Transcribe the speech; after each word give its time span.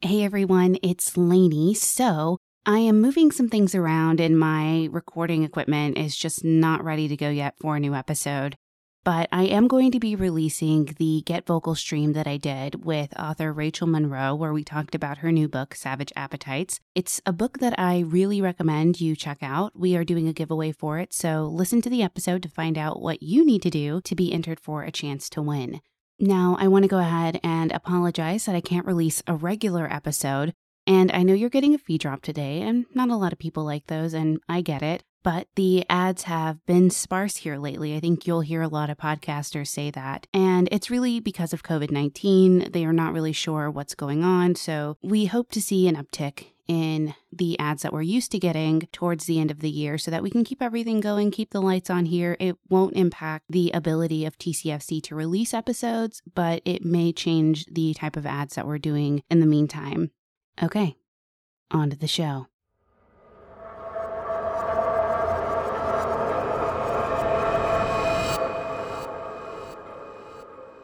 Hey 0.00 0.22
everyone, 0.22 0.76
it's 0.82 1.16
Lanie. 1.16 1.74
So 1.74 2.38
I 2.64 2.78
am 2.78 3.00
moving 3.00 3.32
some 3.32 3.48
things 3.48 3.74
around 3.74 4.20
and 4.20 4.38
my 4.38 4.88
recording 4.92 5.42
equipment 5.42 5.98
is 5.98 6.16
just 6.16 6.44
not 6.44 6.84
ready 6.84 7.08
to 7.08 7.16
go 7.16 7.28
yet 7.28 7.54
for 7.58 7.74
a 7.74 7.80
new 7.80 7.94
episode 7.94 8.56
but 9.08 9.26
I 9.32 9.44
am 9.44 9.68
going 9.68 9.90
to 9.92 9.98
be 9.98 10.14
releasing 10.16 10.84
the 10.98 11.22
GetVokl 11.24 11.78
stream 11.78 12.12
that 12.12 12.26
I 12.26 12.36
did 12.36 12.84
with 12.84 13.18
author 13.18 13.54
Rachel 13.54 13.86
Monroe, 13.86 14.34
where 14.34 14.52
we 14.52 14.62
talked 14.62 14.94
about 14.94 15.18
her 15.18 15.32
new 15.32 15.48
book, 15.48 15.74
Savage 15.74 16.12
Appetites. 16.14 16.78
It's 16.94 17.18
a 17.24 17.32
book 17.32 17.58
that 17.60 17.78
I 17.78 18.00
really 18.00 18.42
recommend 18.42 19.00
you 19.00 19.16
check 19.16 19.38
out. 19.40 19.72
We 19.74 19.96
are 19.96 20.04
doing 20.04 20.28
a 20.28 20.34
giveaway 20.34 20.72
for 20.72 20.98
it, 20.98 21.14
so 21.14 21.46
listen 21.46 21.80
to 21.80 21.88
the 21.88 22.02
episode 22.02 22.42
to 22.42 22.50
find 22.50 22.76
out 22.76 23.00
what 23.00 23.22
you 23.22 23.46
need 23.46 23.62
to 23.62 23.70
do 23.70 24.02
to 24.02 24.14
be 24.14 24.30
entered 24.30 24.60
for 24.60 24.82
a 24.82 24.92
chance 24.92 25.30
to 25.30 25.40
win. 25.40 25.80
Now, 26.20 26.56
I 26.58 26.68
want 26.68 26.84
to 26.84 26.88
go 26.88 26.98
ahead 26.98 27.40
and 27.42 27.72
apologize 27.72 28.46
that 28.46 28.56
I 28.56 28.60
can't 28.60 28.86
release 28.86 29.22
a 29.26 29.34
regular 29.34 29.92
episode. 29.92 30.54
And 30.86 31.12
I 31.12 31.22
know 31.22 31.34
you're 31.34 31.50
getting 31.50 31.74
a 31.74 31.78
feed 31.78 32.00
drop 32.00 32.22
today, 32.22 32.62
and 32.62 32.86
not 32.94 33.10
a 33.10 33.16
lot 33.16 33.32
of 33.32 33.38
people 33.38 33.64
like 33.64 33.86
those, 33.86 34.14
and 34.14 34.40
I 34.48 34.62
get 34.62 34.82
it 34.82 35.02
but 35.22 35.46
the 35.56 35.84
ads 35.90 36.22
have 36.22 36.64
been 36.66 36.90
sparse 36.90 37.36
here 37.36 37.58
lately. 37.58 37.94
I 37.96 38.00
think 38.00 38.26
you'll 38.26 38.40
hear 38.40 38.62
a 38.62 38.68
lot 38.68 38.90
of 38.90 38.96
podcasters 38.96 39.68
say 39.68 39.90
that. 39.90 40.26
And 40.32 40.68
it's 40.72 40.90
really 40.90 41.20
because 41.20 41.52
of 41.52 41.62
COVID 41.62 41.90
19. 41.90 42.70
They 42.72 42.84
are 42.84 42.92
not 42.92 43.12
really 43.12 43.32
sure 43.32 43.70
what's 43.70 43.94
going 43.94 44.24
on. 44.24 44.54
So 44.54 44.96
we 45.02 45.26
hope 45.26 45.50
to 45.50 45.60
see 45.60 45.88
an 45.88 45.96
uptick 45.96 46.46
in 46.68 47.14
the 47.32 47.58
ads 47.58 47.82
that 47.82 47.92
we're 47.92 48.02
used 48.02 48.30
to 48.32 48.38
getting 48.38 48.82
towards 48.92 49.24
the 49.24 49.40
end 49.40 49.50
of 49.50 49.60
the 49.60 49.70
year 49.70 49.98
so 49.98 50.10
that 50.10 50.22
we 50.22 50.30
can 50.30 50.44
keep 50.44 50.62
everything 50.62 51.00
going, 51.00 51.30
keep 51.30 51.50
the 51.50 51.62
lights 51.62 51.90
on 51.90 52.04
here. 52.04 52.36
It 52.38 52.56
won't 52.68 52.94
impact 52.94 53.46
the 53.48 53.70
ability 53.72 54.26
of 54.26 54.38
TCFC 54.38 55.02
to 55.04 55.14
release 55.14 55.54
episodes, 55.54 56.22
but 56.34 56.62
it 56.64 56.84
may 56.84 57.12
change 57.12 57.64
the 57.66 57.94
type 57.94 58.16
of 58.16 58.26
ads 58.26 58.54
that 58.54 58.66
we're 58.66 58.78
doing 58.78 59.22
in 59.30 59.40
the 59.40 59.46
meantime. 59.46 60.10
Okay, 60.62 60.96
on 61.70 61.90
to 61.90 61.96
the 61.96 62.06
show. 62.06 62.46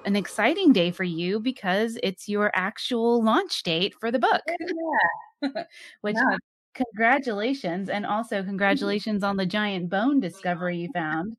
An 0.05 0.17
exciting 0.17 0.73
day 0.73 0.91
for 0.91 1.05
you 1.05 1.41
because 1.41 1.99
it's 2.03 2.29
your 2.29 2.51
actual 2.55 3.23
launch 3.23 3.63
date 3.63 3.95
for 4.01 4.11
the 4.11 4.19
book. 4.19 4.43
Yeah. 5.43 5.63
Which 6.01 6.17
yeah. 6.17 6.37
congratulations 6.75 7.91
and 7.91 8.07
also 8.07 8.43
congratulations 8.43 9.23
on 9.23 9.37
the 9.37 9.47
giant 9.47 9.91
bone 9.91 10.21
discovery 10.21 10.79
you 10.79 10.89
found. 10.95 11.37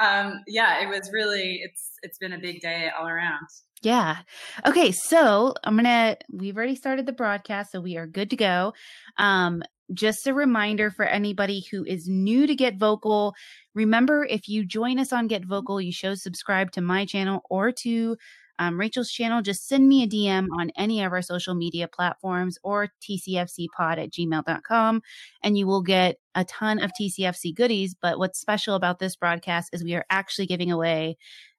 um, 0.00 0.40
yeah, 0.48 0.82
it 0.82 0.88
was 0.88 1.10
really 1.12 1.60
it's 1.62 1.92
it's 2.02 2.18
been 2.18 2.32
a 2.32 2.38
big 2.38 2.60
day 2.60 2.90
all 2.98 3.06
around. 3.06 3.46
Yeah. 3.82 4.18
Okay, 4.66 4.92
so 4.92 5.54
I'm 5.64 5.76
gonna 5.76 6.16
we've 6.30 6.56
already 6.56 6.74
started 6.74 7.06
the 7.06 7.12
broadcast, 7.12 7.72
so 7.72 7.80
we 7.80 7.96
are 7.96 8.06
good 8.06 8.30
to 8.30 8.36
go. 8.36 8.74
Um, 9.16 9.62
just 9.94 10.26
a 10.26 10.34
reminder 10.34 10.90
for 10.90 11.04
anybody 11.04 11.64
who 11.70 11.84
is 11.84 12.08
new 12.08 12.46
to 12.46 12.54
GetVokl. 12.54 13.32
Remember, 13.74 14.24
if 14.24 14.48
you 14.48 14.64
join 14.64 14.98
us 14.98 15.12
on 15.12 15.28
GetVokl, 15.28 15.84
you 15.84 15.92
show 15.92 16.14
subscribe 16.14 16.70
to 16.72 16.80
my 16.80 17.04
channel 17.04 17.42
or 17.50 17.72
to 17.72 18.16
um, 18.60 18.78
Rachel's 18.78 19.10
channel. 19.10 19.40
Just 19.40 19.66
send 19.66 19.88
me 19.88 20.02
a 20.02 20.06
DM 20.06 20.46
on 20.58 20.70
any 20.76 21.02
of 21.02 21.12
our 21.12 21.22
social 21.22 21.54
media 21.54 21.88
platforms 21.88 22.58
or 22.62 22.88
tcfcpod 23.02 23.98
at 23.98 24.10
gmail.com, 24.10 25.02
and 25.42 25.58
you 25.58 25.66
will 25.66 25.82
get 25.82 26.16
a 26.34 26.44
ton 26.44 26.78
of 26.78 26.92
TCFC 27.00 27.54
goodies. 27.54 27.96
But 28.00 28.18
what's 28.18 28.38
special 28.38 28.74
about 28.74 28.98
this 28.98 29.16
broadcast 29.16 29.70
is 29.72 29.82
we 29.82 29.94
are 29.94 30.04
actually 30.10 30.46
giving 30.46 30.70
away 30.70 31.16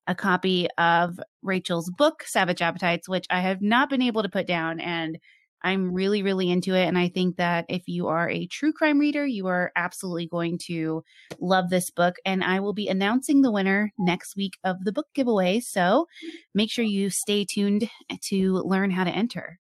a 0.08 0.16
copy 0.16 0.68
of 0.78 1.20
Rachel's 1.42 1.90
book, 1.90 2.24
Savage 2.24 2.62
Appetites, 2.62 3.10
which 3.10 3.26
I 3.30 3.40
have 3.42 3.62
not 3.62 3.90
been 3.90 4.02
able 4.02 4.24
to 4.24 4.30
put 4.30 4.46
down. 4.48 4.80
And 4.80 5.18
I'm 5.64 5.94
really, 5.94 6.24
really 6.24 6.50
into 6.50 6.74
it. 6.76 6.86
And 6.86 6.98
I 6.98 7.10
think 7.10 7.38
that 7.38 7.66
if 7.70 7.84
you 7.88 8.08
are 8.08 8.30
a 8.30 8.48
true 8.48 8.74
crime 8.74 9.00
reader, 9.00 9.26
you 9.26 9.48
are 9.48 9.72
absolutely 9.76 10.28
going 10.28 10.58
to 10.68 11.04
love 11.40 11.70
this 11.70 11.90
book. 11.90 12.16
And 12.26 12.44
I 12.44 12.60
will 12.60 12.74
be 12.74 12.88
announcing 12.88 13.42
the 13.42 13.52
winner 13.52 13.92
next 13.98 14.36
week 14.36 14.54
of 14.64 14.84
the 14.84 14.92
book 14.92 15.08
giveaway. 15.14 15.60
So 15.60 16.08
make 16.54 16.72
sure 16.72 16.86
you 16.86 17.10
stay 17.10 17.46
tuned 17.46 17.90
to 18.30 18.54
learn 18.66 18.92
how 18.92 19.04
to 19.04 19.12
enter. 19.12 19.60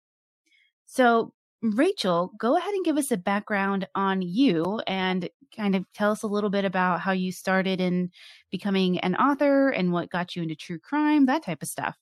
So, 0.85 1.33
Rachel, 1.61 2.31
go 2.37 2.55
ahead 2.55 2.73
and 2.73 2.85
give 2.85 2.97
us 2.97 3.11
a 3.11 3.17
background 3.17 3.87
on 3.95 4.21
you 4.21 4.79
and 4.87 5.27
kind 5.55 5.75
of 5.75 5.85
tell 5.93 6.11
us 6.11 6.23
a 6.23 6.27
little 6.27 6.49
bit 6.49 6.65
about 6.65 7.01
how 7.01 7.11
you 7.11 7.31
started 7.31 7.81
in 7.81 8.11
becoming 8.51 8.99
an 8.99 9.15
author 9.15 9.69
and 9.69 9.91
what 9.91 10.09
got 10.09 10.35
you 10.35 10.43
into 10.43 10.55
true 10.55 10.79
crime, 10.79 11.25
that 11.25 11.43
type 11.43 11.61
of 11.61 11.67
stuff. 11.67 11.97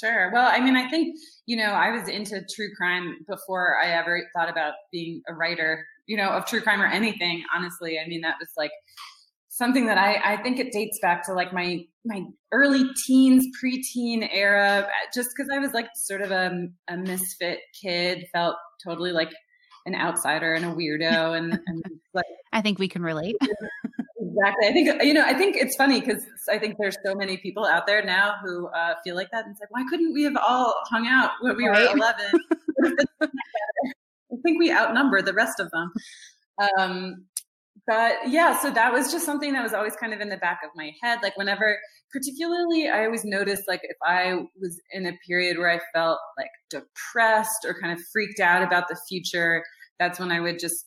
Sure. 0.00 0.30
Well, 0.32 0.48
I 0.50 0.60
mean, 0.60 0.76
I 0.76 0.88
think, 0.88 1.16
you 1.46 1.56
know, 1.56 1.70
I 1.70 1.90
was 1.90 2.08
into 2.08 2.44
true 2.54 2.68
crime 2.76 3.18
before 3.28 3.76
I 3.82 3.90
ever 3.90 4.22
thought 4.34 4.48
about 4.48 4.74
being 4.92 5.22
a 5.28 5.34
writer, 5.34 5.84
you 6.06 6.16
know, 6.16 6.28
of 6.30 6.46
true 6.46 6.60
crime 6.60 6.80
or 6.80 6.86
anything, 6.86 7.42
honestly. 7.54 7.98
I 7.98 8.06
mean, 8.08 8.20
that 8.20 8.36
was 8.38 8.50
like 8.56 8.70
something 9.48 9.86
that 9.86 9.98
I, 9.98 10.34
I 10.34 10.36
think 10.42 10.60
it 10.60 10.72
dates 10.72 10.98
back 11.00 11.24
to 11.26 11.32
like 11.32 11.52
my, 11.52 11.84
my 12.04 12.22
early 12.52 12.84
teens, 13.06 13.44
preteen 13.62 14.28
era, 14.30 14.86
uh, 14.86 15.10
just 15.12 15.30
because 15.36 15.50
I 15.52 15.58
was 15.58 15.72
like 15.72 15.88
sort 15.96 16.22
of 16.22 16.30
a, 16.30 16.68
a 16.88 16.96
misfit 16.96 17.58
kid, 17.82 18.26
felt 18.32 18.56
totally 18.86 19.10
like 19.10 19.32
an 19.84 19.94
outsider 19.94 20.54
and 20.54 20.64
a 20.64 20.68
weirdo. 20.68 21.36
And, 21.36 21.58
and 21.66 21.82
like, 22.14 22.24
I 22.52 22.60
think 22.60 22.78
we 22.78 22.88
can 22.88 23.02
relate. 23.02 23.36
Exactly. 24.20 24.68
I 24.68 24.72
think 24.72 25.02
you 25.02 25.14
know. 25.14 25.24
I 25.24 25.34
think 25.34 25.56
it's 25.56 25.76
funny 25.76 26.00
because 26.00 26.24
I 26.50 26.58
think 26.58 26.76
there's 26.78 26.96
so 27.04 27.14
many 27.14 27.36
people 27.36 27.64
out 27.64 27.86
there 27.86 28.04
now 28.04 28.34
who 28.44 28.68
uh, 28.68 28.94
feel 29.04 29.16
like 29.16 29.30
that 29.32 29.46
and 29.46 29.56
say, 29.56 29.64
"Why 29.70 29.84
couldn't 29.88 30.12
we 30.12 30.22
have 30.24 30.36
all 30.36 30.74
hung 30.90 31.06
out 31.06 31.30
when 31.40 31.56
we 31.56 31.66
right? 31.66 31.90
were 31.90 31.96
11?" 31.96 32.26
I 33.22 34.36
think 34.42 34.58
we 34.58 34.72
outnumber 34.72 35.22
the 35.22 35.32
rest 35.32 35.60
of 35.60 35.70
them. 35.70 35.92
Um, 36.78 37.24
but 37.88 38.16
yeah, 38.28 38.58
so 38.58 38.70
that 38.70 38.92
was 38.92 39.10
just 39.10 39.24
something 39.24 39.54
that 39.54 39.62
was 39.62 39.72
always 39.72 39.96
kind 39.96 40.12
of 40.12 40.20
in 40.20 40.28
the 40.28 40.36
back 40.36 40.60
of 40.62 40.70
my 40.76 40.92
head. 41.02 41.20
Like 41.22 41.36
whenever, 41.38 41.78
particularly, 42.12 42.88
I 42.88 43.06
always 43.06 43.24
noticed 43.24 43.62
like 43.66 43.80
if 43.82 43.96
I 44.04 44.44
was 44.60 44.78
in 44.92 45.06
a 45.06 45.12
period 45.26 45.56
where 45.56 45.70
I 45.70 45.80
felt 45.94 46.18
like 46.36 46.50
depressed 46.68 47.64
or 47.64 47.74
kind 47.80 47.98
of 47.98 48.04
freaked 48.12 48.40
out 48.40 48.62
about 48.62 48.88
the 48.88 49.00
future, 49.08 49.64
that's 49.98 50.20
when 50.20 50.30
I 50.30 50.40
would 50.40 50.58
just 50.58 50.84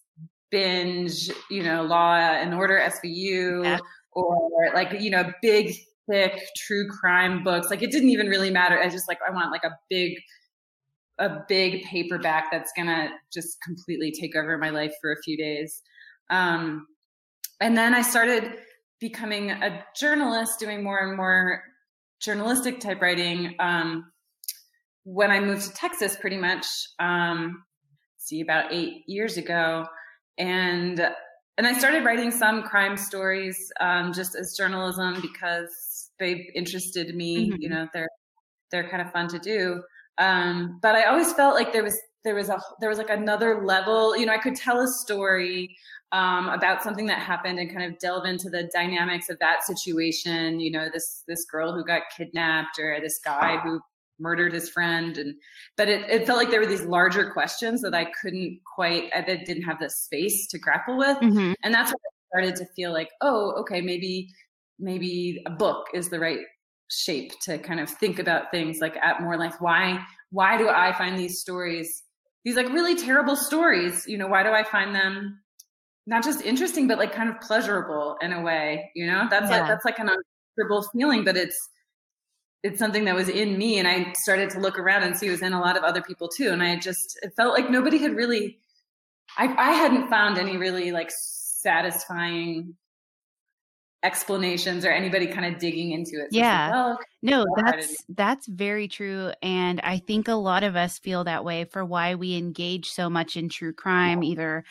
binge, 0.52 1.30
you 1.50 1.64
know, 1.64 1.84
Law 1.84 2.16
and 2.16 2.54
Order 2.54 2.80
SVU 2.80 3.64
yeah. 3.64 3.80
or 4.12 4.72
like, 4.74 5.02
you 5.02 5.10
know, 5.10 5.32
big, 5.42 5.76
thick 6.10 6.40
true 6.58 6.88
crime 6.90 7.44
books. 7.44 7.70
Like 7.70 7.82
it 7.82 7.92
didn't 7.92 8.10
even 8.10 8.28
really 8.28 8.52
matter. 8.52 8.78
I 8.80 8.90
just 8.90 9.08
like, 9.08 9.20
I 9.28 9.32
want 9.32 9.52
like 9.52 9.64
a 9.64 9.78
big, 9.90 10.18
a 11.18 11.40
big 11.48 11.84
paperback 11.84 12.52
that's 12.52 12.72
gonna 12.76 13.10
just 13.32 13.58
completely 13.62 14.12
take 14.12 14.36
over 14.36 14.58
my 14.58 14.70
life 14.70 14.94
for 15.02 15.12
a 15.12 15.22
few 15.24 15.38
days. 15.38 15.82
Um, 16.30 16.88
and 17.60 17.78
then 17.78 17.94
I 17.94 18.02
started 18.02 18.54
becoming 19.00 19.52
a 19.52 19.84
journalist, 19.96 20.60
doing 20.60 20.84
more 20.84 21.00
and 21.00 21.18
more 21.18 21.64
journalistic 22.22 22.80
type 22.80 23.02
writing. 23.02 23.56
Um, 23.60 24.12
when 25.04 25.32
I 25.32 25.40
moved 25.40 25.64
to 25.64 25.74
Texas, 25.74 26.16
pretty 26.16 26.38
much, 26.38 26.66
um, 27.00 27.64
see, 28.18 28.42
about 28.42 28.72
eight 28.72 29.04
years 29.08 29.38
ago, 29.38 29.86
and 30.42 31.00
and 31.58 31.68
I 31.68 31.78
started 31.78 32.04
writing 32.04 32.32
some 32.32 32.64
crime 32.64 32.98
stories 32.98 33.72
um, 33.80 34.14
just 34.14 34.36
as 34.36 34.56
journalism 34.58 35.22
because 35.22 36.10
they 36.18 36.50
interested 36.56 37.16
me. 37.16 37.50
Mm-hmm. 37.52 37.62
You 37.62 37.70
know, 37.70 37.88
they're 37.94 38.10
they're 38.72 38.90
kind 38.90 39.02
of 39.02 39.12
fun 39.12 39.28
to 39.30 39.40
do. 39.40 39.84
Um, 40.18 40.80
but 40.82 40.96
I 40.96 41.04
always 41.04 41.32
felt 41.34 41.56
like 41.56 41.72
there 41.72 41.84
was 41.84 42.00
there 42.24 42.36
was 42.36 42.50
a 42.50 42.60
there 42.80 42.90
was 42.90 42.98
like 42.98 43.10
another 43.10 43.64
level. 43.64 44.18
You 44.18 44.26
know, 44.26 44.34
I 44.34 44.40
could 44.40 44.56
tell 44.56 44.80
a 44.80 44.88
story 44.88 45.76
um, 46.12 46.50
about 46.50 46.82
something 46.82 47.06
that 47.06 47.20
happened 47.20 47.60
and 47.60 47.72
kind 47.72 47.92
of 47.92 48.00
delve 48.00 48.26
into 48.26 48.50
the 48.50 48.70
dynamics 48.74 49.30
of 49.30 49.38
that 49.40 49.64
situation. 49.64 50.60
You 50.60 50.72
know, 50.72 50.88
this 50.92 51.24
this 51.28 51.46
girl 51.46 51.74
who 51.74 51.86
got 51.86 52.04
kidnapped 52.18 52.80
or 52.80 53.00
this 53.00 53.20
guy 53.24 53.58
who 53.58 53.80
murdered 54.22 54.54
his 54.54 54.70
friend 54.70 55.18
and 55.18 55.36
but 55.78 55.90
it, 55.90 56.10
it 56.10 56.26
felt 56.26 56.38
like 56.38 56.50
there 56.50 56.60
were 56.60 56.66
these 56.66 56.86
larger 56.86 57.32
questions 57.32 57.82
that 57.82 57.94
i 57.94 58.06
couldn't 58.22 58.60
quite 58.76 59.10
i 59.16 59.22
didn't 59.22 59.64
have 59.64 59.80
the 59.80 59.90
space 59.90 60.48
to 60.48 60.60
grapple 60.60 60.98
with 60.98 61.18
mm-hmm. 61.18 61.54
and 61.64 61.74
that's 61.74 61.92
when 61.92 61.98
i 61.98 62.28
started 62.30 62.56
to 62.56 62.66
feel 62.76 62.94
like 62.94 63.10
oh 63.22 63.54
okay 63.60 63.82
maybe 63.82 64.30
maybe 64.80 65.42
a 65.46 65.50
book 65.50 65.88
is 65.94 66.10
the 66.10 66.20
right 66.20 66.40
shape 66.90 67.32
to 67.42 67.58
kind 67.58 67.80
of 67.80 67.90
think 67.90 68.20
about 68.20 68.52
things 68.52 68.80
like 68.80 68.98
at 68.98 69.22
more 69.22 69.38
like 69.38 69.60
why 69.62 70.00
why 70.30 70.58
do 70.58 70.68
i 70.70 70.92
find 70.94 71.18
these 71.18 71.40
stories 71.40 72.04
these 72.44 72.56
like 72.56 72.68
really 72.70 72.96
terrible 72.96 73.36
stories 73.36 74.06
you 74.08 74.18
know 74.18 74.28
why 74.28 74.44
do 74.44 74.50
i 74.50 74.64
find 74.64 74.94
them 74.94 75.40
not 76.06 76.24
just 76.24 76.42
interesting 76.42 76.88
but 76.88 76.98
like 76.98 77.14
kind 77.14 77.30
of 77.30 77.40
pleasurable 77.40 78.18
in 78.22 78.34
a 78.34 78.42
way 78.42 78.92
you 78.96 79.06
know 79.06 79.26
that's 79.30 79.50
yeah. 79.50 79.60
like 79.60 79.68
that's 79.68 79.86
like 79.86 80.00
an 80.00 80.10
uncomfortable 80.10 80.90
feeling 80.92 81.24
but 81.24 81.38
it's 81.38 81.70
it's 82.64 82.80
something 82.80 83.06
that 83.06 83.16
was 83.16 83.30
in 83.30 83.58
me 83.58 83.80
and 83.80 83.88
i 83.88 84.14
started 84.20 84.50
to 84.50 84.60
look 84.60 84.78
around 84.78 85.04
and 85.04 85.18
see 85.18 85.28
it 85.28 85.32
was 85.32 85.42
in 85.42 85.54
a 85.54 85.60
lot 85.60 85.78
of 85.78 85.84
other 85.84 86.02
people 86.02 86.28
too 86.28 86.50
and 86.50 86.62
i 86.62 86.76
just 86.76 87.20
it 87.22 87.32
felt 87.36 87.54
like 87.54 87.70
nobody 87.70 87.98
had 87.98 88.16
really 88.16 88.60
i 89.38 89.46
i 89.58 89.72
hadn't 89.72 90.10
found 90.10 90.38
any 90.38 90.58
really 90.58 90.92
like 90.92 91.10
satisfying 91.12 92.76
explanations 94.04 94.84
or 94.84 94.92
anybody 94.92 95.28
kind 95.28 95.54
of 95.54 95.60
digging 95.60 95.92
into 95.92 96.16
it. 96.16 96.34
So 96.34 96.40
yeah. 96.40 96.66
Like, 96.66 96.74
well, 96.74 97.00
no, 97.22 97.46
that's 97.56 98.04
that's 98.10 98.48
very 98.48 98.88
true 98.88 99.32
and 99.44 99.80
I 99.82 100.00
think 100.00 100.28
a 100.28 100.34
lot 100.34 100.64
of 100.64 100.76
us 100.76 100.98
feel 100.98 101.24
that 101.26 101.46
way 101.46 101.66
for 101.66 101.86
why 101.86 102.16
we 102.16 102.36
engage 102.36 102.90
so 102.90 103.10
much 103.10 103.38
in 103.38 103.50
true 103.50 103.74
crime 103.74 104.24
either 104.24 104.64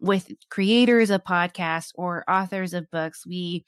with 0.00 0.30
creators 0.48 1.10
of 1.10 1.24
podcasts 1.24 1.92
or 1.94 2.24
authors 2.30 2.72
of 2.72 2.90
books. 2.90 3.26
We 3.26 3.64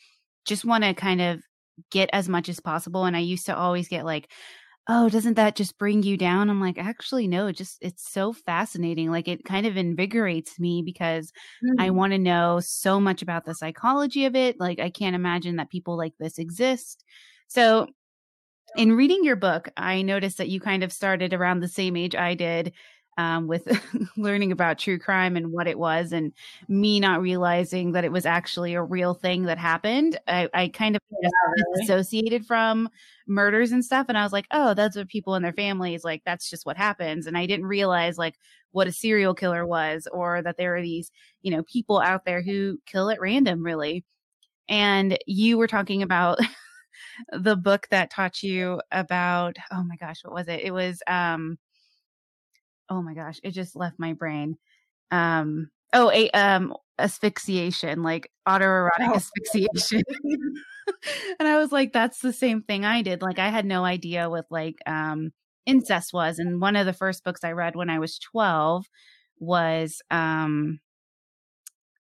just 0.47 0.65
want 0.65 0.85
to 0.85 0.94
kind 0.94 1.21
of 1.21 1.43
get 1.91 2.11
as 2.12 2.29
much 2.29 2.49
as 2.49 2.61
possible 2.61 3.05
and 3.05 3.17
I 3.17 3.21
used 3.21 3.47
to 3.47 3.56
always 3.56 3.88
get 3.88 4.05
like 4.05 4.31
oh, 4.93 5.09
doesn't 5.09 5.35
that 5.35 5.55
just 5.55 5.79
bring 5.79 6.03
you 6.03 6.17
down? 6.17 6.50
I'm 6.50 6.61
like, 6.61 6.77
actually, 6.77 7.29
no, 7.29 7.53
just, 7.53 7.79
it's 7.81 8.11
so 8.11 8.32
fascinating. 8.32 9.09
Like 9.09 9.29
it 9.29 9.44
kind 9.44 9.65
of 9.65 9.77
invigorates 9.77 10.59
me 10.59 10.82
because 10.85 11.31
mm-hmm. 11.65 11.81
I 11.81 11.91
want 11.91 12.12
to 12.12 12.19
know 12.19 12.59
so 12.61 12.99
much 12.99 13.23
about 13.23 13.44
the 13.44 13.55
psychology 13.55 14.25
of 14.25 14.35
it. 14.35 14.59
Like 14.59 14.81
I 14.81 14.91
can't 14.91 15.15
imagine 15.15 15.56
that 15.56 15.71
people 15.71 15.97
like 15.97 16.15
this 16.19 16.38
exist. 16.38 17.05
So 17.47 17.87
in 18.77 18.97
reading 18.97 19.23
your 19.23 19.37
book, 19.37 19.69
I 19.77 20.03
noticed 20.03 20.38
that 20.38 20.49
you 20.49 20.61
kind 20.61 20.82
of 20.82 20.93
started 20.93 21.32
around 21.32 21.61
the 21.61 21.69
same 21.69 21.97
age 21.97 22.17
I 22.17 22.35
did 22.35 22.73
um, 23.20 23.46
with 23.46 23.67
learning 24.17 24.50
about 24.50 24.78
true 24.78 24.99
crime 24.99 25.37
and 25.37 25.52
what 25.52 25.69
it 25.69 25.78
was, 25.78 26.12
and 26.12 26.32
me 26.69 26.99
not 26.99 27.20
realizing 27.20 27.93
that 27.93 28.05
it 28.05 28.12
was 28.12 28.25
actually 28.25 28.75
a 28.75 28.82
real 28.82 29.12
thing 29.12 29.43
that 29.43 29.58
happened. 29.58 30.19
I, 30.26 30.49
I 30.55 30.69
kind 30.69 30.96
of 30.96 31.02
yeah, 31.22 31.28
really? 31.55 31.84
associated 31.84 32.46
from 32.46 32.88
murders 33.26 33.72
and 33.72 33.84
stuff, 33.84 34.06
and 34.08 34.17
I 34.17 34.22
was 34.22 34.32
like, 34.32 34.46
oh, 34.52 34.72
that's 34.72 34.96
what 34.96 35.08
people 35.08 35.34
in 35.34 35.43
their 35.43 35.52
families 35.52 36.02
like. 36.02 36.22
That's 36.25 36.49
just 36.49 36.64
what 36.64 36.78
happens, 36.78 37.26
and 37.26 37.37
I 37.37 37.44
didn't 37.44 37.67
realize 37.67 38.17
like 38.17 38.37
what 38.72 38.87
a 38.88 38.93
serial 38.93 39.34
killer 39.34 39.67
was, 39.67 40.08
or 40.11 40.40
that 40.43 40.56
there 40.56 40.76
are 40.76 40.82
these 40.82 41.11
you 41.43 41.50
know 41.50 41.62
people 41.64 42.00
out 42.00 42.25
there 42.25 42.43
who 42.43 42.78
kill 42.87 43.11
at 43.11 43.20
random, 43.20 43.62
really. 43.62 44.05
And 44.69 45.19
you 45.26 45.58
were 45.58 45.69
talking 45.69 46.02
about. 46.02 46.38
the 47.32 47.56
book 47.56 47.87
that 47.90 48.11
taught 48.11 48.43
you 48.43 48.81
about 48.93 49.56
oh 49.70 49.82
my 49.82 49.96
gosh 49.96 50.22
what 50.22 50.34
was 50.34 50.49
it 50.49 50.61
it 50.61 50.72
was 50.72 51.02
um 51.06 51.56
oh 52.91 53.03
my 53.03 53.15
gosh, 53.15 53.39
it 53.43 53.53
just 53.53 53.77
left 53.77 53.99
my 53.99 54.13
brain. 54.13 54.57
Um, 55.11 55.71
oh, 55.93 56.11
a 56.11 56.31
um, 56.31 56.75
asphyxiation, 56.99 58.03
like 58.03 58.31
autoerotic 58.47 58.91
oh. 59.01 59.15
asphyxiation. 59.15 60.03
and 61.39 61.49
I 61.49 61.57
was 61.59 61.73
like, 61.73 61.93
that's 61.93 62.21
the 62.21 62.33
same 62.33 62.63
thing 62.63 62.85
I 62.85 63.03
did. 63.03 63.23
Like, 63.23 63.39
I 63.39 63.49
had 63.49 63.65
no 63.65 63.85
idea 63.85 64.29
what 64.29 64.47
like 64.51 64.77
um, 64.87 65.33
incest 65.67 66.13
was. 66.13 66.39
And 66.39 66.61
one 66.61 66.77
of 66.77 66.87
the 66.87 66.93
first 66.93 67.25
books 67.25 67.45
I 67.45 67.53
read 67.53 67.77
when 67.77 67.91
I 67.91 67.99
was 67.99 68.19
12 68.19 68.87
was 69.39 70.03
um, 70.11 70.81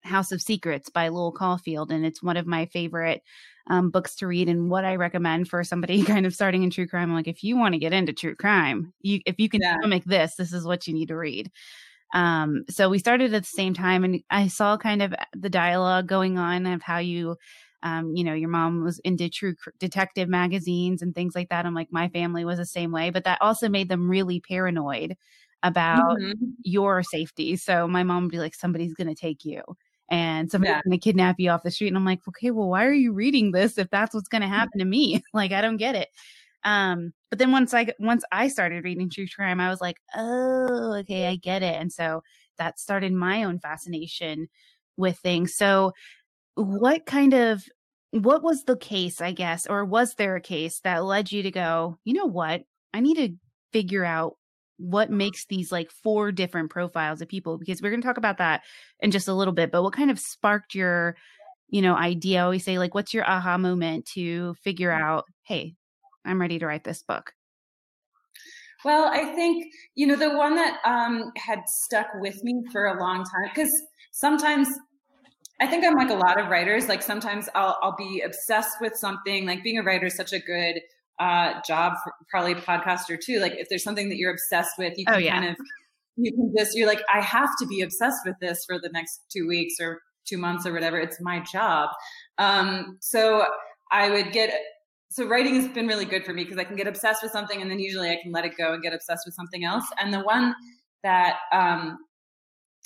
House 0.06 0.32
of 0.32 0.40
Secrets 0.40 0.88
by 0.88 1.08
Lowell 1.08 1.32
Cauffiel. 1.32 1.86
And 1.90 2.06
it's 2.06 2.22
one 2.22 2.36
of 2.36 2.46
my 2.46 2.66
favorite 2.66 3.22
um, 3.68 3.90
books 3.90 4.14
to 4.16 4.26
read 4.26 4.48
and 4.48 4.70
what 4.70 4.84
I 4.84 4.96
recommend 4.96 5.48
for 5.48 5.62
somebody 5.64 6.02
kind 6.04 6.26
of 6.26 6.34
starting 6.34 6.62
in 6.62 6.70
true 6.70 6.86
crime. 6.86 7.10
I'm 7.10 7.16
like, 7.16 7.28
if 7.28 7.42
you 7.42 7.56
want 7.56 7.74
to 7.74 7.78
get 7.78 7.92
into 7.92 8.12
true 8.12 8.36
crime, 8.36 8.92
you 9.02 9.20
if 9.26 9.38
you 9.38 9.48
can 9.48 9.62
yeah. 9.62 9.76
stomach 9.78 10.04
this, 10.04 10.36
this 10.36 10.52
is 10.52 10.64
what 10.64 10.86
you 10.86 10.94
need 10.94 11.08
to 11.08 11.16
read. 11.16 11.50
Um, 12.14 12.64
so 12.70 12.88
we 12.88 12.98
started 12.98 13.34
at 13.34 13.42
the 13.42 13.48
same 13.48 13.74
time, 13.74 14.04
and 14.04 14.22
I 14.30 14.46
saw 14.46 14.76
kind 14.76 15.02
of 15.02 15.14
the 15.34 15.50
dialogue 15.50 16.06
going 16.06 16.38
on 16.38 16.66
of 16.66 16.82
how 16.82 16.98
you. 16.98 17.36
Um, 17.82 18.16
you 18.16 18.24
know, 18.24 18.32
your 18.32 18.48
mom 18.48 18.82
was 18.82 18.98
into 19.00 19.28
true 19.28 19.54
cr- 19.54 19.70
detective 19.78 20.28
magazines 20.28 21.02
and 21.02 21.14
things 21.14 21.36
like 21.36 21.50
that. 21.50 21.66
I'm 21.66 21.74
like, 21.74 21.92
my 21.92 22.08
family 22.08 22.44
was 22.44 22.58
the 22.58 22.66
same 22.66 22.90
way, 22.90 23.10
but 23.10 23.24
that 23.24 23.38
also 23.40 23.68
made 23.68 23.88
them 23.88 24.08
really 24.08 24.40
paranoid 24.40 25.14
about 25.62 26.18
mm-hmm. 26.18 26.46
your 26.62 27.02
safety. 27.02 27.54
So 27.54 27.86
my 27.86 28.02
mom 28.02 28.24
would 28.24 28.32
be 28.32 28.38
like, 28.38 28.54
somebody's 28.54 28.94
going 28.94 29.08
to 29.08 29.14
take 29.14 29.44
you 29.44 29.62
and 30.08 30.50
somebody's 30.50 30.76
yeah. 30.76 30.82
going 30.84 30.98
to 30.98 31.02
kidnap 31.02 31.36
you 31.38 31.50
off 31.50 31.62
the 31.62 31.70
street. 31.70 31.88
And 31.88 31.96
I'm 31.96 32.04
like, 32.04 32.20
okay, 32.28 32.50
well, 32.50 32.68
why 32.68 32.84
are 32.84 32.92
you 32.92 33.12
reading 33.12 33.52
this 33.52 33.78
if 33.78 33.90
that's 33.90 34.14
what's 34.14 34.28
going 34.28 34.42
to 34.42 34.48
happen 34.48 34.78
to 34.78 34.84
me? 34.84 35.22
like, 35.34 35.52
I 35.52 35.60
don't 35.60 35.76
get 35.76 35.94
it. 35.94 36.08
Um, 36.64 37.12
but 37.30 37.38
then 37.38 37.52
once 37.52 37.72
I 37.74 37.92
once 37.98 38.24
I 38.32 38.48
started 38.48 38.84
reading 38.84 39.08
true 39.08 39.26
crime, 39.28 39.60
I 39.60 39.68
was 39.68 39.80
like, 39.80 39.98
oh, 40.16 40.94
okay, 41.00 41.26
I 41.26 41.36
get 41.36 41.62
it. 41.62 41.80
And 41.80 41.92
so 41.92 42.22
that 42.58 42.80
started 42.80 43.12
my 43.12 43.44
own 43.44 43.58
fascination 43.58 44.48
with 44.96 45.18
things. 45.18 45.54
So, 45.54 45.92
what 46.54 47.06
kind 47.06 47.34
of 47.34 47.62
what 48.10 48.42
was 48.42 48.64
the 48.64 48.76
case, 48.76 49.20
I 49.20 49.32
guess, 49.32 49.66
or 49.66 49.84
was 49.84 50.14
there 50.14 50.36
a 50.36 50.40
case 50.40 50.80
that 50.80 51.04
led 51.04 51.30
you 51.30 51.42
to 51.42 51.50
go, 51.50 51.98
you 52.04 52.14
know 52.14 52.26
what? 52.26 52.62
I 52.94 53.00
need 53.00 53.16
to 53.16 53.36
figure 53.72 54.04
out 54.04 54.36
what 54.78 55.10
makes 55.10 55.46
these 55.46 55.72
like 55.72 55.90
four 55.90 56.32
different 56.32 56.70
profiles 56.70 57.20
of 57.20 57.28
people 57.28 57.58
because 57.58 57.80
we're 57.80 57.90
going 57.90 58.00
to 58.00 58.06
talk 58.06 58.18
about 58.18 58.38
that 58.38 58.62
in 59.00 59.10
just 59.10 59.28
a 59.28 59.34
little 59.34 59.54
bit 59.54 59.70
but 59.70 59.82
what 59.82 59.92
kind 59.92 60.10
of 60.10 60.18
sparked 60.18 60.74
your 60.74 61.16
you 61.68 61.82
know 61.82 61.96
idea 61.96 62.40
I 62.40 62.44
always 62.44 62.64
say 62.64 62.78
like 62.78 62.94
what's 62.94 63.14
your 63.14 63.28
aha 63.28 63.58
moment 63.58 64.06
to 64.14 64.54
figure 64.62 64.92
out 64.92 65.24
hey 65.42 65.74
i'm 66.24 66.40
ready 66.40 66.58
to 66.58 66.66
write 66.66 66.84
this 66.84 67.02
book 67.02 67.32
well 68.84 69.06
i 69.06 69.24
think 69.34 69.64
you 69.94 70.06
know 70.06 70.16
the 70.16 70.36
one 70.36 70.54
that 70.56 70.78
um 70.84 71.32
had 71.36 71.60
stuck 71.66 72.08
with 72.16 72.42
me 72.44 72.62
for 72.72 72.86
a 72.86 73.00
long 73.00 73.24
time 73.24 73.50
because 73.54 73.70
sometimes 74.12 74.68
I 75.58 75.66
think 75.66 75.86
I'm 75.86 75.94
like 75.94 76.10
a 76.10 76.14
lot 76.14 76.38
of 76.38 76.48
writers. 76.48 76.86
Like 76.86 77.02
sometimes 77.02 77.48
I'll 77.54 77.78
I'll 77.80 77.96
be 77.96 78.20
obsessed 78.20 78.76
with 78.80 78.94
something. 78.94 79.46
Like 79.46 79.62
being 79.62 79.78
a 79.78 79.82
writer 79.82 80.06
is 80.06 80.16
such 80.16 80.32
a 80.32 80.38
good 80.38 80.80
uh, 81.18 81.60
job, 81.66 81.94
for 82.02 82.12
probably 82.28 82.54
podcaster 82.54 83.18
too. 83.20 83.40
Like 83.40 83.54
if 83.56 83.68
there's 83.68 83.82
something 83.82 84.08
that 84.08 84.16
you're 84.16 84.32
obsessed 84.32 84.72
with, 84.78 84.96
you 84.96 85.04
oh, 85.08 85.12
can 85.12 85.22
oh, 85.22 85.24
yeah. 85.24 85.40
kind 85.40 85.50
of 85.50 85.56
you 86.16 86.32
can 86.32 86.52
just 86.56 86.76
you're 86.76 86.86
like 86.86 87.02
I 87.12 87.20
have 87.20 87.50
to 87.60 87.66
be 87.66 87.82
obsessed 87.82 88.20
with 88.24 88.36
this 88.40 88.64
for 88.66 88.78
the 88.80 88.88
next 88.88 89.20
two 89.30 89.46
weeks 89.46 89.74
or 89.80 90.00
two 90.26 90.38
months 90.38 90.66
or 90.66 90.72
whatever. 90.72 90.98
It's 90.98 91.20
my 91.20 91.40
job. 91.40 91.90
Um, 92.38 92.98
so 93.00 93.46
I 93.90 94.10
would 94.10 94.32
get 94.32 94.52
so 95.10 95.26
writing 95.26 95.54
has 95.54 95.68
been 95.68 95.86
really 95.86 96.04
good 96.04 96.24
for 96.24 96.32
me 96.32 96.44
because 96.44 96.58
I 96.58 96.64
can 96.64 96.76
get 96.76 96.86
obsessed 96.86 97.22
with 97.22 97.32
something 97.32 97.62
and 97.62 97.70
then 97.70 97.78
usually 97.78 98.10
I 98.10 98.18
can 98.22 98.32
let 98.32 98.44
it 98.44 98.52
go 98.58 98.74
and 98.74 98.82
get 98.82 98.92
obsessed 98.92 99.22
with 99.24 99.34
something 99.34 99.64
else. 99.64 99.84
And 100.00 100.12
the 100.12 100.20
one 100.20 100.54
that 101.04 101.36
um, 101.52 101.98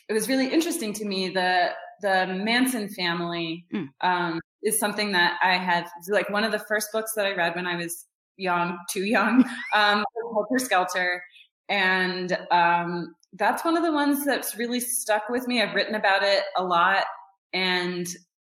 it 0.08 0.12
was 0.12 0.28
really 0.28 0.48
interesting 0.48 0.92
to 0.94 1.04
me 1.04 1.30
the 1.30 1.70
the 2.02 2.26
Manson 2.26 2.88
family 2.88 3.66
mm. 3.74 3.88
um, 4.00 4.40
is 4.62 4.78
something 4.78 5.12
that 5.12 5.38
I 5.42 5.56
had 5.56 5.86
like 6.08 6.30
one 6.30 6.44
of 6.44 6.52
the 6.52 6.58
first 6.58 6.88
books 6.92 7.12
that 7.16 7.26
I 7.26 7.34
read 7.34 7.54
when 7.54 7.66
I 7.66 7.76
was 7.76 8.06
young, 8.40 8.78
too 8.90 9.04
young, 9.04 9.44
um, 9.74 10.04
Helter 10.32 10.58
Skelter. 10.58 11.22
And 11.68 12.36
um, 12.50 13.14
that's 13.34 13.64
one 13.64 13.76
of 13.76 13.84
the 13.84 13.92
ones 13.92 14.24
that's 14.24 14.56
really 14.56 14.80
stuck 14.80 15.28
with 15.28 15.46
me. 15.46 15.62
I've 15.62 15.74
written 15.74 15.94
about 15.94 16.22
it 16.22 16.42
a 16.56 16.64
lot. 16.64 17.04
And 17.52 18.06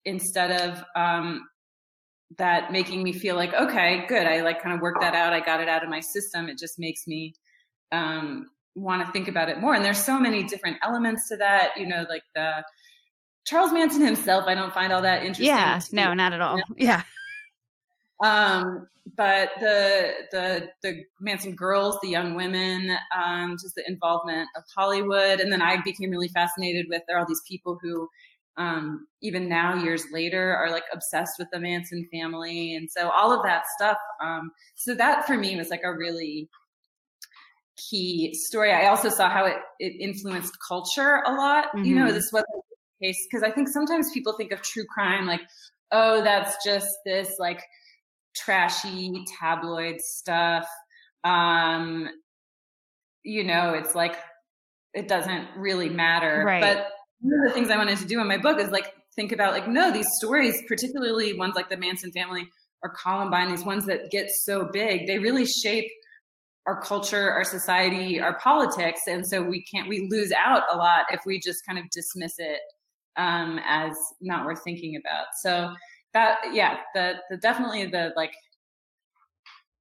instead 0.04 0.60
of 0.60 0.84
um, 0.94 1.48
that 2.38 2.72
making 2.72 3.02
me 3.02 3.12
feel 3.12 3.34
like, 3.34 3.52
okay, 3.54 4.04
good, 4.08 4.26
I 4.26 4.42
like 4.42 4.62
kind 4.62 4.74
of 4.74 4.80
worked 4.80 5.00
that 5.00 5.14
out, 5.14 5.32
I 5.32 5.40
got 5.40 5.60
it 5.60 5.68
out 5.68 5.82
of 5.82 5.90
my 5.90 6.00
system, 6.00 6.48
it 6.48 6.58
just 6.58 6.78
makes 6.78 7.06
me 7.06 7.34
um, 7.92 8.46
want 8.76 9.04
to 9.04 9.12
think 9.12 9.28
about 9.28 9.48
it 9.48 9.58
more. 9.60 9.74
And 9.74 9.84
there's 9.84 10.02
so 10.02 10.18
many 10.18 10.44
different 10.44 10.76
elements 10.82 11.28
to 11.28 11.36
that, 11.38 11.70
you 11.76 11.86
know, 11.86 12.06
like 12.08 12.22
the 12.34 12.64
Charles 13.44 13.72
Manson 13.72 14.02
himself, 14.02 14.44
I 14.46 14.54
don't 14.54 14.72
find 14.72 14.92
all 14.92 15.02
that 15.02 15.24
interesting. 15.24 15.46
Yeah, 15.46 15.80
no, 15.92 16.14
not 16.14 16.32
at 16.32 16.40
all. 16.40 16.56
You 16.56 16.64
know? 16.68 16.76
Yeah. 16.76 17.02
Um, 18.22 18.86
but 19.16 19.50
the 19.60 20.12
the 20.30 20.68
the 20.82 21.04
Manson 21.20 21.54
girls, 21.54 21.98
the 22.02 22.08
young 22.08 22.34
women, 22.34 22.96
um, 23.16 23.56
just 23.60 23.74
the 23.74 23.84
involvement 23.86 24.48
of 24.56 24.62
Hollywood, 24.74 25.40
and 25.40 25.52
then 25.52 25.62
I 25.62 25.80
became 25.82 26.10
really 26.10 26.28
fascinated 26.28 26.86
with 26.88 27.02
there 27.06 27.16
are 27.16 27.20
all 27.20 27.26
these 27.26 27.42
people 27.48 27.78
who, 27.82 28.08
um, 28.56 29.06
even 29.22 29.48
now 29.48 29.74
years 29.74 30.04
later, 30.12 30.54
are 30.54 30.70
like 30.70 30.84
obsessed 30.92 31.38
with 31.38 31.48
the 31.52 31.58
Manson 31.58 32.06
family, 32.12 32.74
and 32.74 32.90
so 32.90 33.10
all 33.10 33.32
of 33.32 33.42
that 33.44 33.64
stuff. 33.76 33.96
Um, 34.22 34.52
so 34.74 34.94
that 34.94 35.26
for 35.26 35.36
me 35.36 35.56
was 35.56 35.70
like 35.70 35.82
a 35.84 35.96
really 35.96 36.48
key 37.88 38.34
story. 38.34 38.72
I 38.72 38.88
also 38.88 39.08
saw 39.08 39.30
how 39.30 39.46
it, 39.46 39.56
it 39.78 39.92
influenced 39.98 40.56
culture 40.66 41.22
a 41.26 41.32
lot. 41.32 41.66
Mm-hmm. 41.74 41.84
You 41.84 41.94
know, 41.96 42.04
mm-hmm. 42.06 42.14
this 42.14 42.32
wasn't 42.32 42.48
the 43.00 43.06
case 43.06 43.26
because 43.30 43.42
I 43.42 43.50
think 43.50 43.68
sometimes 43.68 44.12
people 44.12 44.34
think 44.34 44.52
of 44.52 44.62
true 44.62 44.84
crime 44.84 45.26
like, 45.26 45.40
oh, 45.92 46.22
that's 46.22 46.62
just 46.64 46.88
this 47.04 47.36
like 47.38 47.62
trashy 48.36 49.24
tabloid 49.38 50.00
stuff. 50.00 50.66
Um, 51.24 52.08
you 53.22 53.44
know, 53.44 53.74
it's 53.74 53.94
like 53.94 54.16
it 54.94 55.08
doesn't 55.08 55.48
really 55.56 55.88
matter. 55.88 56.42
Right. 56.44 56.60
But 56.60 56.88
one 57.20 57.38
of 57.40 57.48
the 57.48 57.54
things 57.54 57.70
I 57.70 57.76
wanted 57.76 57.98
to 57.98 58.06
do 58.06 58.20
in 58.20 58.26
my 58.26 58.38
book 58.38 58.58
is 58.58 58.70
like 58.70 58.94
think 59.14 59.32
about 59.32 59.52
like 59.52 59.68
no, 59.68 59.92
these 59.92 60.08
stories, 60.18 60.62
particularly 60.66 61.38
ones 61.38 61.54
like 61.54 61.68
the 61.68 61.76
Manson 61.76 62.12
family 62.12 62.48
or 62.82 62.94
Columbine, 62.94 63.50
these 63.50 63.64
ones 63.64 63.86
that 63.86 64.10
get 64.10 64.30
so 64.30 64.68
big, 64.72 65.06
they 65.06 65.18
really 65.18 65.44
shape 65.44 65.90
our 66.66 66.80
culture, 66.80 67.30
our 67.30 67.44
society, 67.44 68.20
our 68.20 68.38
politics, 68.38 69.02
and 69.06 69.26
so 69.26 69.42
we 69.42 69.62
can't 69.64 69.88
we 69.88 70.08
lose 70.10 70.32
out 70.32 70.62
a 70.72 70.76
lot 70.76 71.04
if 71.10 71.20
we 71.26 71.38
just 71.38 71.64
kind 71.66 71.78
of 71.78 71.88
dismiss 71.90 72.34
it 72.38 72.60
um, 73.16 73.60
as 73.66 73.92
not 74.20 74.44
worth 74.44 74.62
thinking 74.62 74.96
about. 74.96 75.26
So 75.42 75.74
that 76.14 76.38
yeah, 76.52 76.78
the 76.94 77.14
the 77.30 77.36
definitely 77.36 77.86
the 77.86 78.12
like 78.16 78.34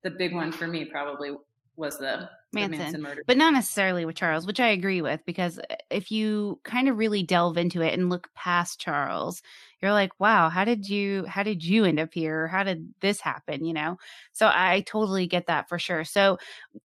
the 0.03 0.11
big 0.11 0.33
one 0.33 0.51
for 0.51 0.67
me 0.67 0.85
probably 0.85 1.31
was 1.75 1.97
the 1.97 2.29
Manson, 2.51 2.71
the 2.71 2.77
Manson 2.77 3.01
murder. 3.01 3.23
But 3.25 3.37
not 3.37 3.53
necessarily 3.53 4.05
with 4.05 4.15
Charles, 4.15 4.45
which 4.45 4.59
I 4.59 4.67
agree 4.67 5.01
with 5.01 5.21
because 5.25 5.59
uh, 5.59 5.75
if 5.89 6.11
you 6.11 6.59
kind 6.63 6.89
of 6.89 6.97
really 6.97 7.23
delve 7.23 7.57
into 7.57 7.81
it 7.81 7.93
and 7.93 8.09
look 8.09 8.29
past 8.35 8.79
Charles, 8.79 9.41
you're 9.81 9.93
like, 9.93 10.11
wow, 10.19 10.49
how 10.49 10.65
did 10.65 10.87
you 10.87 11.25
how 11.25 11.43
did 11.43 11.63
you 11.63 11.85
end 11.85 11.99
up 11.99 12.13
here? 12.13 12.47
How 12.47 12.63
did 12.63 12.93
this 13.01 13.21
happen, 13.21 13.65
you 13.65 13.73
know? 13.73 13.97
So 14.33 14.47
I 14.47 14.83
totally 14.85 15.27
get 15.27 15.47
that 15.47 15.69
for 15.69 15.79
sure. 15.79 16.03
So 16.03 16.37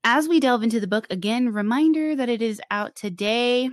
as 0.03 0.27
we 0.27 0.39
delve 0.39 0.63
into 0.63 0.79
the 0.79 0.87
book, 0.87 1.07
again, 1.09 1.53
reminder 1.53 2.15
that 2.15 2.29
it 2.29 2.41
is 2.41 2.61
out 2.69 2.95
today. 2.95 3.69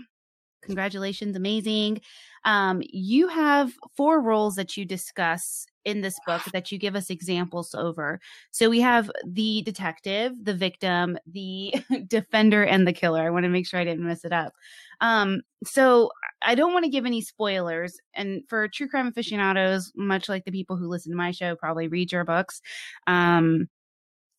Congratulations, 0.63 1.37
amazing. 1.37 2.01
Um, 2.45 2.83
you 2.91 3.29
have 3.29 3.73
four 3.97 4.21
roles 4.21 4.57
that 4.57 4.77
you 4.77 4.85
discuss 4.85 5.67
in 5.85 6.01
this 6.01 6.17
book 6.27 6.43
that 6.53 6.71
you 6.71 6.79
give 6.79 6.95
us 6.95 7.11
examples 7.11 7.75
over. 7.75 8.21
So 8.51 8.71
we 8.71 8.81
have 8.81 9.11
the 9.27 9.63
detective, 9.63 10.33
the 10.43 10.55
victim, 10.55 11.19
the 11.27 11.75
defender, 12.07 12.65
and 12.65 12.87
the 12.87 12.93
killer. 12.93 13.21
I 13.23 13.31
want 13.31 13.45
to 13.45 13.49
make 13.49 13.67
sure 13.67 13.81
I 13.81 13.85
didn't 13.85 14.07
mess 14.07 14.25
it 14.25 14.33
up. 14.33 14.53
Um, 15.01 15.43
so 15.65 16.11
I 16.43 16.55
don't 16.55 16.73
want 16.73 16.85
to 16.85 16.91
give 16.91 17.07
any 17.07 17.21
spoilers. 17.21 17.99
And 18.15 18.43
for 18.49 18.69
true 18.69 18.89
crime 18.89 19.09
aficionados, 19.09 19.93
much 19.97 20.29
like 20.29 20.45
the 20.45 20.53
people 20.53 20.77
who 20.77 20.89
listen 20.89 21.13
to 21.13 21.19
my 21.19 21.33
show, 21.33 21.57
probably 21.57 21.89
read 21.89 22.13
your 22.13 22.25
books. 22.25 22.61
Um, 23.07 23.69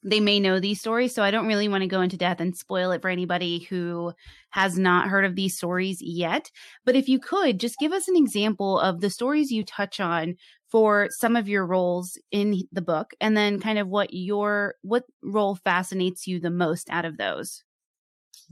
they 0.03 0.19
may 0.19 0.39
know 0.39 0.59
these 0.59 0.79
stories. 0.79 1.13
So 1.15 1.23
I 1.23 1.31
don't 1.31 1.47
really 1.47 1.67
want 1.67 1.81
to 1.81 1.87
go 1.87 2.01
into 2.01 2.17
depth 2.17 2.41
and 2.41 2.55
spoil 2.55 2.91
it 2.91 3.01
for 3.01 3.09
anybody 3.09 3.59
who 3.59 4.13
has 4.49 4.77
not 4.77 5.07
heard 5.07 5.25
of 5.25 5.35
these 5.35 5.55
stories 5.55 6.01
yet. 6.01 6.51
But 6.85 6.95
if 6.95 7.07
you 7.07 7.19
could 7.19 7.59
just 7.59 7.79
give 7.79 7.91
us 7.91 8.07
an 8.07 8.15
example 8.15 8.79
of 8.79 9.01
the 9.01 9.09
stories 9.09 9.51
you 9.51 9.63
touch 9.63 9.99
on 9.99 10.35
for 10.69 11.07
some 11.11 11.35
of 11.35 11.47
your 11.47 11.65
roles 11.65 12.17
in 12.31 12.63
the 12.71 12.81
book 12.81 13.13
and 13.21 13.37
then 13.37 13.59
kind 13.59 13.79
of 13.79 13.87
what 13.87 14.13
your 14.13 14.75
what 14.81 15.03
role 15.21 15.55
fascinates 15.55 16.27
you 16.27 16.39
the 16.39 16.49
most 16.49 16.89
out 16.89 17.05
of 17.05 17.17
those. 17.17 17.63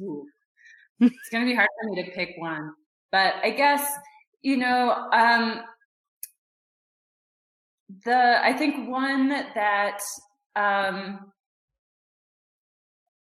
Ooh. 0.01 0.25
it's 0.99 1.29
going 1.31 1.43
to 1.43 1.49
be 1.49 1.55
hard 1.55 1.69
for 1.81 1.89
me 1.89 2.03
to 2.03 2.11
pick 2.11 2.35
one. 2.37 2.73
But 3.11 3.35
I 3.43 3.49
guess, 3.49 3.85
you 4.41 4.57
know, 4.57 5.09
um 5.11 5.61
the 8.05 8.39
I 8.41 8.53
think 8.53 8.89
one 8.89 9.29
that 9.29 9.99
um 10.55 11.31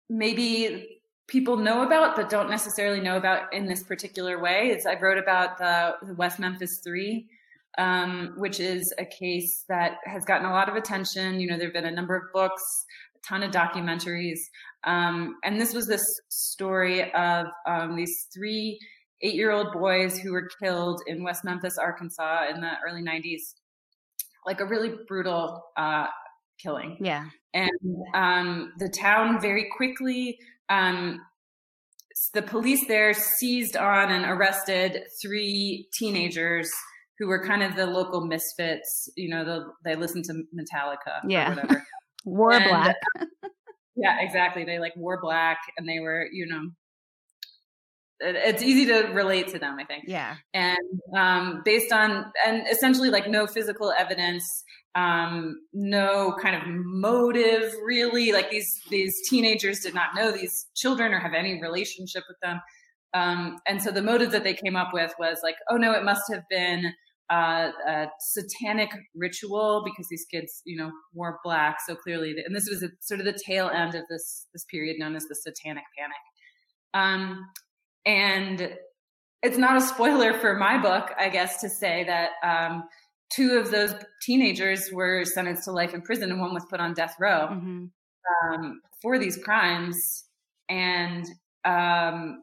maybe 0.09 1.01
people 1.29 1.57
know 1.57 1.83
about 1.83 2.15
but 2.15 2.29
don't 2.29 2.51
necessarily 2.51 3.01
know 3.01 3.17
about 3.17 3.53
in 3.53 3.67
this 3.67 3.83
particular 3.83 4.41
way 4.41 4.69
is 4.69 4.87
I 4.87 4.99
wrote 4.99 5.19
about 5.19 5.59
the, 5.59 5.95
the 6.07 6.15
West 6.15 6.39
Memphis 6.39 6.81
Three, 6.85 7.29
um, 7.79 8.35
which 8.37 8.61
is 8.61 8.93
a 8.99 9.05
case 9.05 9.65
that 9.69 9.99
has 10.05 10.25
gotten 10.25 10.47
a 10.47 10.53
lot 10.53 10.69
of 10.69 10.77
attention. 10.77 11.41
You 11.41 11.49
know, 11.49 11.57
there 11.57 11.67
have 11.67 11.75
been 11.75 11.87
a 11.87 11.91
number 11.91 12.17
of 12.17 12.33
books, 12.33 12.63
a 13.17 13.19
ton 13.27 13.43
of 13.43 13.51
documentaries, 13.51 14.39
um, 14.85 15.37
and 15.45 15.61
this 15.61 15.75
was 15.75 15.87
this 15.87 16.05
story 16.29 17.13
of 17.13 17.47
um, 17.67 17.97
these 17.97 18.27
three 18.33 18.79
eight-year-old 19.23 19.73
boys 19.73 20.19
who 20.19 20.31
were 20.33 20.49
killed 20.63 21.01
in 21.07 21.25
West 21.25 21.43
Memphis, 21.43 21.79
Arkansas, 21.79 22.45
in 22.55 22.61
the 22.61 22.73
early 22.87 23.03
'90s. 23.03 23.55
Like 24.47 24.61
a 24.61 24.65
really 24.65 24.95
brutal 25.09 25.65
uh, 25.77 26.07
killing. 26.63 26.99
Yeah. 27.01 27.27
And 27.55 27.71
um, 28.15 28.73
the 28.79 28.89
town 28.89 29.41
very 29.41 29.69
quickly, 29.77 30.39
um, 30.69 31.21
the 32.35 32.43
police 32.43 32.87
there 32.87 33.15
seized 33.15 33.77
on 33.77 34.11
and 34.11 34.25
arrested 34.25 35.05
three 35.23 35.89
teenagers 35.93 36.71
who 37.19 37.29
were 37.29 37.45
kind 37.45 37.63
of 37.63 37.77
the 37.77 37.87
local 37.87 38.27
misfits. 38.27 39.09
You 39.17 39.31
know, 39.31 39.45
the, 39.45 39.67
they 39.85 39.97
listened 39.97 40.25
to 40.27 40.35
Metallica 40.55 41.21
yeah. 41.27 41.47
or 41.47 41.55
whatever. 41.55 41.87
wore 42.25 42.53
and, 42.53 42.65
black. 42.65 42.97
yeah, 43.97 44.21
exactly. 44.21 44.65
They 44.65 44.79
like 44.79 44.95
wore 44.97 45.21
black 45.21 45.59
and 45.77 45.89
they 45.89 46.01
were, 46.01 46.27
you 46.33 46.47
know, 46.47 46.71
it's 48.19 48.63
easy 48.63 48.87
to 48.87 49.09
relate 49.13 49.49
to 49.49 49.59
them, 49.59 49.77
I 49.79 49.85
think. 49.85 50.05
Yeah. 50.07 50.37
And 50.55 50.79
um, 51.15 51.63
based 51.65 51.93
on, 51.93 52.33
and 52.47 52.67
essentially 52.71 53.11
like 53.11 53.29
no 53.29 53.47
physical 53.47 53.93
evidence, 53.97 54.65
um, 54.97 55.61
no 55.73 56.35
kind 56.43 56.57
of 56.57 56.63
motive 56.67 57.73
really. 57.85 58.33
Like 58.33 58.51
these, 58.51 58.81
these 58.91 59.29
teenagers 59.29 59.81
did 59.81 59.95
not 59.95 60.15
know 60.17 60.33
these 60.33 60.67
children 60.75 61.13
or 61.13 61.21
have 61.21 61.35
any 61.35 61.61
relationship 61.61 62.25
with 62.29 62.39
them. 62.43 62.61
Um, 63.15 63.59
and 63.67 63.81
so 63.81 63.91
the 63.91 64.03
motive 64.03 64.33
that 64.33 64.43
they 64.43 64.55
came 64.55 64.75
up 64.75 64.93
with 64.93 65.13
was 65.19 65.39
like, 65.43 65.57
oh 65.71 65.77
no, 65.77 65.93
it 65.93 66.03
must 66.03 66.23
have 66.33 66.43
been 66.51 66.93
uh, 67.31 67.71
a 67.87 68.07
satanic 68.21 68.91
ritual 69.15 69.83
because 69.85 70.09
these 70.09 70.27
kids, 70.31 70.63
you 70.65 70.77
know, 70.77 70.91
wore 71.13 71.39
black. 71.45 71.79
So 71.87 71.95
clearly, 71.95 72.35
and 72.45 72.55
this 72.55 72.69
was 72.69 72.83
a, 72.83 72.89
sort 73.01 73.21
of 73.21 73.27
the 73.27 73.39
tail 73.47 73.69
end 73.69 73.95
of 73.95 74.05
this 74.09 74.47
this 74.53 74.65
period 74.65 74.97
known 74.99 75.17
as 75.17 75.25
the 75.25 75.35
Satanic 75.35 75.85
Panic. 75.99 76.17
Um, 76.95 77.49
and 78.05 78.77
it's 79.43 79.59
not 79.59 79.77
a 79.77 79.81
spoiler 79.81 80.39
for 80.39 80.57
my 80.57 80.79
book, 80.79 81.11
I 81.19 81.29
guess, 81.29 81.61
to 81.61 81.69
say 81.69 82.05
that 82.05 82.31
um, 82.43 82.85
two 83.35 83.59
of 83.59 83.71
those 83.71 83.95
teenagers 84.23 84.91
were 84.93 85.25
sentenced 85.25 85.65
to 85.65 85.73
life 85.73 85.95
in 85.95 86.03
prison 86.03 86.31
and 86.31 86.41
one 86.41 86.55
was 86.55 86.65
put 86.71 86.81
on 86.81 86.95
death 86.95 87.17
row 87.19 87.49
mm-hmm. 87.51 87.87
um, 88.53 88.81
for 89.03 89.19
these 89.19 89.37
crimes. 89.37 90.25
And 90.69 91.25
um, 91.65 92.43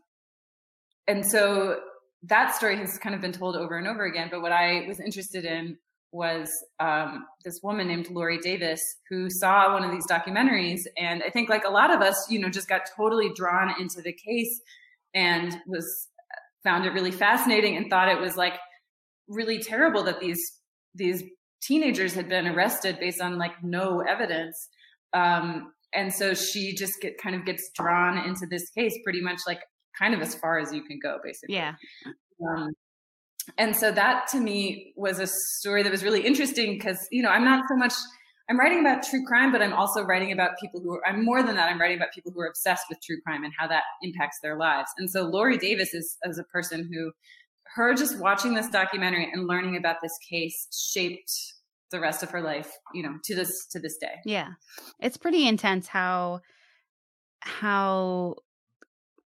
and 1.08 1.26
so 1.26 1.80
that 2.24 2.56
story 2.56 2.78
has 2.78 2.98
kind 2.98 3.16
of 3.16 3.22
been 3.22 3.32
told 3.32 3.56
over 3.56 3.78
and 3.78 3.88
over 3.88 4.06
again. 4.06 4.30
But 4.32 4.42
what 4.42 4.52
I 4.52 4.86
was 4.88 5.00
interested 5.00 5.46
in 5.46 5.78
was 6.12 6.50
um, 6.80 7.26
this 7.44 7.60
woman 7.64 7.88
named 7.88 8.08
Lorri 8.08 8.40
Davis 8.40 8.82
who 9.10 9.30
saw 9.30 9.74
one 9.74 9.84
of 9.84 9.92
these 9.92 10.06
documentaries, 10.08 10.82
and 10.98 11.24
I 11.24 11.30
think 11.30 11.50
like 11.50 11.66
a 11.66 11.72
lot 11.72 11.94
of 11.94 12.02
us, 12.02 12.28
you 12.30 12.40
know, 12.40 12.50
just 12.50 12.70
got 12.70 12.82
totally 12.96 13.32
drawn 13.36 13.74
into 13.80 14.02
the 14.02 14.14
case 14.14 14.62
and 15.14 15.58
was 15.68 16.08
found 16.64 16.86
it 16.86 16.94
really 16.94 17.12
fascinating 17.12 17.76
and 17.76 17.90
thought 17.90 18.08
it 18.08 18.20
was 18.20 18.38
like 18.38 18.54
really 19.28 19.60
terrible 19.60 20.04
that 20.04 20.20
these 20.20 20.40
these 20.96 21.24
teenagers 21.62 22.14
had 22.14 22.28
been 22.28 22.48
arrested 22.48 23.00
based 23.00 23.22
on 23.22 23.38
like 23.38 23.64
no 23.64 24.02
evidence 24.02 24.70
um, 25.14 25.72
and 25.94 26.14
so 26.14 26.34
she 26.34 26.74
just 26.74 26.94
get 27.02 27.18
kind 27.18 27.36
of 27.36 27.46
gets 27.46 27.70
drawn 27.76 28.18
into 28.18 28.46
this 28.50 28.70
case 28.72 28.98
pretty 29.04 29.22
much 29.22 29.40
like 29.48 29.60
kind 29.98 30.14
of 30.14 30.22
as 30.22 30.36
far 30.36 30.60
as 30.60 30.74
you 30.74 30.84
can 30.84 31.00
go 31.02 31.18
basically 31.24 31.56
yeah 31.56 31.74
um, 32.48 32.74
and 33.58 33.76
so 33.76 33.92
that 33.92 34.28
to 34.28 34.40
me 34.40 34.94
was 34.96 35.20
a 35.20 35.28
story 35.28 35.84
that 35.84 35.92
was 35.92 36.04
really 36.04 36.22
interesting 36.22 36.74
because 36.74 37.08
you 37.12 37.22
know 37.22 37.30
i'm 37.30 37.46
not 37.46 37.64
so 37.70 37.76
much 37.76 37.94
I'm 38.50 38.60
writing 38.60 38.80
about 38.80 39.04
true 39.04 39.24
crime, 39.26 39.52
but 39.52 39.62
I'm 39.62 39.74
also 39.74 40.04
writing 40.04 40.32
about 40.32 40.52
people 40.60 40.82
who 40.82 40.96
are, 40.96 41.08
I'm 41.08 41.24
more 41.24 41.42
than 41.44 41.56
that. 41.56 41.70
I'm 41.70 41.80
writing 41.80 41.98
about 41.98 42.12
people 42.14 42.32
who 42.32 42.42
are 42.42 42.48
obsessed 42.48 42.86
with 42.90 43.00
true 43.02 43.22
crime 43.22 43.44
and 43.44 43.54
how 43.58 43.68
that 43.68 43.84
impacts 44.02 44.40
their 44.42 44.58
lives. 44.58 44.90
And 44.98 45.10
so 45.10 45.30
Lorri 45.32 45.60
Davis 45.60 45.94
is 45.94 46.18
as 46.26 46.38
a 46.38 46.44
person 46.44 46.90
who, 46.92 47.12
her 47.76 47.94
just 47.94 48.20
watching 48.20 48.54
this 48.54 48.70
documentary 48.70 49.30
and 49.32 49.48
learning 49.48 49.78
about 49.78 49.98
this 50.02 50.18
case 50.30 50.68
shaped 50.72 51.32
the 51.92 52.00
rest 52.00 52.24
of 52.24 52.30
her 52.32 52.42
life, 52.42 52.72
you 52.94 53.04
know, 53.04 53.18
to 53.24 53.36
this, 53.36 53.68
to 53.68 53.80
this 53.80 53.98
day. 53.98 54.16
Yeah. 54.26 54.50
It's 55.00 55.18
pretty 55.18 55.48
intense 55.48 55.88
how, 55.88 56.42
how, 57.42 58.36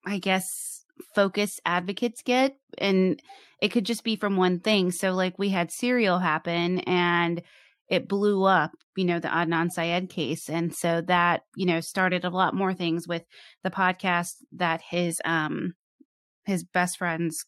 I 0.05 0.19
guess, 0.19 0.85
focused 1.15 1.61
advocates 1.65 2.23
get. 2.23 2.57
And 2.79 3.21
it 3.61 3.69
could 3.69 3.87
just 3.87 4.05
be 4.05 4.17
from 4.17 4.37
one 4.37 4.61
thing. 4.61 4.91
So, 4.91 5.13
like, 5.13 5.39
we 5.39 5.51
had 5.51 5.71
Serial 5.71 6.19
happen 6.19 6.81
and, 6.81 7.43
it 7.89 8.09
blew 8.09 8.43
up, 8.43 8.73
you 8.97 9.05
know, 9.05 9.21
the 9.21 9.29
Adnan 9.29 9.71
Syed 9.71 10.09
case. 10.11 10.51
And 10.51 10.75
so 10.75 11.03
that, 11.03 11.43
you 11.55 11.67
know, 11.67 11.81
started 11.81 12.25
a 12.25 12.31
lot 12.31 12.53
more 12.53 12.75
things 12.75 13.07
with 13.07 13.23
the 13.63 13.71
podcast 13.71 14.33
that 14.57 14.83
his 14.91 15.21
um 15.25 15.75
his 16.47 16.65
best 16.65 16.99
friend's 16.99 17.45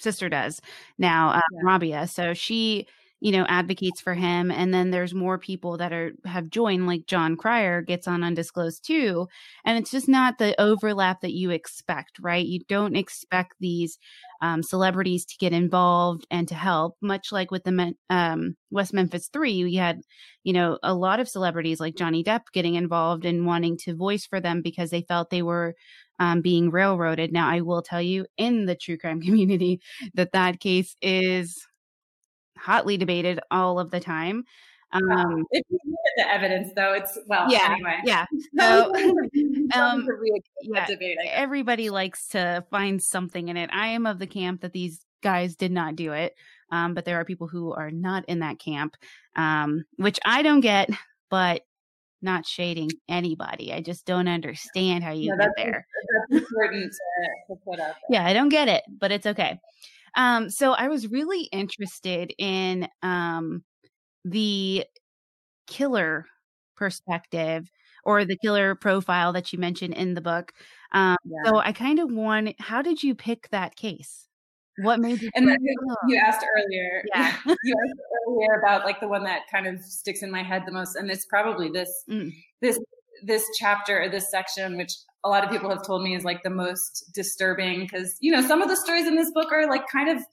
sister 0.00 0.28
does 0.28 0.60
now, 0.98 1.30
uh, 1.30 1.40
yeah. 1.52 1.60
Rabia. 1.62 2.06
So 2.06 2.34
she 2.34 2.86
you 3.20 3.32
know, 3.32 3.44
advocates 3.48 4.00
for 4.00 4.14
him. 4.14 4.50
And 4.50 4.72
then 4.72 4.90
there's 4.90 5.14
more 5.14 5.38
people 5.38 5.76
that 5.76 5.92
are 5.92 6.12
have 6.24 6.48
joined, 6.48 6.86
like 6.86 7.06
John 7.06 7.36
Cryer 7.36 7.82
gets 7.82 8.08
on 8.08 8.24
Undisclosed 8.24 8.84
too. 8.84 9.28
And 9.64 9.78
it's 9.78 9.90
just 9.90 10.08
not 10.08 10.38
the 10.38 10.58
overlap 10.60 11.20
that 11.20 11.34
you 11.34 11.50
expect, 11.50 12.18
right? 12.18 12.44
You 12.44 12.60
don't 12.66 12.96
expect 12.96 13.54
these 13.60 13.98
um, 14.40 14.62
celebrities 14.62 15.26
to 15.26 15.36
get 15.36 15.52
involved 15.52 16.26
and 16.30 16.48
to 16.48 16.54
help, 16.54 16.96
much 17.02 17.30
like 17.30 17.50
with 17.50 17.64
the 17.64 17.94
um, 18.08 18.56
West 18.70 18.94
Memphis 18.94 19.28
Three. 19.30 19.64
We 19.64 19.74
had, 19.74 20.00
you 20.42 20.54
know, 20.54 20.78
a 20.82 20.94
lot 20.94 21.20
of 21.20 21.28
celebrities 21.28 21.78
like 21.78 21.96
Johnny 21.96 22.24
Depp 22.24 22.44
getting 22.54 22.74
involved 22.74 23.26
and 23.26 23.44
wanting 23.44 23.76
to 23.78 23.94
voice 23.94 24.24
for 24.24 24.40
them 24.40 24.62
because 24.62 24.88
they 24.88 25.02
felt 25.02 25.28
they 25.28 25.42
were 25.42 25.74
um, 26.20 26.42
being 26.42 26.70
railroaded. 26.70 27.32
Now, 27.32 27.48
I 27.48 27.62
will 27.62 27.82
tell 27.82 28.02
you 28.02 28.26
in 28.36 28.66
the 28.66 28.76
true 28.76 28.96
crime 28.96 29.20
community 29.22 29.80
that 30.14 30.32
that 30.32 30.60
case 30.60 30.94
is 31.02 31.66
hotly 32.56 32.96
debated 32.96 33.40
all 33.50 33.80
of 33.80 33.90
the 33.90 33.98
time. 34.00 34.44
Um, 34.92 35.44
if 35.50 35.64
you 35.70 35.78
look 35.84 35.98
at 36.18 36.24
the 36.24 36.32
evidence, 36.32 36.72
though, 36.74 36.92
it's 36.94 37.16
well. 37.26 37.50
Yeah, 37.50 37.72
anyway. 37.72 38.00
yeah. 38.04 38.26
So, 38.58 38.92
um, 39.74 40.06
yeah, 40.62 40.86
debate, 40.86 41.16
everybody 41.30 41.90
likes 41.90 42.28
to 42.28 42.64
find 42.70 43.00
something 43.00 43.48
in 43.48 43.56
it. 43.56 43.70
I 43.72 43.88
am 43.88 44.04
of 44.04 44.18
the 44.18 44.26
camp 44.26 44.62
that 44.62 44.72
these 44.72 45.00
guys 45.22 45.54
did 45.54 45.70
not 45.70 45.94
do 45.94 46.12
it, 46.12 46.34
um, 46.72 46.94
but 46.94 47.04
there 47.04 47.20
are 47.20 47.24
people 47.24 47.46
who 47.46 47.72
are 47.72 47.92
not 47.92 48.24
in 48.28 48.40
that 48.40 48.58
camp, 48.58 48.96
um, 49.36 49.84
which 49.96 50.18
I 50.24 50.42
don't 50.42 50.60
get. 50.60 50.90
But 51.30 51.62
not 52.22 52.46
shading 52.46 52.90
anybody. 53.08 53.72
I 53.72 53.80
just 53.80 54.06
don't 54.06 54.28
understand 54.28 55.04
how 55.04 55.12
you 55.12 55.36
get 55.36 55.50
there. 55.56 55.86
That's 56.30 56.42
important 56.42 56.92
to, 56.92 57.54
to 57.54 57.60
put 57.64 57.80
up. 57.80 57.96
Yeah, 58.08 58.24
I 58.24 58.32
don't 58.32 58.48
get 58.48 58.68
it, 58.68 58.82
but 58.88 59.12
it's 59.12 59.26
okay. 59.26 59.58
Um, 60.16 60.50
so 60.50 60.72
I 60.72 60.88
was 60.88 61.08
really 61.08 61.44
interested 61.52 62.32
in 62.38 62.88
um, 63.02 63.62
the 64.24 64.84
killer 65.66 66.26
perspective 66.76 67.70
or 68.04 68.24
the 68.24 68.38
killer 68.38 68.74
profile 68.74 69.32
that 69.34 69.52
you 69.52 69.58
mentioned 69.58 69.94
in 69.94 70.14
the 70.14 70.20
book. 70.20 70.52
Um, 70.92 71.16
yeah. 71.24 71.50
So 71.50 71.58
I 71.58 71.72
kind 71.72 71.98
of 71.98 72.10
want, 72.10 72.54
how 72.58 72.82
did 72.82 73.02
you 73.02 73.14
pick 73.14 73.48
that 73.50 73.76
case? 73.76 74.26
What 74.82 75.00
made 75.00 75.20
you? 75.22 75.30
And 75.34 75.48
then 75.48 75.58
you, 75.60 75.74
you 76.08 76.16
asked 76.16 76.44
earlier, 76.56 77.04
yeah, 77.14 77.36
you 77.46 77.74
asked 77.84 78.00
earlier 78.26 78.60
about 78.60 78.84
like 78.84 79.00
the 79.00 79.08
one 79.08 79.24
that 79.24 79.42
kind 79.50 79.66
of 79.66 79.80
sticks 79.82 80.22
in 80.22 80.30
my 80.30 80.42
head 80.42 80.62
the 80.66 80.72
most, 80.72 80.96
and 80.96 81.10
it's 81.10 81.26
probably 81.26 81.70
this, 81.70 81.90
mm. 82.08 82.32
this, 82.60 82.78
this 83.24 83.44
chapter 83.58 84.02
or 84.02 84.08
this 84.08 84.30
section, 84.30 84.76
which 84.76 84.92
a 85.24 85.28
lot 85.28 85.44
of 85.44 85.50
people 85.50 85.70
have 85.70 85.82
told 85.82 86.02
me 86.02 86.14
is 86.14 86.24
like 86.24 86.42
the 86.42 86.50
most 86.50 87.10
disturbing 87.14 87.80
because 87.80 88.16
you 88.20 88.32
know 88.32 88.40
some 88.40 88.62
of 88.62 88.68
the 88.68 88.76
stories 88.76 89.06
in 89.06 89.16
this 89.16 89.30
book 89.32 89.52
are 89.52 89.68
like 89.68 89.86
kind 89.88 90.08
of 90.08 90.24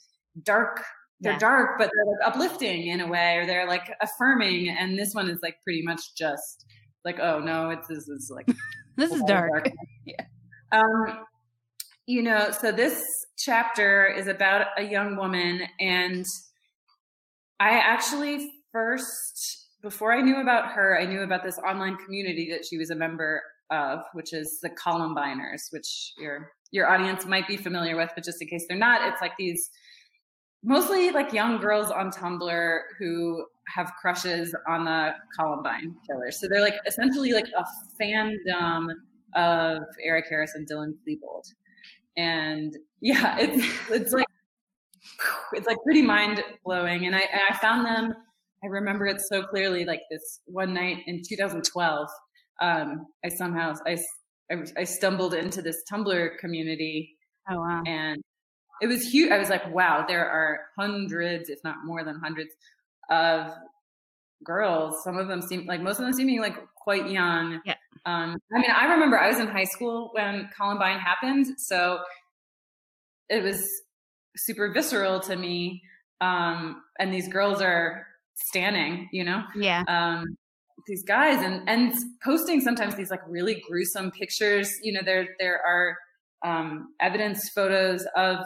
dark 0.44 0.84
they're 1.20 1.34
yeah. 1.34 1.40
dark 1.40 1.78
but 1.78 1.90
they're 1.94 2.06
like 2.06 2.28
uplifting 2.28 2.88
in 2.88 3.02
a 3.02 3.08
way 3.08 3.38
or 3.38 3.46
they're 3.46 3.68
like 3.68 3.92
affirming 4.02 4.70
and 4.70 4.98
this 4.98 5.14
one 5.14 5.30
is 5.30 5.40
like 5.42 5.58
pretty 5.64 5.82
much 5.82 6.16
just 6.16 6.66
like 7.04 7.20
oh 7.20 7.40
no 7.40 7.70
it's 7.70 7.88
this 7.88 8.08
is 8.08 8.32
like 8.34 8.48
this 8.98 9.12
is 9.12 9.22
dark, 9.24 9.52
dark. 9.52 9.72
yeah 10.06 10.26
um 10.72 11.26
you 12.08 12.24
know 12.24 12.50
so 12.52 12.72
this 12.72 13.06
chapter 13.38 14.08
is 14.08 14.28
about 14.28 14.68
a 14.78 14.84
young 14.84 15.16
woman 15.16 15.62
and 15.80 16.26
i 17.60 17.72
actually 17.72 18.52
first 18.72 19.68
before 19.82 20.14
i 20.14 20.22
knew 20.22 20.42
about 20.42 20.72
her 20.72 21.00
i 21.00 21.06
knew 21.06 21.22
about 21.22 21.44
this 21.44 21.60
online 21.60 21.96
community 21.98 22.50
that 22.52 22.66
she 22.66 22.78
was 22.78 22.90
a 22.90 22.96
member 22.96 23.42
of, 23.70 24.00
which 24.14 24.34
is 24.34 24.60
the 24.62 24.70
Columbiners, 24.70 25.72
which 25.72 26.14
your 26.18 26.52
your 26.72 26.90
audience 26.90 27.26
might 27.26 27.48
be 27.48 27.56
familiar 27.56 27.96
with, 27.96 28.12
but 28.14 28.24
just 28.24 28.42
in 28.42 28.48
case 28.48 28.66
they're 28.68 28.78
not, 28.78 29.08
it's 29.08 29.22
like 29.22 29.32
these 29.38 29.70
mostly 30.64 31.12
like 31.12 31.32
young 31.32 31.60
girls 31.60 31.92
on 31.92 32.12
Tumblr 32.12 32.80
who 33.00 33.46
have 33.74 33.92
crushes 34.02 34.54
on 34.68 34.84
the 34.84 35.14
Columbine 35.38 35.96
killers. 36.06 36.40
So 36.40 36.48
they're 36.48 36.62
like 36.62 36.78
essentially 36.86 37.32
like 37.32 37.48
a 37.58 37.66
fandom 38.02 38.90
of 39.36 39.84
Eric 40.04 40.26
Harris 40.30 40.56
and 40.56 40.70
Dylan 40.70 40.94
Klebold. 41.08 41.46
And 42.18 42.76
yeah, 43.02 43.38
it's 43.40 43.90
it's 43.90 44.14
like 44.14 44.28
it's 45.54 45.68
like 45.68 45.78
pretty 45.84 46.02
mind 46.02 46.44
blowing. 46.66 47.06
And 47.06 47.16
I 47.16 47.20
and 47.20 47.42
I 47.50 47.58
found 47.58 47.86
them. 47.86 48.14
I 48.64 48.68
remember 48.68 49.06
it 49.06 49.22
so 49.22 49.44
clearly. 49.44 49.86
Like 49.86 50.02
this 50.10 50.42
one 50.46 50.74
night 50.74 51.04
in 51.06 51.22
2012, 51.28 52.08
um, 52.62 53.06
I 53.24 53.30
somehow 53.30 53.76
I, 53.86 53.98
I, 54.52 54.56
I 54.78 54.84
stumbled 54.84 55.36
into 55.36 55.62
this 55.62 55.84
Tumblr 55.92 56.38
community. 56.40 57.16
Oh 57.50 57.60
wow! 57.60 57.84
And 57.86 58.22
it 58.82 58.88
was 58.88 59.04
huge. 59.04 59.32
I 59.32 59.38
was 59.38 59.50
like, 59.50 59.74
wow, 59.74 60.06
there 60.08 60.28
are 60.28 60.60
hundreds, 60.78 61.50
if 61.50 61.60
not 61.64 61.78
more 61.84 62.04
than 62.04 62.20
hundreds, 62.20 62.50
of 63.10 63.54
girls. 64.44 65.04
Some 65.04 65.18
of 65.18 65.28
them 65.28 65.42
seem 65.42 65.66
like 65.66 65.82
most 65.82 66.00
of 66.00 66.06
them 66.06 66.14
seeming 66.14 66.40
like 66.42 66.56
quite 66.76 67.10
young. 67.10 67.62
Yeah. 67.66 67.76
Um, 68.06 68.38
I 68.54 68.60
mean, 68.60 68.72
I 68.72 68.86
remember 68.94 69.18
I 69.18 69.30
was 69.30 69.40
in 69.40 69.48
high 69.48 69.66
school 69.66 70.10
when 70.14 70.50
Columbine 70.56 71.00
happened, 71.00 71.48
so 71.58 72.00
it 73.30 73.44
was 73.44 73.68
super 74.36 74.72
visceral 74.72 75.20
to 75.22 75.36
me. 75.36 75.82
Um, 76.22 76.82
and 77.00 77.14
these 77.14 77.28
girls 77.28 77.62
are 77.62 78.08
standing, 78.36 79.10
you 79.12 79.24
know. 79.24 79.44
Yeah. 79.56 79.84
Um, 79.88 80.26
these 80.88 81.04
guys 81.04 81.44
and 81.44 81.68
and 81.68 81.94
posting 82.24 82.62
sometimes 82.62 82.96
these 82.96 83.12
like 83.12 83.20
really 83.28 83.62
gruesome 83.68 84.12
pictures. 84.12 84.72
You 84.82 84.94
know, 84.94 85.02
there 85.04 85.28
there 85.40 85.60
are 85.66 85.98
um, 86.46 86.94
evidence 87.02 87.50
photos 87.50 88.06
of 88.16 88.38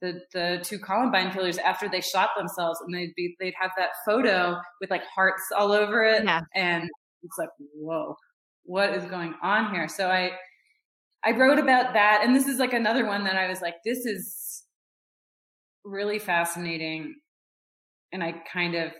the 0.00 0.20
the 0.32 0.60
two 0.62 0.78
Columbine 0.78 1.32
killers 1.32 1.58
after 1.58 1.88
they 1.88 2.00
shot 2.00 2.30
themselves, 2.36 2.80
and 2.84 2.94
they'd 2.94 3.14
be 3.16 3.36
they'd 3.40 3.54
have 3.60 3.70
that 3.76 3.90
photo 4.04 4.56
with 4.80 4.90
like 4.90 5.04
hearts 5.14 5.42
all 5.56 5.72
over 5.72 6.04
it, 6.04 6.24
yeah. 6.24 6.40
and 6.54 6.84
it's 7.22 7.38
like 7.38 7.48
whoa, 7.74 8.16
what 8.66 8.90
is 8.90 9.04
going 9.04 9.34
on 9.42 9.72
here? 9.74 9.88
So 9.88 10.08
I 10.08 10.32
I 11.24 11.32
wrote 11.32 11.58
about 11.58 11.94
that, 11.94 12.20
and 12.22 12.36
this 12.36 12.46
is 12.46 12.58
like 12.58 12.72
another 12.72 13.04
one 13.04 13.24
that 13.24 13.36
I 13.36 13.48
was 13.48 13.60
like, 13.60 13.76
this 13.84 14.06
is 14.06 14.62
really 15.84 16.18
fascinating, 16.18 17.16
and 18.12 18.22
I 18.22 18.42
kind 18.52 18.74
of 18.74 18.92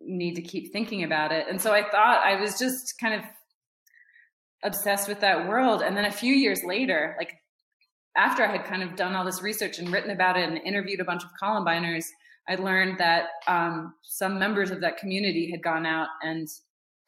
need 0.00 0.34
to 0.34 0.42
keep 0.42 0.72
thinking 0.72 1.04
about 1.04 1.32
it. 1.32 1.46
And 1.48 1.60
so 1.60 1.72
I 1.72 1.82
thought 1.82 2.24
I 2.24 2.40
was 2.40 2.58
just 2.58 2.94
kind 3.00 3.14
of 3.14 3.20
obsessed 4.64 5.08
with 5.08 5.20
that 5.20 5.48
world. 5.48 5.82
And 5.82 5.96
then 5.96 6.04
a 6.04 6.10
few 6.10 6.34
years 6.34 6.62
later, 6.64 7.14
like 7.18 7.34
after 8.16 8.44
I 8.44 8.50
had 8.50 8.64
kind 8.64 8.82
of 8.82 8.96
done 8.96 9.14
all 9.14 9.24
this 9.24 9.42
research 9.42 9.78
and 9.78 9.92
written 9.92 10.10
about 10.10 10.36
it 10.36 10.48
and 10.48 10.58
interviewed 10.58 11.00
a 11.00 11.04
bunch 11.04 11.22
of 11.22 11.30
Columbiners, 11.40 12.06
I 12.48 12.56
learned 12.56 12.98
that 12.98 13.26
um, 13.46 13.94
some 14.02 14.38
members 14.38 14.70
of 14.70 14.80
that 14.80 14.98
community 14.98 15.50
had 15.50 15.62
gone 15.62 15.86
out 15.86 16.08
and 16.22 16.48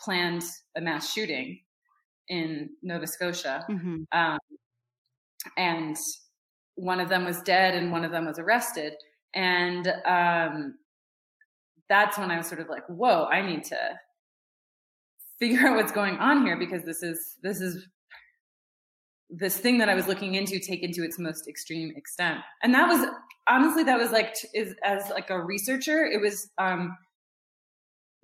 planned 0.00 0.44
a 0.76 0.80
mass 0.80 1.12
shooting 1.12 1.60
in 2.28 2.70
Nova 2.82 3.06
Scotia. 3.06 3.64
Mm-hmm. 3.70 4.02
Um, 4.12 4.38
and 5.56 5.96
one 6.74 7.00
of 7.00 7.08
them 7.08 7.24
was 7.24 7.40
dead 7.42 7.74
and 7.74 7.90
one 7.90 8.04
of 8.04 8.10
them 8.10 8.26
was 8.26 8.38
arrested. 8.38 8.94
And 9.34 9.86
um, 10.04 10.74
that's 11.88 12.18
when 12.18 12.30
I 12.30 12.36
was 12.36 12.46
sort 12.46 12.60
of 12.60 12.68
like, 12.68 12.86
whoa, 12.88 13.24
I 13.24 13.42
need 13.42 13.64
to 13.64 13.78
figure 15.38 15.66
out 15.66 15.76
what's 15.76 15.92
going 15.92 16.16
on 16.16 16.44
here 16.44 16.58
because 16.58 16.84
this 16.84 17.02
is 17.02 17.36
this 17.42 17.60
is 17.60 17.86
this 19.28 19.56
thing 19.58 19.78
that 19.78 19.88
I 19.88 19.94
was 19.94 20.06
looking 20.06 20.34
into 20.34 20.58
taken 20.58 20.92
to 20.92 21.04
its 21.04 21.18
most 21.18 21.48
extreme 21.48 21.92
extent. 21.96 22.40
And 22.62 22.72
that 22.74 22.88
was 22.88 23.06
honestly 23.48 23.84
that 23.84 23.98
was 23.98 24.12
like 24.12 24.34
is 24.54 24.74
as 24.84 25.10
like 25.10 25.30
a 25.30 25.42
researcher, 25.42 26.04
it 26.04 26.20
was 26.20 26.48
um 26.58 26.96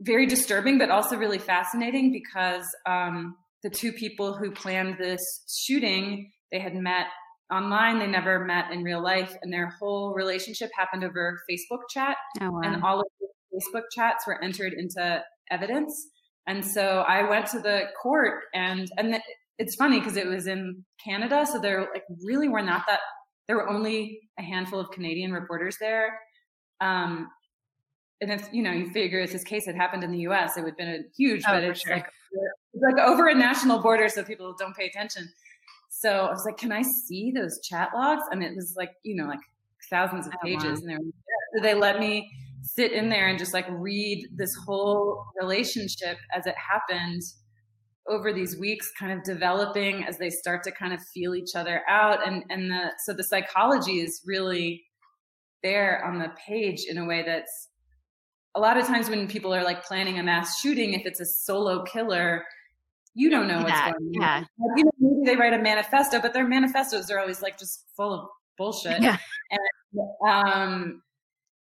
very 0.00 0.26
disturbing 0.26 0.78
but 0.78 0.90
also 0.90 1.16
really 1.16 1.38
fascinating 1.38 2.12
because 2.12 2.66
um 2.86 3.36
the 3.62 3.70
two 3.70 3.92
people 3.92 4.36
who 4.36 4.50
planned 4.50 4.96
this 4.98 5.44
shooting, 5.48 6.32
they 6.50 6.58
had 6.58 6.74
met 6.74 7.06
online, 7.52 7.98
they 7.98 8.06
never 8.06 8.44
met 8.44 8.72
in 8.72 8.82
real 8.82 9.02
life 9.02 9.36
and 9.42 9.52
their 9.52 9.68
whole 9.78 10.14
relationship 10.14 10.70
happened 10.76 11.04
over 11.04 11.38
Facebook 11.50 11.80
chat. 11.90 12.16
Oh, 12.40 12.50
wow. 12.50 12.60
And 12.64 12.82
all 12.82 13.00
of 13.00 13.06
the 13.20 13.28
Facebook 13.54 13.84
chats 13.94 14.26
were 14.26 14.42
entered 14.42 14.72
into 14.72 15.22
evidence. 15.50 16.08
And 16.46 16.64
so 16.64 17.04
I 17.06 17.28
went 17.28 17.46
to 17.48 17.60
the 17.60 17.84
court 18.00 18.44
and, 18.54 18.88
and 18.96 19.20
it's 19.58 19.76
funny 19.76 20.00
because 20.00 20.16
it 20.16 20.26
was 20.26 20.46
in 20.46 20.84
Canada. 21.04 21.46
So 21.46 21.60
there 21.60 21.88
like 21.92 22.04
really 22.24 22.48
were 22.48 22.62
not 22.62 22.84
that, 22.88 23.00
there 23.46 23.56
were 23.56 23.68
only 23.68 24.20
a 24.38 24.42
handful 24.42 24.80
of 24.80 24.90
Canadian 24.90 25.32
reporters 25.32 25.76
there. 25.78 26.18
Um, 26.80 27.28
and 28.20 28.32
if, 28.32 28.48
you 28.52 28.62
know, 28.62 28.72
you 28.72 28.90
figure 28.90 29.20
if 29.20 29.32
this 29.32 29.44
case 29.44 29.66
had 29.66 29.76
happened 29.76 30.04
in 30.04 30.10
the 30.10 30.20
US, 30.28 30.56
it 30.56 30.62
would 30.62 30.70
have 30.70 30.78
been 30.78 30.88
a 30.88 30.98
huge, 31.16 31.42
oh, 31.46 31.52
but 31.52 31.64
it's 31.64 31.80
sure. 31.80 31.96
like, 31.96 32.06
like 32.74 32.98
over 32.98 33.28
a 33.28 33.34
national 33.34 33.80
border. 33.80 34.08
So 34.08 34.22
people 34.22 34.54
don't 34.58 34.76
pay 34.76 34.86
attention. 34.86 35.28
So 35.90 36.26
I 36.26 36.30
was 36.30 36.44
like, 36.44 36.56
can 36.56 36.72
I 36.72 36.82
see 36.82 37.30
those 37.30 37.60
chat 37.60 37.90
logs? 37.94 38.22
And 38.30 38.42
it 38.42 38.54
was 38.56 38.74
like, 38.76 38.92
you 39.02 39.14
know, 39.14 39.26
like 39.26 39.40
thousands 39.90 40.26
of 40.26 40.32
pages. 40.42 40.64
Oh, 40.64 40.68
wow. 40.68 40.74
And 40.74 40.90
they, 40.90 40.94
were, 40.94 41.12
so 41.56 41.62
they 41.62 41.74
let 41.74 42.00
me 42.00 42.30
sit 42.62 42.92
in 42.92 43.08
there 43.08 43.28
and 43.28 43.38
just 43.38 43.52
like 43.52 43.66
read 43.70 44.26
this 44.34 44.54
whole 44.54 45.24
relationship 45.40 46.16
as 46.34 46.46
it 46.46 46.54
happened 46.56 47.22
over 48.08 48.32
these 48.32 48.56
weeks 48.56 48.90
kind 48.98 49.12
of 49.12 49.22
developing 49.22 50.04
as 50.04 50.18
they 50.18 50.30
start 50.30 50.62
to 50.64 50.72
kind 50.72 50.92
of 50.92 51.00
feel 51.14 51.34
each 51.34 51.54
other 51.54 51.82
out 51.88 52.26
and 52.26 52.42
and 52.50 52.68
the 52.70 52.90
so 52.98 53.12
the 53.12 53.22
psychology 53.22 54.00
is 54.00 54.22
really 54.26 54.82
there 55.62 56.04
on 56.04 56.18
the 56.18 56.28
page 56.44 56.86
in 56.88 56.98
a 56.98 57.04
way 57.04 57.22
that's 57.24 57.68
a 58.54 58.60
lot 58.60 58.76
of 58.76 58.86
times 58.86 59.08
when 59.08 59.28
people 59.28 59.54
are 59.54 59.64
like 59.64 59.84
planning 59.84 60.18
a 60.18 60.22
mass 60.22 60.60
shooting, 60.60 60.92
if 60.92 61.06
it's 61.06 61.20
a 61.20 61.26
solo 61.26 61.84
killer, 61.84 62.44
you 63.14 63.30
don't 63.30 63.48
know 63.48 63.58
what's 63.58 63.70
That, 63.70 63.94
going 63.98 64.14
yeah. 64.14 64.36
on. 64.36 64.40
Like, 64.40 64.78
you 64.78 64.84
know, 64.84 64.90
maybe 64.98 65.30
they 65.30 65.36
write 65.36 65.52
a 65.52 65.62
manifesto, 65.62 66.20
but 66.20 66.32
their 66.32 66.46
manifestos 66.46 67.10
are 67.10 67.18
always 67.18 67.42
like 67.42 67.58
just 67.58 67.84
full 67.96 68.12
of 68.12 68.28
bullshit. 68.58 69.02
Yeah. 69.02 69.18
Um, 70.26 71.02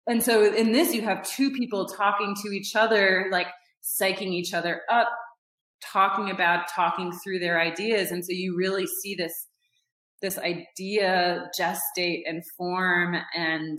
and 0.07 0.23
so 0.23 0.45
in 0.45 0.73
this, 0.73 0.95
you 0.95 1.03
have 1.03 1.23
two 1.23 1.51
people 1.53 1.87
talking 1.87 2.35
to 2.43 2.51
each 2.51 2.75
other, 2.75 3.29
like 3.31 3.49
psyching 3.83 4.33
each 4.33 4.55
other 4.55 4.83
up, 4.91 5.09
talking 5.83 6.31
about 6.31 6.69
talking 6.69 7.13
through 7.13 7.41
their 7.41 7.61
ideas, 7.61 8.11
and 8.11 8.25
so 8.25 8.33
you 8.33 8.57
really 8.57 8.87
see 8.87 9.15
this 9.15 9.33
this 10.21 10.39
idea 10.39 11.51
gestate 11.59 12.23
and 12.27 12.43
form, 12.57 13.17
and 13.37 13.79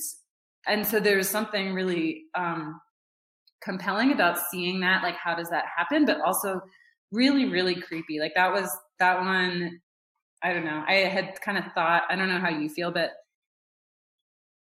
and 0.67 0.85
so 0.85 0.99
there's 0.99 1.29
something 1.29 1.73
really 1.73 2.23
um, 2.35 2.79
compelling 3.63 4.11
about 4.11 4.37
seeing 4.51 4.79
that. 4.81 5.03
Like, 5.03 5.15
how 5.15 5.35
does 5.35 5.49
that 5.49 5.65
happen? 5.75 6.05
But 6.05 6.21
also 6.21 6.61
really, 7.11 7.45
really 7.45 7.75
creepy. 7.75 8.19
Like 8.19 8.33
that 8.35 8.51
was 8.51 8.69
that 8.99 9.19
one. 9.19 9.79
I 10.41 10.51
don't 10.53 10.65
know. 10.65 10.83
I 10.87 10.95
had 10.95 11.39
kind 11.41 11.57
of 11.57 11.65
thought. 11.73 12.03
I 12.09 12.15
don't 12.15 12.27
know 12.27 12.39
how 12.39 12.49
you 12.49 12.69
feel, 12.69 12.91
but 12.91 13.11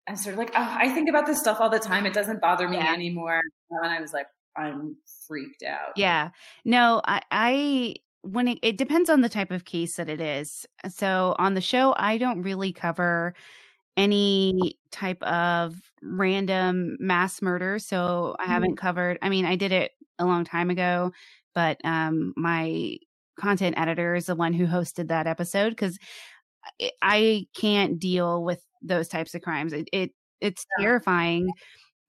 I'm 0.08 0.16
sort 0.16 0.34
of 0.34 0.38
like, 0.38 0.52
oh, 0.54 0.76
I 0.78 0.88
think 0.88 1.08
about 1.08 1.26
this 1.26 1.38
stuff 1.40 1.60
all 1.60 1.70
the 1.70 1.78
time. 1.78 2.06
It 2.06 2.12
doesn't 2.14 2.40
bother 2.40 2.68
me 2.68 2.76
Yeah. 2.76 2.92
anymore. 2.92 3.40
And 3.70 3.86
I 3.92 4.00
was 4.00 4.12
like, 4.12 4.26
I'm 4.56 4.96
freaked 5.26 5.62
out. 5.62 5.92
Yeah. 5.96 6.30
No, 6.64 7.00
I, 7.04 7.22
I 7.30 7.94
when 8.22 8.48
it, 8.48 8.58
it 8.62 8.76
depends 8.76 9.10
on 9.10 9.20
the 9.22 9.28
type 9.28 9.50
of 9.50 9.64
case 9.64 9.96
that 9.96 10.08
it 10.08 10.20
is. 10.20 10.66
So 10.88 11.34
on 11.38 11.54
the 11.54 11.60
show, 11.60 11.94
I 11.96 12.18
don't 12.18 12.42
really 12.42 12.72
cover 12.72 13.34
any 13.96 14.78
type 14.90 15.22
of 15.22 15.74
random 16.02 16.96
mass 17.00 17.40
murder. 17.40 17.78
So 17.78 18.36
I 18.38 18.46
haven't 18.46 18.76
covered, 18.76 19.18
I 19.22 19.28
mean, 19.28 19.44
I 19.44 19.56
did 19.56 19.72
it 19.72 19.92
a 20.18 20.24
long 20.24 20.44
time 20.44 20.70
ago, 20.70 21.12
but 21.54 21.78
um, 21.84 22.32
my 22.36 22.96
content 23.38 23.78
editor 23.78 24.14
is 24.14 24.26
the 24.26 24.34
one 24.34 24.52
who 24.52 24.66
hosted 24.66 25.08
that 25.08 25.26
episode 25.26 25.70
because 25.70 25.98
I 27.00 27.46
can't 27.54 27.98
deal 27.98 28.44
with 28.44 28.62
those 28.82 29.08
types 29.08 29.34
of 29.34 29.42
crimes. 29.42 29.72
It, 29.72 29.88
it 29.92 30.10
it's 30.40 30.66
terrifying. 30.80 31.48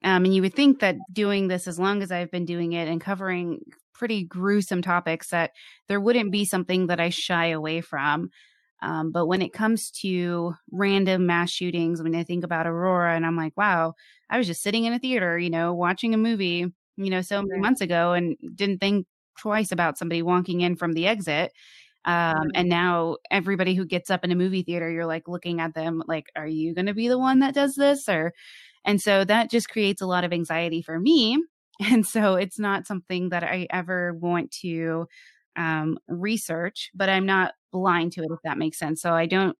Um, 0.02 0.24
and 0.24 0.34
you 0.34 0.42
would 0.42 0.54
think 0.54 0.80
that 0.80 0.96
doing 1.12 1.48
this 1.48 1.66
as 1.66 1.78
long 1.78 2.02
as 2.02 2.12
I've 2.12 2.30
been 2.30 2.44
doing 2.44 2.72
it 2.72 2.88
and 2.88 3.00
covering 3.00 3.60
pretty 3.94 4.24
gruesome 4.24 4.82
topics, 4.82 5.28
that 5.28 5.52
there 5.88 6.00
wouldn't 6.00 6.32
be 6.32 6.44
something 6.44 6.88
that 6.88 7.00
I 7.00 7.08
shy 7.10 7.46
away 7.46 7.80
from. 7.80 8.30
Um, 8.84 9.12
but 9.12 9.26
when 9.26 9.40
it 9.40 9.54
comes 9.54 9.90
to 10.02 10.54
random 10.70 11.24
mass 11.24 11.50
shootings, 11.50 12.02
when 12.02 12.14
I 12.14 12.22
think 12.22 12.44
about 12.44 12.66
Aurora 12.66 13.16
and 13.16 13.24
I'm 13.24 13.36
like, 13.36 13.56
wow, 13.56 13.94
I 14.28 14.36
was 14.36 14.46
just 14.46 14.62
sitting 14.62 14.84
in 14.84 14.92
a 14.92 14.98
theater, 14.98 15.38
you 15.38 15.48
know, 15.48 15.72
watching 15.72 16.12
a 16.12 16.18
movie, 16.18 16.66
you 16.98 17.10
know, 17.10 17.22
so 17.22 17.42
many 17.42 17.62
months 17.62 17.80
ago 17.80 18.12
and 18.12 18.36
didn't 18.54 18.80
think 18.80 19.06
twice 19.38 19.72
about 19.72 19.96
somebody 19.96 20.20
walking 20.20 20.60
in 20.60 20.76
from 20.76 20.92
the 20.92 21.06
exit. 21.06 21.52
Um, 22.04 22.50
and 22.54 22.68
now 22.68 23.16
everybody 23.30 23.74
who 23.74 23.86
gets 23.86 24.10
up 24.10 24.22
in 24.22 24.30
a 24.30 24.36
movie 24.36 24.62
theater, 24.62 24.90
you're 24.90 25.06
like 25.06 25.28
looking 25.28 25.60
at 25.60 25.72
them 25.74 26.02
like, 26.06 26.26
are 26.36 26.46
you 26.46 26.74
going 26.74 26.86
to 26.86 26.94
be 26.94 27.08
the 27.08 27.18
one 27.18 27.38
that 27.38 27.54
does 27.54 27.76
this? 27.76 28.06
Or, 28.06 28.34
and 28.84 29.00
so 29.00 29.24
that 29.24 29.50
just 29.50 29.70
creates 29.70 30.02
a 30.02 30.06
lot 30.06 30.24
of 30.24 30.32
anxiety 30.32 30.82
for 30.82 31.00
me. 31.00 31.42
And 31.80 32.06
so 32.06 32.36
it's 32.36 32.56
not 32.60 32.86
something 32.86 33.30
that 33.30 33.42
I 33.42 33.66
ever 33.68 34.14
want 34.14 34.52
to 34.62 35.08
um, 35.56 35.98
research, 36.08 36.90
but 36.94 37.08
I'm 37.08 37.26
not 37.26 37.54
blind 37.72 38.12
to 38.12 38.22
it, 38.22 38.30
if 38.30 38.40
that 38.44 38.58
makes 38.58 38.78
sense. 38.78 39.02
So 39.02 39.12
I 39.12 39.26
don't, 39.26 39.56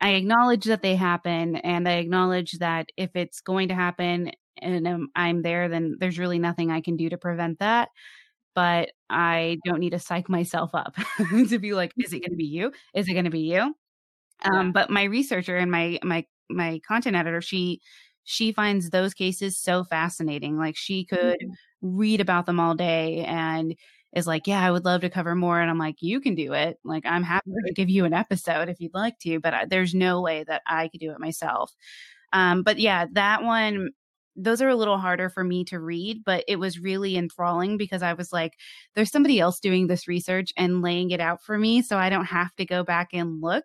I 0.00 0.10
acknowledge 0.10 0.64
that 0.64 0.82
they 0.82 0.96
happen 0.96 1.56
and 1.56 1.88
I 1.88 1.94
acknowledge 1.94 2.52
that 2.58 2.88
if 2.96 3.10
it's 3.14 3.40
going 3.40 3.68
to 3.68 3.74
happen 3.74 4.32
and 4.60 4.86
um, 4.86 5.08
I'm 5.14 5.42
there, 5.42 5.68
then 5.68 5.96
there's 5.98 6.18
really 6.18 6.38
nothing 6.38 6.70
I 6.70 6.80
can 6.80 6.96
do 6.96 7.08
to 7.10 7.18
prevent 7.18 7.58
that. 7.60 7.88
But 8.54 8.90
I 9.10 9.58
don't 9.64 9.80
need 9.80 9.90
to 9.90 9.98
psych 9.98 10.28
myself 10.28 10.70
up 10.74 10.96
to 11.48 11.58
be 11.58 11.74
like, 11.74 11.92
is 11.98 12.12
it 12.12 12.20
going 12.20 12.30
to 12.30 12.36
be 12.36 12.46
you? 12.46 12.72
Is 12.94 13.08
it 13.08 13.12
going 13.12 13.26
to 13.26 13.30
be 13.30 13.40
you? 13.40 13.74
Um, 14.44 14.72
but 14.72 14.90
my 14.90 15.04
researcher 15.04 15.56
and 15.56 15.70
my 15.70 15.98
my 16.02 16.24
my 16.50 16.80
content 16.86 17.16
editor, 17.16 17.40
she 17.40 17.80
she 18.24 18.52
finds 18.52 18.90
those 18.90 19.14
cases 19.14 19.56
so 19.58 19.84
fascinating. 19.84 20.58
Like 20.58 20.76
she 20.76 21.04
could 21.04 21.38
read 21.80 22.20
about 22.20 22.46
them 22.46 22.60
all 22.60 22.74
day 22.74 23.24
and 23.24 23.74
is 24.14 24.26
like, 24.26 24.46
yeah, 24.46 24.60
I 24.60 24.70
would 24.70 24.84
love 24.84 25.02
to 25.02 25.10
cover 25.10 25.34
more. 25.34 25.60
And 25.60 25.70
I'm 25.70 25.78
like, 25.78 25.96
you 26.00 26.20
can 26.20 26.34
do 26.34 26.52
it. 26.52 26.78
Like, 26.84 27.04
I'm 27.04 27.22
happy 27.22 27.50
to 27.66 27.74
give 27.74 27.90
you 27.90 28.04
an 28.04 28.14
episode 28.14 28.68
if 28.68 28.80
you'd 28.80 28.94
like 28.94 29.18
to, 29.20 29.40
but 29.40 29.54
I, 29.54 29.64
there's 29.66 29.94
no 29.94 30.20
way 30.20 30.44
that 30.44 30.62
I 30.66 30.88
could 30.88 31.00
do 31.00 31.12
it 31.12 31.20
myself. 31.20 31.74
Um, 32.32 32.62
but 32.62 32.78
yeah, 32.78 33.06
that 33.12 33.42
one, 33.42 33.90
those 34.36 34.60
are 34.60 34.68
a 34.68 34.76
little 34.76 34.98
harder 34.98 35.30
for 35.30 35.42
me 35.42 35.64
to 35.64 35.80
read, 35.80 36.22
but 36.24 36.44
it 36.46 36.56
was 36.56 36.78
really 36.78 37.16
enthralling 37.16 37.76
because 37.76 38.02
I 38.02 38.12
was 38.12 38.32
like, 38.32 38.54
there's 38.94 39.10
somebody 39.10 39.40
else 39.40 39.60
doing 39.60 39.86
this 39.86 40.08
research 40.08 40.52
and 40.56 40.82
laying 40.82 41.10
it 41.10 41.20
out 41.20 41.42
for 41.42 41.56
me. 41.58 41.82
So 41.82 41.96
I 41.96 42.10
don't 42.10 42.26
have 42.26 42.54
to 42.56 42.66
go 42.66 42.84
back 42.84 43.10
and 43.12 43.40
look 43.40 43.64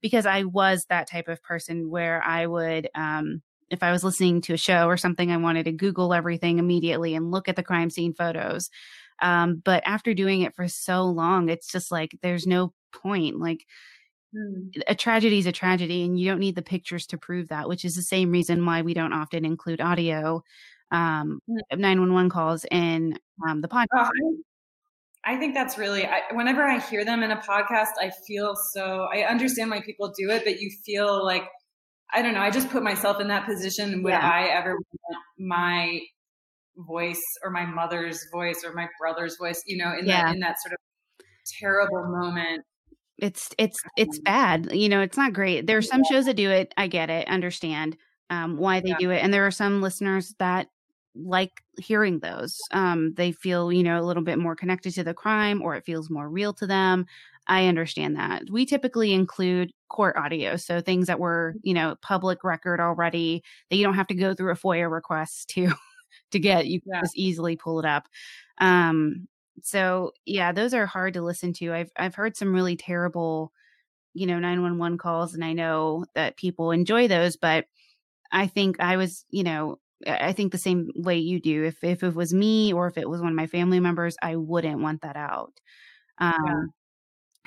because 0.00 0.26
I 0.26 0.44
was 0.44 0.86
that 0.88 1.08
type 1.08 1.28
of 1.28 1.42
person 1.42 1.90
where 1.90 2.22
I 2.24 2.46
would, 2.46 2.88
um, 2.94 3.42
if 3.70 3.82
I 3.82 3.90
was 3.90 4.04
listening 4.04 4.42
to 4.42 4.52
a 4.52 4.58
show 4.58 4.86
or 4.86 4.96
something, 4.96 5.30
I 5.30 5.38
wanted 5.38 5.64
to 5.64 5.72
Google 5.72 6.12
everything 6.12 6.58
immediately 6.58 7.14
and 7.14 7.30
look 7.30 7.48
at 7.48 7.56
the 7.56 7.62
crime 7.62 7.88
scene 7.88 8.12
photos. 8.12 8.68
Um, 9.22 9.62
but 9.64 9.82
after 9.86 10.12
doing 10.12 10.42
it 10.42 10.54
for 10.54 10.68
so 10.68 11.04
long, 11.04 11.48
it's 11.48 11.68
just 11.68 11.90
like 11.90 12.18
there's 12.22 12.46
no 12.46 12.74
point. 12.92 13.38
Like 13.38 13.64
a 14.86 14.94
tragedy 14.94 15.38
is 15.38 15.46
a 15.46 15.52
tragedy, 15.52 16.04
and 16.04 16.18
you 16.18 16.28
don't 16.28 16.40
need 16.40 16.56
the 16.56 16.62
pictures 16.62 17.06
to 17.08 17.18
prove 17.18 17.48
that, 17.48 17.68
which 17.68 17.84
is 17.84 17.94
the 17.94 18.02
same 18.02 18.30
reason 18.30 18.66
why 18.66 18.82
we 18.82 18.94
don't 18.94 19.12
often 19.12 19.44
include 19.44 19.80
audio 19.80 20.42
um, 20.90 21.40
911 21.48 22.30
calls 22.30 22.64
in 22.70 23.18
um, 23.46 23.60
the 23.60 23.68
podcast. 23.68 23.86
Oh, 23.94 24.10
I, 25.24 25.34
I 25.34 25.38
think 25.38 25.54
that's 25.54 25.78
really, 25.78 26.06
I, 26.06 26.20
whenever 26.32 26.62
I 26.62 26.78
hear 26.80 27.04
them 27.04 27.22
in 27.22 27.30
a 27.30 27.36
podcast, 27.36 27.92
I 28.00 28.10
feel 28.26 28.54
so, 28.72 29.08
I 29.12 29.22
understand 29.22 29.70
why 29.70 29.80
people 29.80 30.12
do 30.18 30.30
it, 30.30 30.44
but 30.44 30.60
you 30.60 30.70
feel 30.84 31.24
like, 31.24 31.44
I 32.12 32.20
don't 32.22 32.34
know, 32.34 32.40
I 32.40 32.50
just 32.50 32.68
put 32.68 32.82
myself 32.82 33.20
in 33.20 33.28
that 33.28 33.46
position. 33.46 34.02
Would 34.02 34.10
Yeah. 34.10 34.20
I 34.20 34.48
ever 34.48 34.74
want 34.74 35.18
my 35.38 36.00
voice 36.76 37.22
or 37.44 37.50
my 37.50 37.66
mother's 37.66 38.26
voice 38.32 38.62
or 38.64 38.72
my 38.72 38.88
brother's 39.00 39.36
voice, 39.38 39.62
you 39.66 39.76
know, 39.76 39.92
in, 39.98 40.06
Yeah. 40.06 40.22
that, 40.24 40.34
in 40.34 40.40
that 40.40 40.56
sort 40.62 40.72
of 40.72 40.78
terrible 41.60 42.04
moment? 42.08 42.64
it's 43.18 43.50
it's 43.58 43.78
it's 43.96 44.18
bad 44.20 44.72
you 44.72 44.88
know 44.88 45.00
it's 45.00 45.16
not 45.18 45.32
great 45.34 45.66
there 45.66 45.76
are 45.76 45.82
some 45.82 46.02
shows 46.02 46.24
that 46.24 46.34
do 46.34 46.50
it 46.50 46.72
i 46.78 46.86
get 46.86 47.10
it 47.10 47.28
understand 47.28 47.96
um 48.30 48.56
why 48.56 48.80
they 48.80 48.88
Yeah. 48.88 48.96
do 48.98 49.10
it 49.10 49.22
and 49.22 49.32
there 49.32 49.46
are 49.46 49.50
some 49.50 49.82
listeners 49.82 50.34
that 50.38 50.68
like 51.14 51.50
hearing 51.78 52.20
those 52.20 52.58
um 52.70 53.12
they 53.14 53.30
feel 53.32 53.70
you 53.70 53.82
know 53.82 54.00
a 54.00 54.02
little 54.04 54.22
bit 54.22 54.38
more 54.38 54.56
connected 54.56 54.92
to 54.94 55.04
the 55.04 55.12
crime 55.14 55.60
or 55.60 55.76
it 55.76 55.84
feels 55.84 56.08
more 56.08 56.28
real 56.28 56.54
to 56.54 56.66
them 56.66 57.04
i 57.48 57.66
understand 57.66 58.16
that 58.16 58.42
we 58.50 58.64
typically 58.64 59.12
include 59.12 59.70
court 59.90 60.16
audio 60.16 60.56
so 60.56 60.80
things 60.80 61.06
that 61.06 61.20
were 61.20 61.54
you 61.62 61.74
know 61.74 61.94
public 62.00 62.42
record 62.44 62.80
already 62.80 63.42
that 63.68 63.76
you 63.76 63.84
don't 63.84 63.94
have 63.94 64.06
to 64.06 64.14
go 64.14 64.34
through 64.34 64.52
a 64.52 64.56
foia 64.56 64.90
request 64.90 65.48
to 65.50 65.70
to 66.32 66.38
get 66.38 66.66
you 66.66 66.80
can 66.80 66.92
Yeah. 66.92 67.00
just 67.00 67.16
easily 67.16 67.56
pull 67.56 67.78
it 67.80 67.86
up. 67.86 68.08
Um 68.58 69.28
so 69.62 70.12
yeah 70.26 70.52
those 70.52 70.74
are 70.74 70.86
hard 70.86 71.14
to 71.14 71.22
listen 71.22 71.52
to. 71.54 71.72
I've 71.72 71.90
i've 71.96 72.14
heard 72.14 72.36
some 72.36 72.54
really 72.54 72.76
terrible 72.76 73.52
you 74.14 74.26
know 74.26 74.38
911 74.38 74.98
calls 74.98 75.34
and 75.34 75.44
i 75.44 75.52
know 75.54 76.04
that 76.14 76.36
people 76.36 76.70
enjoy 76.72 77.08
those 77.08 77.36
but 77.36 77.66
i 78.32 78.46
think 78.46 78.80
i 78.80 78.96
was 78.96 79.24
you 79.30 79.42
know 79.44 79.78
i 80.06 80.28
I 80.28 80.32
think 80.32 80.52
the 80.52 80.58
same 80.58 80.90
way 80.96 81.18
you 81.18 81.40
do. 81.40 81.64
If 81.64 81.84
if 81.84 82.02
it 82.02 82.14
was 82.14 82.34
me 82.34 82.72
or 82.72 82.88
if 82.88 82.98
it 82.98 83.08
was 83.10 83.20
one 83.20 83.30
of 83.30 83.36
my 83.36 83.46
family 83.46 83.80
members 83.80 84.16
i 84.22 84.36
wouldn't 84.36 84.80
want 84.82 85.02
that 85.02 85.16
out. 85.16 85.54
Um 86.18 86.72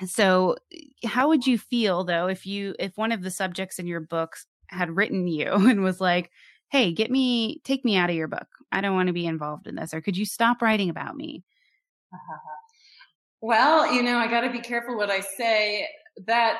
so 0.06 0.56
how 1.04 1.28
would 1.28 1.46
you 1.46 1.58
feel 1.58 2.04
though 2.04 2.28
if 2.28 2.46
you 2.46 2.74
if 2.78 2.96
one 2.96 3.12
of 3.12 3.22
the 3.22 3.30
subjects 3.30 3.78
in 3.78 3.86
your 3.86 4.00
books 4.00 4.46
had 4.68 4.96
written 4.96 5.26
you 5.28 5.52
and 5.70 5.82
was 5.82 6.00
like 6.00 6.30
hey 6.70 6.92
get 6.92 7.10
me 7.10 7.60
take 7.64 7.84
me 7.84 7.96
out 7.96 8.10
of 8.10 8.16
your 8.16 8.28
book. 8.28 8.46
I 8.72 8.80
don't 8.80 8.94
want 8.94 9.06
to 9.08 9.12
be 9.12 9.26
involved 9.26 9.66
in 9.66 9.74
this 9.74 9.94
or 9.94 10.00
could 10.00 10.16
you 10.16 10.24
stop 10.24 10.62
writing 10.62 10.90
about 10.90 11.16
me? 11.16 11.44
Well, 13.40 13.92
you 13.92 14.02
know, 14.02 14.16
I 14.16 14.28
got 14.28 14.40
to 14.40 14.50
be 14.50 14.60
careful 14.60 14.96
what 14.96 15.10
I 15.10 15.20
say. 15.20 15.86
That 16.26 16.58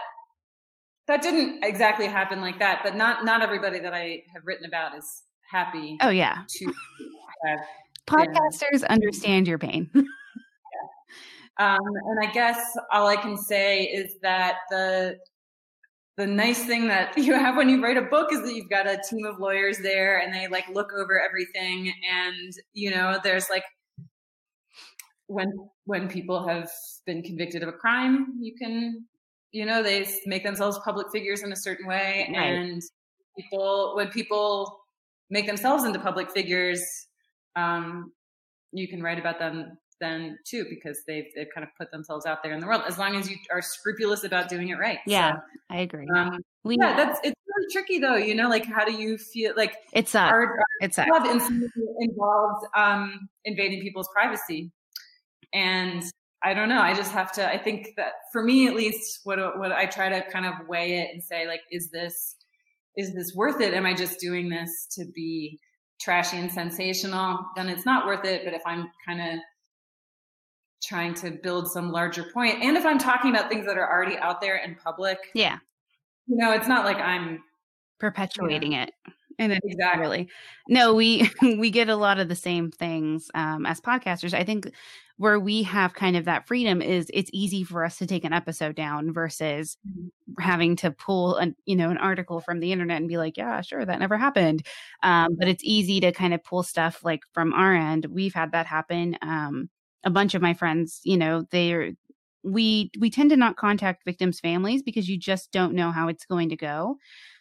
that 1.07 1.23
didn't 1.23 1.65
exactly 1.65 2.07
happen 2.07 2.41
like 2.41 2.59
that, 2.59 2.81
but 2.85 2.95
not 2.95 3.25
not 3.25 3.43
everybody 3.43 3.81
that 3.81 3.95
I 3.95 4.23
have 4.33 4.43
written 4.45 4.67
about 4.67 4.97
is 4.97 5.23
happy 5.51 5.97
oh 6.01 6.11
yeah. 6.11 6.43
to 6.49 6.73
have. 7.45 7.61
podcasters 8.07 8.87
understand 8.89 9.49
your 9.49 9.59
pain. 9.59 9.91
Um, 11.59 11.79
and 12.09 12.21
I 12.21 12.31
guess 12.33 12.59
all 12.93 13.07
I 13.07 13.17
can 13.17 13.37
say 13.37 13.85
is 13.85 14.17
that 14.21 14.57
the 14.69 15.17
the 16.17 16.27
nice 16.27 16.65
thing 16.65 16.89
that 16.89 17.17
you 17.19 17.35
have 17.35 17.57
when 17.57 17.69
you 17.69 17.83
write 17.83 17.97
a 17.97 18.03
book 18.03 18.33
is 18.33 18.43
that 18.43 18.55
you've 18.55 18.71
got 18.71 18.87
a 18.87 19.01
team 19.09 19.25
of 19.27 19.39
lawyers 19.39 19.79
there, 19.79 20.19
and 20.19 20.35
they 20.35 20.49
like 20.49 20.65
look 20.73 20.93
over 20.93 21.21
everything, 21.21 21.93
and 22.11 22.53
you 22.73 22.91
know, 22.91 23.19
there's 23.23 23.49
like 23.51 23.65
when 25.27 25.53
when 25.85 26.09
people 26.09 26.47
have 26.47 26.71
been 27.07 27.23
convicted 27.23 27.63
of 27.63 27.69
a 27.69 27.73
crime, 27.73 28.35
you 28.41 28.55
can 28.57 29.05
you 29.53 29.65
know 29.67 29.83
they 29.83 30.07
make 30.27 30.45
themselves 30.45 30.79
public 30.85 31.11
figures 31.13 31.43
in 31.43 31.53
a 31.53 31.57
certain 31.57 31.87
way, 31.87 32.29
Right. 32.33 32.55
and 32.55 32.83
people 33.37 33.93
when 33.97 34.09
people 34.09 34.81
make 35.31 35.47
themselves 35.47 35.85
into 35.85 35.99
public 35.99 36.31
figures 36.31 36.81
um, 37.57 38.13
you 38.73 38.87
can 38.87 39.03
write 39.03 39.19
about 39.19 39.39
them 39.39 39.77
then 40.01 40.39
too 40.45 40.67
because 40.69 41.03
they've 41.07 41.27
they've 41.35 41.49
kind 41.55 41.67
of 41.67 41.71
put 41.79 41.91
themselves 41.91 42.27
out 42.27 42.43
there 42.43 42.53
in 42.53 42.61
the 42.61 42.67
world 42.67 42.83
as 42.87 42.99
long 42.99 43.17
as 43.17 43.31
you 43.31 43.37
are 43.51 43.63
scrupulous 43.63 44.25
about 44.25 44.49
doing 44.49 44.69
it 44.69 44.79
right. 44.79 44.99
Yeah, 45.07 45.37
so, 45.37 45.41
I 45.71 45.79
agree. 45.79 46.07
Um, 46.15 46.41
we 46.65 46.77
yeah, 46.81 46.97
that's 46.97 47.21
it's 47.23 47.41
really 47.47 47.67
tricky 47.73 47.99
though. 47.99 48.17
You 48.17 48.35
know, 48.35 48.49
like 48.49 48.67
how 48.67 48.85
do 48.85 48.93
you 48.93 49.19
feel 49.19 49.53
like 49.57 49.77
it's 49.93 50.15
a 50.15 50.21
our, 50.21 50.43
our 50.43 50.65
it's 50.81 50.99
a 50.99 51.07
involved 52.01 52.67
um, 52.77 53.29
invading 53.45 53.81
people's 53.81 54.09
privacy, 54.15 54.71
and 55.53 56.03
I 56.43 56.55
don't 56.55 56.69
know. 56.69 56.81
I 56.81 56.95
just 56.95 57.13
have 57.13 57.33
to. 57.33 57.49
I 57.49 57.59
think 57.59 57.89
that 57.97 58.13
for 58.33 58.43
me, 58.43 58.69
at 58.69 58.75
least, 58.75 59.21
what 59.25 59.59
what 59.59 59.73
I 59.73 59.87
try 59.87 60.09
to 60.09 60.23
kind 60.31 60.47
of 60.47 60.55
weigh 60.69 60.99
it 60.99 61.11
and 61.13 61.23
say, 61.23 61.47
like, 61.47 61.63
is 61.71 61.91
this 61.91 62.37
is 62.97 63.15
this 63.15 63.33
worth 63.35 63.61
it? 63.61 63.75
Am 63.75 63.87
I 63.87 63.95
just 63.95 64.21
doing 64.21 64.49
this 64.49 64.87
to 64.93 65.05
be 65.15 65.59
trashy 66.01 66.37
and 66.37 66.51
sensational? 66.51 67.41
Then 67.57 67.69
it's 67.69 67.87
not 67.87 68.07
worth 68.07 68.25
it. 68.25 68.43
But 68.45 68.55
if 68.55 68.63
I'm 68.67 68.91
kind 69.07 69.21
of 69.21 69.41
trying 70.83 71.15
to 71.15 71.31
build 71.31 71.71
some 71.71 71.91
larger 71.91 72.25
point, 72.33 72.63
and 72.63 72.77
if 72.77 72.85
I'm 72.87 72.99
talking 72.99 73.31
about 73.31 73.51
things 73.51 73.67
that 73.67 73.77
are 73.77 73.91
already 73.91 74.17
out 74.17 74.41
there 74.41 74.57
in 74.57 74.75
public, 74.77 75.19
yeah, 75.35 75.59
you 76.27 76.37
know, 76.37 76.53
it's 76.53 76.69
not 76.69 76.85
like 76.85 76.99
I'm 76.99 77.43
perpetuating 77.99 78.73
it. 78.73 78.91
And 79.39 79.53
it, 79.53 79.61
exactly. 79.65 80.01
Really. 80.01 80.29
No, 80.69 80.95
we 80.95 81.31
we 81.43 81.71
get 81.71 81.89
a 81.89 81.97
lot 81.97 82.19
of 82.19 82.29
the 82.29 82.37
same 82.37 82.71
things 82.71 83.31
um, 83.35 83.67
as 83.67 83.81
podcasters. 83.81 84.35
I 84.35 84.45
think 84.45 84.73
where 85.19 85.41
we 85.41 85.63
have 85.63 85.95
kind 85.95 86.17
of 86.17 86.27
that 86.27 86.47
freedom 86.47 86.83
is 86.83 87.11
it's 87.13 87.31
easy 87.33 87.65
for 87.65 87.85
us 87.85 87.97
to 87.99 88.07
take 88.07 88.25
an 88.25 88.35
episode 88.35 88.77
down 88.77 89.13
versus 89.13 89.79
mm-hmm. 89.87 90.43
having 90.43 90.77
to 90.77 90.91
pull 90.91 91.37
an 91.37 91.55
you 91.65 91.77
know 91.77 91.91
an 91.91 91.99
article 91.99 92.41
from 92.41 92.61
the 92.61 92.73
internet 92.73 92.99
and 92.99 93.09
be 93.09 93.19
like, 93.19 93.37
yeah, 93.37 93.61
sure, 93.61 93.85
that 93.85 94.01
never 94.01 94.17
happened. 94.17 94.67
Um, 95.03 95.37
but 95.39 95.49
it's 95.49 95.65
easy 95.65 96.01
to 96.01 96.13
kind 96.13 96.35
of 96.35 96.45
pull 96.45 96.63
stuff 96.63 97.05
like 97.05 97.23
from 97.33 97.53
our 97.53 97.75
end. 97.75 98.07
We've 98.07 98.35
had 98.35 98.53
that 98.53 98.67
happen. 98.67 99.17
Um, 99.23 99.69
a 100.05 100.11
bunch 100.11 100.35
of 100.35 100.43
my 100.43 100.55
friends, 100.55 101.01
you 101.05 101.17
know, 101.17 101.45
they're 101.51 101.93
we 102.45 102.91
we 103.01 103.11
tend 103.11 103.31
to 103.31 103.37
not 103.37 103.57
contact 103.57 104.05
victims' 104.05 104.41
families 104.41 104.83
because 104.83 105.09
you 105.09 105.19
just 105.19 105.51
don't 105.53 105.75
know 105.75 105.91
how 105.91 106.09
it's 106.09 106.25
going 106.27 106.49
to 106.51 106.57
go. 106.57 106.97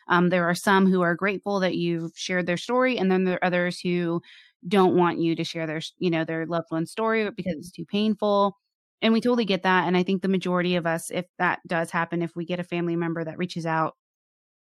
Um, 0.07 0.29
there 0.29 0.45
are 0.49 0.55
some 0.55 0.87
who 0.87 1.01
are 1.01 1.15
grateful 1.15 1.59
that 1.61 1.75
you've 1.75 2.11
shared 2.15 2.45
their 2.47 2.57
story, 2.57 2.97
and 2.97 3.11
then 3.11 3.23
there 3.25 3.35
are 3.35 3.45
others 3.45 3.79
who 3.79 4.21
don't 4.67 4.95
want 4.95 5.19
you 5.19 5.35
to 5.35 5.43
share 5.43 5.67
their, 5.67 5.81
you 5.99 6.09
know, 6.09 6.23
their 6.25 6.45
loved 6.47 6.67
one's 6.71 6.91
story 6.91 7.29
because 7.31 7.55
it's 7.57 7.71
too 7.71 7.85
painful. 7.85 8.57
And 9.01 9.13
we 9.13 9.21
totally 9.21 9.45
get 9.45 9.63
that. 9.63 9.87
And 9.87 9.95
I 9.97 10.03
think 10.03 10.21
the 10.21 10.27
majority 10.27 10.75
of 10.75 10.87
us, 10.87 11.11
if 11.11 11.25
that 11.37 11.59
does 11.67 11.91
happen, 11.91 12.21
if 12.23 12.35
we 12.35 12.45
get 12.45 12.59
a 12.59 12.63
family 12.63 12.95
member 12.95 13.23
that 13.23 13.37
reaches 13.37 13.65
out, 13.65 13.95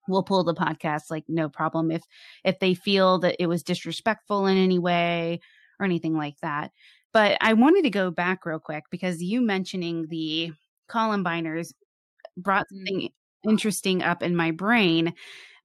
we'll 0.08 0.22
pull 0.22 0.44
the 0.44 0.54
podcast 0.54 1.04
like 1.10 1.24
no 1.28 1.48
problem. 1.48 1.90
If 1.90 2.02
if 2.44 2.58
they 2.58 2.74
feel 2.74 3.18
that 3.20 3.36
it 3.38 3.46
was 3.46 3.62
disrespectful 3.62 4.46
in 4.46 4.56
any 4.56 4.78
way 4.78 5.40
or 5.78 5.86
anything 5.86 6.16
like 6.16 6.36
that. 6.42 6.72
But 7.12 7.38
I 7.40 7.54
wanted 7.54 7.82
to 7.82 7.90
go 7.90 8.10
back 8.10 8.46
real 8.46 8.60
quick 8.60 8.84
because 8.90 9.22
you 9.22 9.40
mentioning 9.40 10.06
the 10.08 10.52
Columbiners 10.88 11.72
brought 12.36 12.66
mm. 12.72 12.76
something 12.76 13.08
interesting 13.48 14.02
up 14.02 14.22
in 14.22 14.36
my 14.36 14.50
brain. 14.50 15.14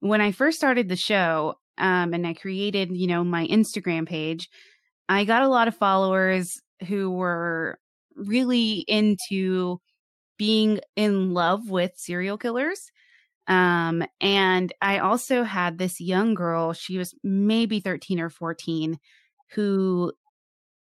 When 0.00 0.20
I 0.20 0.32
first 0.32 0.58
started 0.58 0.88
the 0.88 0.96
show, 0.96 1.54
um, 1.78 2.14
and 2.14 2.26
I 2.26 2.34
created, 2.34 2.96
you 2.96 3.06
know, 3.06 3.22
my 3.22 3.46
Instagram 3.46 4.08
page, 4.08 4.48
I 5.08 5.24
got 5.24 5.42
a 5.42 5.48
lot 5.48 5.68
of 5.68 5.76
followers 5.76 6.60
who 6.86 7.10
were 7.10 7.78
really 8.14 8.84
into 8.88 9.80
being 10.38 10.80
in 10.96 11.32
love 11.32 11.68
with 11.70 11.92
serial 11.96 12.38
killers. 12.38 12.90
Um, 13.46 14.04
and 14.20 14.72
I 14.82 14.98
also 14.98 15.44
had 15.44 15.78
this 15.78 16.00
young 16.00 16.34
girl, 16.34 16.72
she 16.72 16.98
was 16.98 17.14
maybe 17.22 17.80
13 17.80 18.20
or 18.20 18.30
14, 18.30 18.98
who 19.52 20.12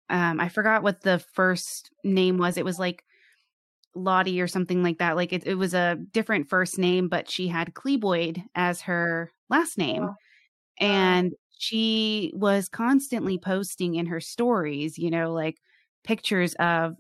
um, 0.10 0.40
I 0.40 0.50
forgot 0.50 0.84
what 0.84 1.02
the 1.02 1.20
first 1.20 1.92
name 2.04 2.38
was. 2.38 2.58
It 2.58 2.66
was 2.66 2.80
like 2.80 3.04
Lottie 3.96 4.42
or 4.42 4.48
something 4.48 4.84
like 4.84 5.00
that. 5.00 5.16
Like 5.16 5.34
it, 5.34 5.46
it 5.46 5.56
was 5.56 5.74
a 5.74 5.98
different 6.12 6.50
first 6.50 6.78
name, 6.78 7.10
but 7.10 7.30
she 7.30 7.48
had 7.48 7.74
Klebold 7.74 8.42
as 8.56 8.82
her 8.82 9.32
last 9.50 9.78
name. 9.78 10.04
Oh. 10.04 10.16
And 10.80 11.34
she 11.58 12.32
was 12.36 12.70
constantly 12.70 13.38
posting 13.38 13.96
in 13.96 14.08
her 14.08 14.22
stories, 14.22 14.98
you 14.98 15.12
know, 15.12 15.34
like 15.34 15.58
pictures 16.04 16.54
of 16.56 16.96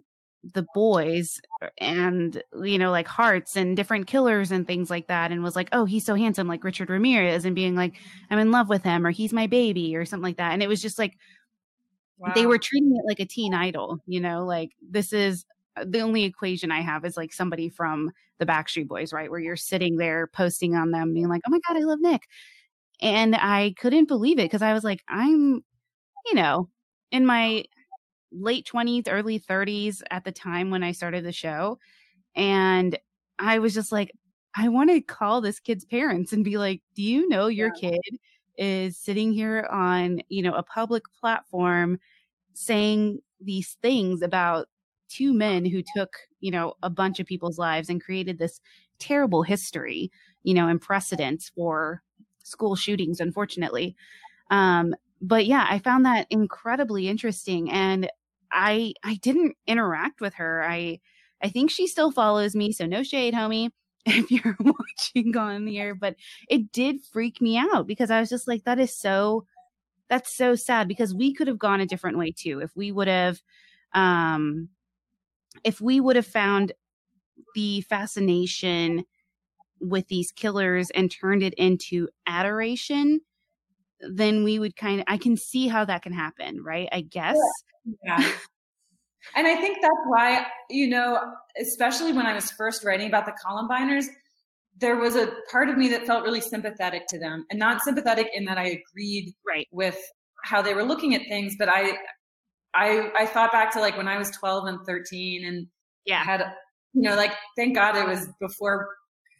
the 0.53 0.65
boys 0.73 1.41
uh, 1.61 1.67
and 1.79 2.41
you 2.63 2.77
know 2.77 2.91
like 2.91 3.07
hearts 3.07 3.57
and 3.57 3.75
different 3.75 4.07
killers 4.07 4.51
and 4.51 4.65
things 4.65 4.89
like 4.89 5.07
that 5.07 5.31
and 5.31 5.43
was 5.43 5.55
like 5.55 5.67
oh 5.73 5.83
he's 5.83 6.05
so 6.05 6.15
handsome 6.15 6.47
like 6.47 6.63
richard 6.63 6.89
ramirez 6.89 7.43
and 7.43 7.55
being 7.55 7.75
like 7.75 7.95
i'm 8.31 8.39
in 8.39 8.51
love 8.51 8.69
with 8.69 8.81
him 8.81 9.05
or 9.05 9.11
he's 9.11 9.33
my 9.33 9.47
baby 9.47 9.97
or 9.97 10.05
something 10.05 10.23
like 10.23 10.37
that 10.37 10.53
and 10.53 10.63
it 10.63 10.69
was 10.69 10.81
just 10.81 10.97
like 10.97 11.17
wow. 12.19 12.31
they 12.35 12.45
were 12.45 12.59
treating 12.59 12.95
it 12.95 13.07
like 13.07 13.19
a 13.19 13.25
teen 13.25 13.53
idol 13.53 13.99
you 14.05 14.19
know 14.19 14.45
like 14.45 14.71
this 14.81 15.11
is 15.13 15.45
uh, 15.77 15.85
the 15.87 16.01
only 16.01 16.23
equation 16.23 16.71
i 16.71 16.81
have 16.81 17.03
is 17.05 17.17
like 17.17 17.33
somebody 17.33 17.69
from 17.69 18.11
the 18.37 18.45
backstreet 18.45 18.87
boys 18.87 19.11
right 19.11 19.31
where 19.31 19.39
you're 19.39 19.55
sitting 19.55 19.97
there 19.97 20.27
posting 20.27 20.75
on 20.75 20.91
them 20.91 21.13
being 21.13 21.27
like 21.27 21.41
oh 21.47 21.51
my 21.51 21.59
god 21.67 21.77
i 21.77 21.83
love 21.83 21.99
nick 22.01 22.23
and 23.01 23.35
I 23.35 23.73
couldn't 23.79 24.07
believe 24.07 24.39
it 24.39 24.43
because 24.43 24.61
I 24.61 24.73
was 24.73 24.83
like, 24.83 25.03
I'm, 25.07 25.63
you 26.25 26.33
know, 26.33 26.69
in 27.11 27.25
my 27.25 27.63
late 28.31 28.69
20s, 28.71 29.07
early 29.09 29.39
30s 29.39 30.01
at 30.11 30.25
the 30.25 30.31
time 30.31 30.69
when 30.69 30.83
I 30.83 30.91
started 30.91 31.23
the 31.23 31.31
show. 31.31 31.79
And 32.35 32.97
I 33.39 33.59
was 33.59 33.73
just 33.73 33.91
like, 33.91 34.11
I 34.55 34.67
want 34.67 34.89
to 34.89 35.01
call 35.01 35.41
this 35.41 35.59
kid's 35.59 35.85
parents 35.85 36.33
and 36.33 36.43
be 36.43 36.57
like, 36.57 36.81
do 36.95 37.01
you 37.01 37.29
know 37.29 37.47
your 37.47 37.71
yeah. 37.81 37.91
kid 37.91 38.17
is 38.59 38.97
sitting 38.97 39.33
here 39.33 39.67
on, 39.71 40.21
you 40.29 40.43
know, 40.43 40.53
a 40.53 40.63
public 40.63 41.03
platform 41.19 41.99
saying 42.53 43.19
these 43.41 43.77
things 43.81 44.21
about 44.21 44.67
two 45.09 45.33
men 45.33 45.65
who 45.65 45.83
took, 45.95 46.11
you 46.41 46.51
know, 46.51 46.75
a 46.83 46.89
bunch 46.89 47.19
of 47.19 47.27
people's 47.27 47.57
lives 47.57 47.89
and 47.89 48.03
created 48.03 48.37
this 48.39 48.61
terrible 48.99 49.43
history, 49.43 50.11
you 50.43 50.53
know, 50.53 50.67
and 50.67 50.81
precedents 50.81 51.49
for 51.55 52.03
school 52.43 52.75
shootings, 52.75 53.19
unfortunately. 53.19 53.95
Um, 54.51 54.95
but 55.21 55.45
yeah, 55.45 55.67
I 55.69 55.79
found 55.79 56.05
that 56.05 56.27
incredibly 56.29 57.07
interesting, 57.07 57.71
and 57.71 58.09
I 58.51 58.93
I 59.03 59.15
didn't 59.15 59.57
interact 59.67 60.21
with 60.21 60.35
her. 60.35 60.63
I 60.67 60.99
I 61.43 61.49
think 61.49 61.71
she 61.71 61.87
still 61.87 62.11
follows 62.11 62.55
me, 62.55 62.71
so 62.71 62.85
no 62.85 63.03
shade, 63.03 63.33
homie, 63.33 63.71
if 64.05 64.31
you're 64.31 64.57
watching 64.59 65.35
on 65.37 65.67
here. 65.67 65.95
But 65.95 66.15
it 66.49 66.71
did 66.71 67.01
freak 67.01 67.41
me 67.41 67.57
out 67.57 67.87
because 67.87 68.11
I 68.11 68.19
was 68.19 68.29
just 68.29 68.47
like, 68.47 68.63
that 68.65 68.79
is 68.79 68.95
so 68.95 69.45
that's 70.09 70.35
so 70.35 70.55
sad 70.55 70.87
because 70.87 71.13
we 71.13 71.33
could 71.33 71.47
have 71.47 71.59
gone 71.59 71.81
a 71.81 71.85
different 71.85 72.17
way 72.17 72.31
too 72.31 72.61
if 72.61 72.75
we 72.75 72.91
would 72.91 73.07
have 73.07 73.41
um 73.93 74.69
if 75.63 75.81
we 75.81 75.99
would 75.99 76.15
have 76.15 76.25
found 76.25 76.71
the 77.55 77.81
fascination 77.81 79.05
with 79.79 80.07
these 80.07 80.31
killers 80.31 80.89
and 80.91 81.11
turned 81.11 81.43
it 81.43 81.53
into 81.55 82.07
adoration, 82.27 83.21
then 84.01 84.43
we 84.43 84.59
would 84.59 84.75
kind 84.75 84.99
of, 84.99 85.05
I 85.07 85.17
can 85.17 85.37
see 85.37 85.67
how 85.67 85.85
that 85.85 86.03
can 86.03 86.13
happen, 86.13 86.63
right? 86.63 86.89
I 86.91 87.01
guess. 87.01 87.37
Yeah. 88.03 88.31
And 89.35 89.47
I 89.47 89.55
think 89.55 89.79
that's 89.81 89.93
why, 90.07 90.45
you 90.69 90.87
know, 90.87 91.19
especially 91.59 92.13
when 92.13 92.25
I 92.25 92.33
was 92.33 92.51
first 92.51 92.83
writing 92.83 93.07
about 93.07 93.25
the 93.25 93.33
Columbiners, 93.45 94.05
there 94.77 94.95
was 94.95 95.15
a 95.15 95.33
part 95.51 95.69
of 95.69 95.77
me 95.77 95.89
that 95.89 96.05
felt 96.05 96.23
really 96.23 96.41
sympathetic 96.41 97.05
to 97.07 97.19
them 97.19 97.45
and 97.49 97.59
not 97.59 97.81
sympathetic 97.81 98.29
in 98.33 98.45
that 98.45 98.57
I 98.57 98.81
agreed 98.91 99.33
right. 99.45 99.67
with 99.71 99.97
how 100.45 100.61
they 100.61 100.73
were 100.73 100.83
looking 100.83 101.15
at 101.15 101.27
things, 101.27 101.55
but 101.59 101.67
I, 101.69 101.97
I, 102.73 103.11
I 103.17 103.25
thought 103.25 103.51
back 103.51 103.73
to 103.73 103.79
like 103.79 103.97
when 103.97 104.07
I 104.07 104.17
was 104.17 104.31
12 104.31 104.67
and 104.67 104.79
13 104.85 105.45
and 105.45 105.67
yeah. 106.05 106.23
had, 106.23 106.53
you 106.93 107.01
know, 107.01 107.15
like, 107.15 107.33
thank 107.57 107.75
God 107.75 107.97
it 107.97 108.07
was 108.07 108.29
before 108.39 108.87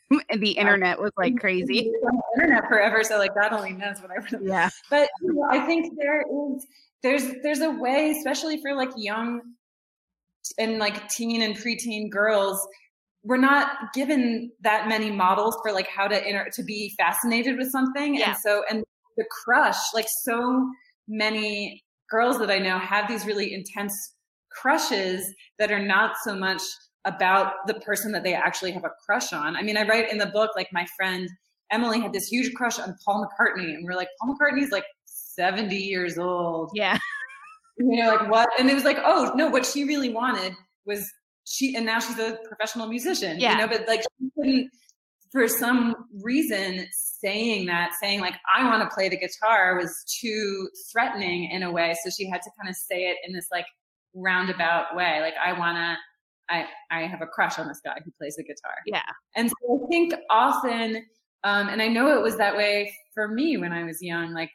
the 0.38 0.52
internet 0.52 1.00
was 1.00 1.12
like 1.18 1.38
crazy. 1.38 1.92
internet 2.36 2.68
forever, 2.68 3.04
so 3.04 3.18
like 3.18 3.34
God 3.36 3.54
only 3.54 3.74
knows 3.74 4.02
what 4.02 4.12
I 4.12 4.20
would 4.20 4.32
have. 4.32 4.42
Yeah, 4.42 4.70
but 4.90 5.10
you 5.22 5.34
know, 5.34 5.48
I 5.50 5.60
think 5.66 5.94
there 5.98 6.22
is 6.22 6.66
there's 7.04 7.42
there's 7.44 7.62
a 7.62 7.70
way, 7.70 8.12
especially 8.18 8.60
for 8.62 8.74
like 8.74 8.90
young 8.98 9.42
and 10.58 10.80
like 10.80 11.08
teen 11.10 11.42
and 11.42 11.56
preteen 11.56 12.10
girls. 12.10 12.66
We're 13.24 13.38
not 13.38 13.94
given 13.94 14.52
that 14.62 14.88
many 14.88 15.12
models 15.12 15.58
for 15.62 15.72
like 15.74 15.88
how 15.88 16.08
to 16.08 16.28
inter- 16.28 16.50
to 16.54 16.64
be 16.64 16.94
fascinated 16.98 17.58
with 17.58 17.70
something, 17.70 18.16
yeah. 18.16 18.30
and 18.30 18.38
so 18.38 18.64
and 18.70 18.84
the 19.18 19.26
crush, 19.44 19.78
like 19.94 20.08
so 20.24 20.70
many 21.08 21.84
girls 22.10 22.40
that 22.40 22.50
I 22.50 22.60
know 22.60 22.80
have 22.80 23.08
these 23.08 23.26
really 23.26 23.54
intense 23.54 23.94
crushes 24.52 25.32
that 25.60 25.72
are 25.72 25.86
not 25.86 26.14
so 26.24 26.36
much 26.36 26.62
about 27.06 27.54
the 27.68 27.76
person 27.76 28.12
that 28.12 28.24
they 28.24 28.34
actually 28.34 28.72
have 28.72 28.84
a 28.84 28.92
crush 29.06 29.32
on. 29.34 29.56
I 29.56 29.62
mean, 29.62 29.78
I 29.78 29.88
write 29.88 30.12
in 30.12 30.18
the 30.18 30.28
book, 30.28 30.52
like 30.56 30.68
my 30.72 30.86
friend 30.98 31.30
Emily 31.72 32.02
had 32.02 32.14
this 32.14 32.28
huge 32.28 32.54
crush 32.54 32.80
on 32.80 32.96
Paul 33.06 33.26
McCartney, 33.26 33.74
and 33.74 33.86
we're 33.86 33.96
like, 33.96 34.10
Paul 34.20 34.36
McCartney's 34.36 34.72
like 34.72 34.86
70 35.06 35.76
years 35.76 36.18
old. 36.18 36.72
Yeah. 36.74 36.98
You 37.80 38.04
know, 38.04 38.16
like 38.16 38.30
what? 38.30 38.50
And 38.60 38.70
it 38.70 38.76
was 38.76 38.84
like, 38.84 39.00
oh, 39.04 39.32
no, 39.36 39.50
what 39.50 39.66
she 39.66 39.86
really 39.86 40.14
wanted 40.14 40.54
was 40.86 41.10
she, 41.46 41.76
and 41.76 41.86
now 41.86 42.00
she's 42.00 42.20
a 42.20 42.38
professional 42.48 42.88
musician, 42.88 43.40
yeah. 43.40 43.54
you 43.54 43.58
know, 43.58 43.68
but 43.68 43.88
like 43.88 44.02
she 44.02 44.30
couldn't 44.38 44.70
for 45.32 45.48
some 45.48 45.96
reason, 46.24 46.88
saying 46.92 47.68
that, 47.68 47.92
saying 48.02 48.20
like, 48.20 48.36
I 48.56 48.64
want 48.64 48.82
to 48.82 48.94
play 48.94 49.10
the 49.10 49.18
guitar 49.18 49.78
was 49.78 50.04
too 50.20 50.70
threatening 50.92 51.50
in 51.52 51.64
a 51.64 51.72
way. 51.72 51.96
So 52.04 52.10
she 52.10 52.28
had 52.28 52.42
to 52.42 52.50
kind 52.58 52.70
of 52.70 52.76
say 52.76 53.04
it 53.04 53.18
in 53.26 53.34
this 53.34 53.48
like 53.52 53.66
roundabout 54.16 54.96
way. 54.96 55.20
Like, 55.22 55.36
I 55.44 55.58
want 55.58 55.78
to, 55.78 55.98
I, 56.54 56.66
I 56.90 57.08
have 57.08 57.22
a 57.22 57.28
crush 57.28 57.60
on 57.60 57.68
this 57.68 57.82
guy 57.84 57.98
who 58.04 58.12
plays 58.18 58.38
the 58.38 58.44
guitar. 58.44 58.74
Yeah. 58.86 59.02
And 59.36 59.50
so 59.50 59.82
I 59.84 59.88
think 59.88 60.14
often, 60.30 61.06
um, 61.44 61.70
and 61.70 61.82
I 61.82 61.88
know 61.88 62.18
it 62.18 62.24
was 62.24 62.38
that 62.38 62.58
way 62.58 62.94
for 63.14 63.28
me 63.28 63.58
when 63.58 63.72
I 63.72 63.84
was 63.84 64.02
young, 64.02 64.34
like 64.34 64.50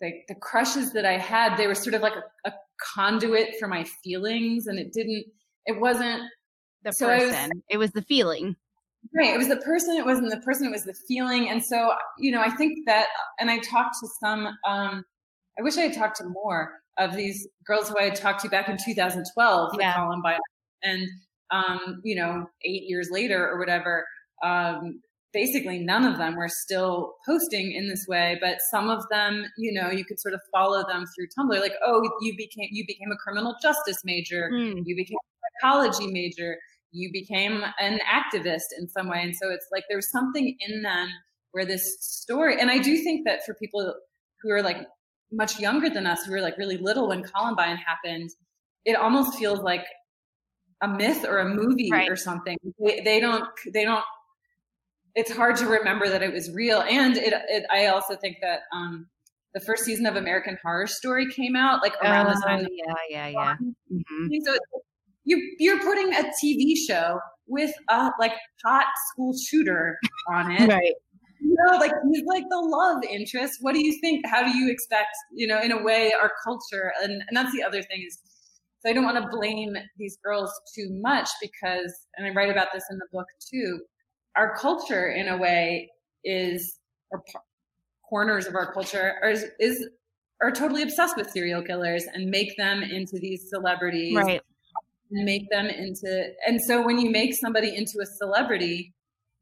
the, 0.00 0.12
the 0.28 0.34
crushes 0.36 0.92
that 0.94 1.04
I 1.04 1.18
had, 1.18 1.56
they 1.56 1.66
were 1.66 1.74
sort 1.74 1.94
of 1.94 2.00
like 2.00 2.14
a, 2.14 2.48
a 2.48 2.52
conduit 2.94 3.54
for 3.58 3.68
my 3.68 3.84
feelings 4.02 4.66
and 4.66 4.78
it 4.78 4.92
didn't, 4.92 5.24
it 5.66 5.80
wasn't 5.80 6.22
The 6.84 6.92
So 6.92 7.08
I 7.08 7.18
was- 7.24 7.34
person. 7.34 7.62
it 7.70 7.76
was 7.78 7.90
the 7.92 8.02
feeling. 8.02 8.56
Right. 9.14 9.34
It 9.34 9.38
was 9.38 9.48
the 9.48 9.56
person. 9.58 9.96
It 9.96 10.04
wasn't 10.06 10.30
the 10.30 10.40
person. 10.40 10.66
It 10.66 10.70
was 10.70 10.84
the 10.84 10.94
feeling. 11.06 11.50
And 11.50 11.62
so, 11.62 11.92
you 12.18 12.32
know, 12.32 12.40
I 12.40 12.48
think 12.50 12.86
that, 12.86 13.08
and 13.38 13.50
I 13.50 13.58
talked 13.58 13.96
to 14.00 14.08
some, 14.18 14.46
um, 14.66 15.04
I 15.58 15.62
wish 15.62 15.76
I 15.76 15.82
had 15.82 15.92
talked 15.94 16.16
to 16.18 16.24
more 16.24 16.80
of 16.98 17.14
these 17.14 17.46
girls 17.66 17.88
who 17.90 17.98
I 17.98 18.04
had 18.04 18.14
talked 18.16 18.40
to 18.42 18.48
back 18.48 18.68
in 18.68 18.78
2012 18.82 19.74
for 19.74 19.80
Yeah. 19.80 19.94
Columbine. 19.94 20.38
And, 20.82 21.06
um, 21.50 22.00
you 22.02 22.16
know, 22.16 22.46
eight 22.64 22.84
years 22.84 23.10
later 23.10 23.46
or 23.48 23.58
whatever, 23.58 24.06
um, 24.42 25.02
basically 25.34 25.80
none 25.80 26.04
of 26.06 26.16
them 26.16 26.36
were 26.36 26.48
still 26.48 27.14
posting 27.26 27.72
in 27.72 27.88
this 27.88 28.06
way, 28.08 28.38
but 28.40 28.58
some 28.70 28.88
of 28.88 29.04
them, 29.10 29.44
you 29.58 29.72
know, 29.72 29.90
you 29.90 30.04
could 30.04 30.18
sort 30.18 30.32
of 30.32 30.40
follow 30.50 30.82
them 30.88 31.04
through 31.14 31.26
Tumblr, 31.36 31.60
like, 31.60 31.74
oh, 31.84 32.00
you 32.22 32.34
became, 32.38 32.68
you 32.70 32.84
became 32.86 33.10
a 33.12 33.16
criminal 33.16 33.54
justice 33.60 33.98
major. 34.04 34.48
Hmm. 34.48 34.78
You 34.84 34.96
became 34.96 35.18
a 35.18 35.60
psychology 35.60 36.10
major 36.10 36.56
you 36.94 37.10
became 37.12 37.62
an 37.80 37.98
activist 38.08 38.70
in 38.78 38.88
some 38.88 39.08
way. 39.08 39.20
And 39.20 39.34
so 39.34 39.50
it's 39.50 39.66
like 39.72 39.84
there's 39.90 40.10
something 40.10 40.56
in 40.60 40.82
them 40.82 41.08
where 41.50 41.66
this 41.66 41.96
story, 42.00 42.60
and 42.60 42.70
I 42.70 42.78
do 42.78 42.96
think 42.98 43.26
that 43.26 43.44
for 43.44 43.54
people 43.54 43.94
who 44.40 44.50
are 44.50 44.62
like 44.62 44.78
much 45.32 45.58
younger 45.58 45.90
than 45.90 46.06
us, 46.06 46.24
who 46.24 46.32
were 46.32 46.40
like 46.40 46.56
really 46.56 46.76
little 46.78 47.08
when 47.08 47.22
Columbine 47.24 47.76
happened, 47.76 48.30
it 48.84 48.94
almost 48.94 49.36
feels 49.36 49.58
like 49.60 49.84
a 50.82 50.88
myth 50.88 51.24
or 51.24 51.38
a 51.38 51.48
movie 51.48 51.90
Right. 51.90 52.08
or 52.08 52.16
something. 52.16 52.56
They, 52.78 53.00
they 53.04 53.20
don't, 53.20 53.44
they 53.72 53.84
don't, 53.84 54.04
it's 55.14 55.30
hard 55.30 55.56
to 55.56 55.66
remember 55.66 56.08
that 56.08 56.22
it 56.22 56.32
was 56.32 56.50
real. 56.52 56.82
And 56.82 57.16
it, 57.16 57.32
it 57.48 57.64
I 57.72 57.86
also 57.86 58.16
think 58.16 58.38
that, 58.42 58.60
um, 58.72 59.06
the 59.54 59.60
first 59.60 59.84
season 59.84 60.04
of 60.06 60.16
American 60.16 60.58
Horror 60.62 60.88
Story 60.88 61.30
came 61.30 61.54
out 61.54 61.80
like 61.80 61.94
around 62.02 62.26
the 62.26 62.42
time 62.44 62.66
Oh, 62.66 62.68
yeah, 62.72 62.94
yeah, 63.08 63.28
yeah. 63.28 63.56
Mhm. 63.92 64.44
so 64.44 64.56
you 65.24 65.54
you're 65.58 65.80
putting 65.80 66.12
a 66.12 66.24
TV 66.42 66.74
show 66.76 67.20
with 67.46 67.72
a 67.88 68.10
like 68.18 68.34
hot 68.64 68.86
school 69.10 69.32
shooter 69.36 69.98
on 70.32 70.50
it. 70.50 70.68
Right. 70.68 70.94
You 71.40 71.56
know, 71.66 71.76
like 71.76 71.92
he's 72.10 72.24
like 72.26 72.44
the 72.50 72.58
love 72.58 73.04
interest. 73.04 73.58
What 73.60 73.74
do 73.74 73.84
you 73.84 73.98
think? 74.00 74.26
How 74.26 74.42
do 74.42 74.56
you 74.56 74.70
expect? 74.70 75.08
You 75.32 75.46
know, 75.46 75.60
in 75.60 75.72
a 75.72 75.82
way, 75.82 76.12
our 76.20 76.32
culture, 76.42 76.92
and 77.02 77.12
and 77.12 77.36
that's 77.36 77.52
the 77.52 77.62
other 77.62 77.82
thing 77.82 78.04
is. 78.06 78.18
So 78.80 78.90
I 78.90 78.92
don't 78.92 79.04
want 79.04 79.22
to 79.22 79.28
blame 79.30 79.74
these 79.98 80.18
girls 80.22 80.50
too 80.74 80.88
much 81.00 81.28
because, 81.40 81.92
and 82.16 82.26
I 82.26 82.30
write 82.30 82.50
about 82.50 82.68
this 82.74 82.84
in 82.90 82.98
the 82.98 83.06
book 83.12 83.26
too. 83.50 83.80
Our 84.36 84.56
culture, 84.56 85.08
in 85.10 85.28
a 85.28 85.36
way, 85.36 85.90
is 86.24 86.78
or 87.10 87.20
p- 87.20 87.34
corners 88.08 88.46
of 88.46 88.54
our 88.54 88.72
culture 88.72 89.14
are, 89.22 89.30
is, 89.30 89.46
is 89.60 89.88
are 90.42 90.50
totally 90.50 90.82
obsessed 90.82 91.16
with 91.16 91.30
serial 91.30 91.62
killers 91.62 92.04
and 92.12 92.30
make 92.30 92.56
them 92.56 92.82
into 92.82 93.18
these 93.18 93.48
celebrities 93.48 94.16
Right. 94.16 94.40
and 95.10 95.24
make 95.24 95.48
them 95.50 95.66
into 95.66 96.32
and 96.46 96.60
so 96.60 96.82
when 96.82 96.98
you 96.98 97.10
make 97.10 97.34
somebody 97.34 97.74
into 97.76 98.00
a 98.02 98.06
celebrity 98.06 98.92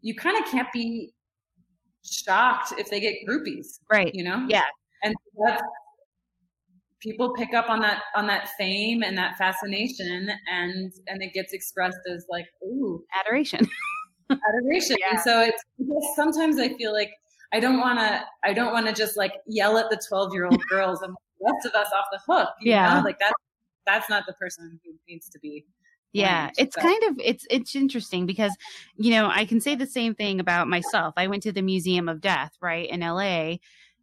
you 0.01 0.15
kind 0.15 0.37
of 0.37 0.51
can't 0.51 0.69
be 0.73 1.13
shocked 2.05 2.73
if 2.79 2.91
they 2.91 3.01
get 3.01 3.15
groupies 3.29 3.79
Right. 3.91 4.15
you 4.15 4.25
know 4.25 4.45
Yeah. 4.49 4.65
and 5.03 5.15
that's 5.45 5.63
people 7.01 7.33
pick 7.35 7.53
up 7.55 7.69
on 7.69 7.81
that 7.81 8.03
on 8.17 8.27
that 8.27 8.51
fame 8.59 9.03
and 9.03 9.17
that 9.19 9.37
fascination 9.37 10.29
and 10.51 10.93
and 11.09 11.23
it 11.23 11.33
gets 11.33 11.53
expressed 11.53 11.99
as 12.11 12.27
like 12.31 12.47
ooh 12.65 13.05
Adoration. 13.19 13.69
adoration 14.49 14.97
and 15.11 15.21
so 15.21 15.41
it's 15.41 15.63
sometimes 16.17 16.59
i 16.59 16.69
feel 16.75 16.93
like 16.93 17.11
i 17.53 17.61
don't 17.61 17.79
want 17.79 17.99
to 17.99 18.21
i 18.45 18.53
don't 18.53 18.73
want 18.73 18.87
to 18.87 18.93
just 18.93 19.17
like 19.17 19.33
yell 19.47 19.77
at 19.79 19.89
the 19.91 20.01
12 20.09 20.33
year 20.33 20.47
old 20.47 20.61
girls 20.71 21.03
and 21.03 21.15
the 21.41 21.47
rest 21.53 21.67
of 21.67 21.73
us 21.75 21.89
off 21.97 22.07
the 22.13 22.21
hook 22.33 22.49
you 22.61 22.71
Yeah. 22.73 22.95
know? 22.95 23.01
like 23.05 23.19
that 23.19 23.33
that's 23.87 24.09
not 24.09 24.25
the 24.27 24.33
person 24.35 24.79
who 24.85 24.93
needs 25.09 25.29
to 25.31 25.39
be 25.41 25.65
Yeah, 26.13 26.51
it's 26.59 26.77
but- 26.77 26.83
kind 26.83 27.03
of 27.05 27.19
it's 27.25 27.47
it's 27.51 27.75
interesting 27.75 28.27
because 28.27 28.55
you 28.97 29.11
know 29.11 29.29
I 29.33 29.45
can 29.45 29.61
say 29.61 29.75
the 29.75 29.87
same 29.87 30.15
thing 30.15 30.41
about 30.41 30.69
myself. 30.69 31.15
I 31.17 31.27
went 31.27 31.43
to 31.45 31.53
the 31.53 31.63
Museum 31.63 32.07
of 32.09 32.21
Death 32.21 32.53
right 32.61 32.89
in 32.89 33.03
L.A. 33.03 33.61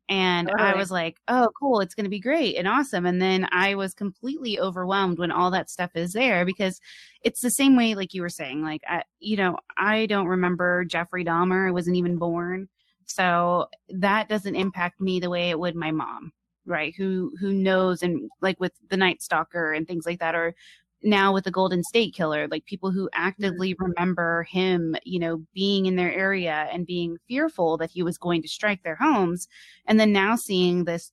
and 0.10 0.50
I 0.58 0.76
was 0.76 0.90
like, 0.90 1.18
"Oh, 1.28 1.50
cool! 1.60 1.82
It's 1.82 1.94
going 1.94 2.06
to 2.06 2.10
be 2.10 2.20
great 2.20 2.56
and 2.58 2.68
awesome." 2.68 3.06
And 3.06 3.22
then 3.22 3.48
I 3.52 3.76
was 3.76 3.94
completely 3.94 4.60
overwhelmed 4.60 5.20
when 5.20 5.32
all 5.32 5.52
that 5.52 5.70
stuff 5.70 5.92
is 5.96 6.14
there 6.14 6.46
because 6.46 6.82
it's 7.24 7.42
the 7.42 7.52
same 7.52 7.78
way, 7.78 7.94
like 7.96 8.14
you 8.14 8.24
were 8.24 8.30
saying. 8.30 8.64
Like, 8.64 8.82
I, 8.88 9.04
you 9.20 9.38
know, 9.38 9.58
I 9.78 10.08
don't 10.08 10.28
remember 10.28 10.84
Jeffrey 10.86 11.24
Dahmer. 11.24 11.68
I 11.68 11.72
wasn't 11.72 11.98
even 11.98 12.18
born, 12.18 12.68
so 13.06 13.68
that 13.90 14.30
doesn't 14.30 14.56
impact 14.56 15.00
me 15.00 15.20
the 15.20 15.30
way 15.30 15.52
it 15.52 15.60
would 15.60 15.76
my 15.76 15.92
mom, 15.92 16.34
right? 16.66 16.94
Who 16.98 17.32
who 17.40 17.54
knows 17.54 18.02
and 18.04 18.30
like 18.42 18.60
with 18.60 18.74
the 18.90 18.98
Night 18.98 19.22
Stalker 19.22 19.74
and 19.74 19.88
things 19.88 20.06
like 20.08 20.20
that, 20.20 20.36
or 20.36 20.56
now 21.02 21.34
with 21.34 21.46
the 21.46 21.52
Golden 21.52 21.84
State 21.84 22.14
Killer, 22.14 22.48
like 22.50 22.66
people 22.66 22.92
who 22.92 23.10
actively 23.14 23.76
remember 23.80 24.44
him, 24.44 24.96
you 25.04 25.20
know, 25.20 25.44
being 25.54 25.86
in 25.86 25.96
their 25.96 26.14
area 26.14 26.68
and 26.72 26.86
being 26.86 27.18
fearful 27.28 27.78
that 27.78 27.92
he 27.92 28.04
was 28.04 28.18
going 28.18 28.42
to 28.42 28.48
strike 28.48 28.84
their 28.84 28.96
homes. 28.96 29.48
And 29.86 30.00
then 30.00 30.12
now 30.12 30.36
seeing 30.36 30.84
this 30.84 31.12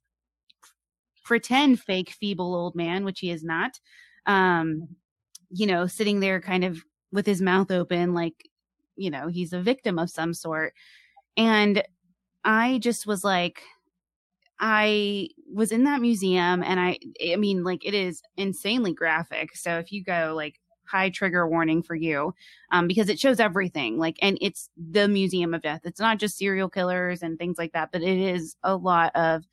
pretend 1.25 1.81
fake, 1.81 2.11
feeble 2.11 2.55
old 2.55 2.75
man, 2.75 3.05
which 3.05 3.21
he 3.21 3.31
is 3.31 3.45
not, 3.45 3.81
um, 4.27 4.89
you 5.51 5.67
know, 5.67 5.87
sitting 5.87 6.21
there 6.21 6.41
kind 6.41 6.65
of 6.65 6.85
with 7.13 7.27
his 7.27 7.41
mouth 7.41 7.71
open, 7.71 8.15
like, 8.15 8.49
you 8.97 9.11
know, 9.11 9.29
he's 9.29 9.53
a 9.53 9.61
victim 9.61 9.99
of 9.99 10.11
some 10.11 10.35
sort. 10.35 10.75
And 11.37 11.83
I 12.45 12.79
just 12.79 13.07
was 13.07 13.23
like, 13.25 13.63
I 14.59 15.29
was 15.53 15.73
in 15.73 15.85
that 15.85 16.01
museum 16.01 16.63
and 16.63 16.81
I 16.81 16.99
I 17.33 17.37
mean 17.37 17.63
like 17.65 17.85
it 17.85 17.95
is 17.95 18.23
insanely 18.37 18.95
graphic. 18.95 19.55
So 19.57 19.79
if 19.79 19.93
you 19.93 20.03
go 20.03 20.33
like 20.37 20.61
high 20.87 21.11
trigger 21.11 21.49
warning 21.49 21.83
for 21.83 21.97
you 21.97 22.33
um 22.71 22.87
because 22.87 23.09
it 23.09 23.19
shows 23.19 23.41
everything 23.41 23.99
like 23.99 24.17
and 24.23 24.39
it's 24.41 24.71
the 24.77 25.09
museum 25.09 25.53
of 25.55 25.63
death. 25.63 25.81
It's 25.85 26.01
not 26.01 26.19
just 26.19 26.39
serial 26.39 26.71
killers 26.71 27.23
and 27.23 27.39
things 27.39 27.59
like 27.59 27.73
that, 27.73 27.91
but 27.93 28.03
it 28.03 28.19
is 28.19 28.57
a 28.63 28.77
lot 28.77 29.15
of 29.17 29.45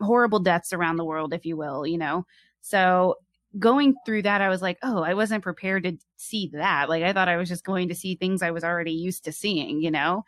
horrible 0.00 0.38
deaths 0.40 0.72
around 0.72 0.96
the 0.96 1.04
world 1.04 1.32
if 1.32 1.44
you 1.46 1.56
will, 1.56 1.86
you 1.86 1.98
know. 1.98 2.26
So 2.60 3.16
going 3.58 3.94
through 4.04 4.22
that 4.22 4.40
I 4.42 4.48
was 4.48 4.60
like, 4.62 4.78
"Oh, 4.82 5.02
I 5.02 5.14
wasn't 5.14 5.42
prepared 5.42 5.84
to 5.84 5.96
see 6.16 6.50
that." 6.52 6.88
Like 6.88 7.02
I 7.02 7.12
thought 7.12 7.28
I 7.28 7.36
was 7.36 7.48
just 7.48 7.64
going 7.64 7.88
to 7.88 7.94
see 7.94 8.14
things 8.16 8.42
I 8.42 8.50
was 8.50 8.64
already 8.64 8.92
used 8.92 9.24
to 9.24 9.32
seeing, 9.32 9.80
you 9.82 9.90
know 9.90 10.24